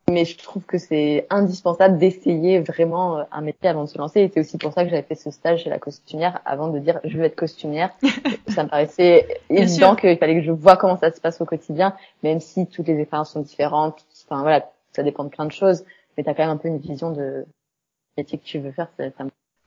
mais 0.09 0.25
je 0.25 0.37
trouve 0.37 0.63
que 0.63 0.77
c'est 0.77 1.25
indispensable 1.29 1.97
d'essayer 1.97 2.59
vraiment 2.59 3.19
euh, 3.19 3.23
un 3.31 3.41
métier 3.41 3.69
avant 3.69 3.83
de 3.83 3.89
se 3.89 3.97
lancer. 3.97 4.21
Et 4.21 4.31
c'est 4.33 4.39
aussi 4.39 4.57
pour 4.57 4.73
ça 4.73 4.83
que 4.83 4.89
j'avais 4.89 5.03
fait 5.03 5.15
ce 5.15 5.31
stage 5.31 5.63
chez 5.63 5.69
la 5.69 5.79
costumière 5.79 6.41
avant 6.45 6.67
de 6.67 6.79
dire 6.79 6.99
je 7.03 7.17
veux 7.17 7.23
être 7.23 7.35
costumière. 7.35 7.91
ça 8.49 8.63
me 8.63 8.69
paraissait 8.69 9.41
évident 9.49 9.95
qu'il 9.95 10.17
fallait 10.17 10.35
que 10.35 10.45
je 10.45 10.51
vois 10.51 10.77
comment 10.77 10.97
ça 10.97 11.11
se 11.11 11.21
passe 11.21 11.39
au 11.41 11.45
quotidien, 11.45 11.95
même 12.21 12.39
si 12.39 12.67
toutes 12.67 12.87
les 12.87 12.99
expériences 12.99 13.31
sont 13.31 13.41
différentes. 13.41 14.05
Enfin 14.29 14.41
voilà, 14.41 14.69
ça 14.91 15.03
dépend 15.03 15.23
de 15.23 15.29
plein 15.29 15.45
de 15.45 15.51
choses, 15.51 15.85
mais 16.17 16.23
tu 16.23 16.29
as 16.29 16.33
quand 16.33 16.43
même 16.43 16.51
un 16.51 16.57
peu 16.57 16.67
une 16.67 16.79
vision 16.79 17.11
de 17.11 17.45
métier 18.17 18.37
que 18.37 18.45
tu 18.45 18.59
veux 18.59 18.71
faire. 18.71 18.89
Ça, 18.97 19.05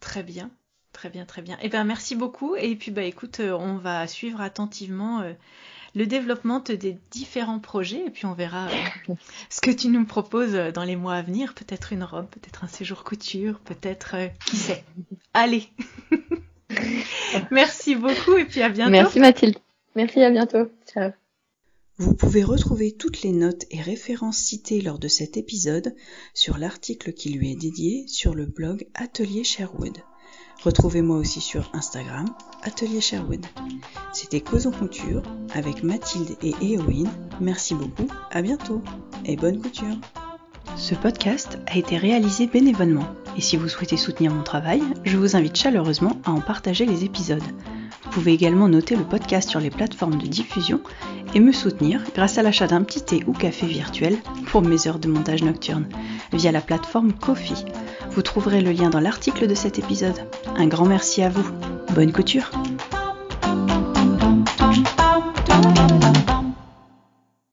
Très 0.01 0.23
bien. 0.23 0.51
Très 0.93 1.11
bien, 1.11 1.27
très 1.27 1.43
bien. 1.43 1.59
Eh 1.61 1.69
ben 1.69 1.85
merci 1.85 2.17
beaucoup. 2.17 2.57
Et 2.57 2.75
puis 2.75 2.91
bah 2.91 3.03
écoute, 3.03 3.41
euh, 3.41 3.53
on 3.53 3.77
va 3.77 4.07
suivre 4.07 4.41
attentivement 4.41 5.21
euh, 5.21 5.35
le 5.97 6.07
développement 6.07 6.61
des 6.61 6.99
différents 7.11 7.59
projets 7.59 8.05
et 8.07 8.11
puis 8.11 8.27
on 8.27 8.35
verra 8.35 8.69
euh, 8.69 9.15
ce 9.51 9.61
que 9.63 9.71
tu 9.71 9.89
nous 9.89 10.05
proposes 10.05 10.55
euh, 10.55 10.71
dans 10.71 10.85
les 10.85 10.95
mois 10.95 11.15
à 11.15 11.23
venir. 11.23 11.55
Peut-être 11.55 11.93
une 11.93 12.05
robe, 12.05 12.27
peut-être 12.27 12.65
un 12.65 12.69
séjour 12.69 13.03
couture, 13.03 13.59
peut-être 13.61 14.15
euh, 14.15 14.29
qui 14.47 14.57
sait. 14.57 14.85
Allez. 15.33 15.69
Merci 17.51 17.97
beaucoup 17.97 18.37
et 18.37 18.45
puis 18.45 18.61
à 18.61 18.69
bientôt. 18.69 18.91
Merci 18.91 19.21
Mathilde. 19.21 19.57
Merci, 19.95 20.23
à 20.23 20.31
bientôt. 20.31 20.71
Ciao. 20.87 21.13
Vous 21.97 22.13
pouvez 22.13 22.45
retrouver 22.45 22.93
toutes 22.93 23.23
les 23.23 23.33
notes 23.33 23.65
et 23.71 23.81
références 23.81 24.37
citées 24.37 24.83
lors 24.83 24.99
de 24.99 25.09
cet 25.09 25.39
épisode 25.39 25.97
sur 26.35 26.59
l'article 26.59 27.15
qui 27.15 27.31
lui 27.31 27.53
est 27.53 27.57
dédié 27.57 28.07
sur 28.07 28.35
le 28.35 28.45
blog 28.45 28.87
Atelier 28.95 29.45
Sherwood. 29.45 29.97
Retrouvez-moi 30.65 31.17
aussi 31.17 31.41
sur 31.41 31.71
Instagram, 31.75 32.27
Atelier 32.63 33.01
Sherwood. 33.01 33.45
C'était 34.13 34.41
Cause 34.41 34.71
couture 34.79 35.23
avec 35.55 35.83
Mathilde 35.83 36.37
et 36.43 36.55
Eowyn. 36.61 37.09
Merci 37.41 37.75
beaucoup, 37.75 38.09
à 38.31 38.43
bientôt 38.43 38.83
et 39.25 39.37
bonne 39.37 39.61
couture. 39.61 39.97
Ce 40.77 40.95
podcast 40.95 41.59
a 41.67 41.77
été 41.77 41.97
réalisé 41.97 42.47
bénévolement 42.47 43.07
et 43.37 43.41
si 43.41 43.57
vous 43.57 43.69
souhaitez 43.69 43.97
soutenir 43.97 44.33
mon 44.33 44.43
travail, 44.43 44.83
je 45.05 45.17
vous 45.17 45.37
invite 45.37 45.57
chaleureusement 45.57 46.21
à 46.25 46.33
en 46.33 46.41
partager 46.41 46.85
les 46.85 47.05
épisodes. 47.05 47.43
Vous 48.07 48.23
pouvez 48.23 48.33
également 48.33 48.69
noter 48.69 48.97
le 48.97 49.05
podcast 49.05 49.51
sur 49.51 49.61
les 49.61 49.69
plateformes 49.69 50.17
de 50.17 50.27
diffusion 50.27 50.81
et 51.35 51.41
me 51.41 51.53
soutenir 51.53 52.03
grâce 52.15 52.39
à 52.39 52.43
l'achat 52.43 52.67
d'un 52.67 52.83
petit 52.83 53.03
thé 53.03 53.23
ou 53.27 53.33
café 53.33 53.67
virtuel 53.67 54.17
pour 54.47 54.63
mes 54.63 54.87
heures 54.87 54.99
de 54.99 55.09
montage 55.09 55.43
nocturne 55.43 55.87
via 56.33 56.53
la 56.53 56.61
plateforme 56.63 57.13
Kofi. 57.13 57.65
Vous 58.13 58.23
trouverez 58.23 58.63
le 58.63 58.73
lien 58.73 58.89
dans 58.89 59.01
l'article 59.01 59.47
de 59.47 59.55
cet 59.55 59.79
épisode. 59.79 60.19
Un 60.57 60.67
grand 60.67 60.87
merci 60.87 61.23
à 61.23 61.29
vous. 61.29 61.47
Bonne 61.95 62.13
couture 62.13 62.51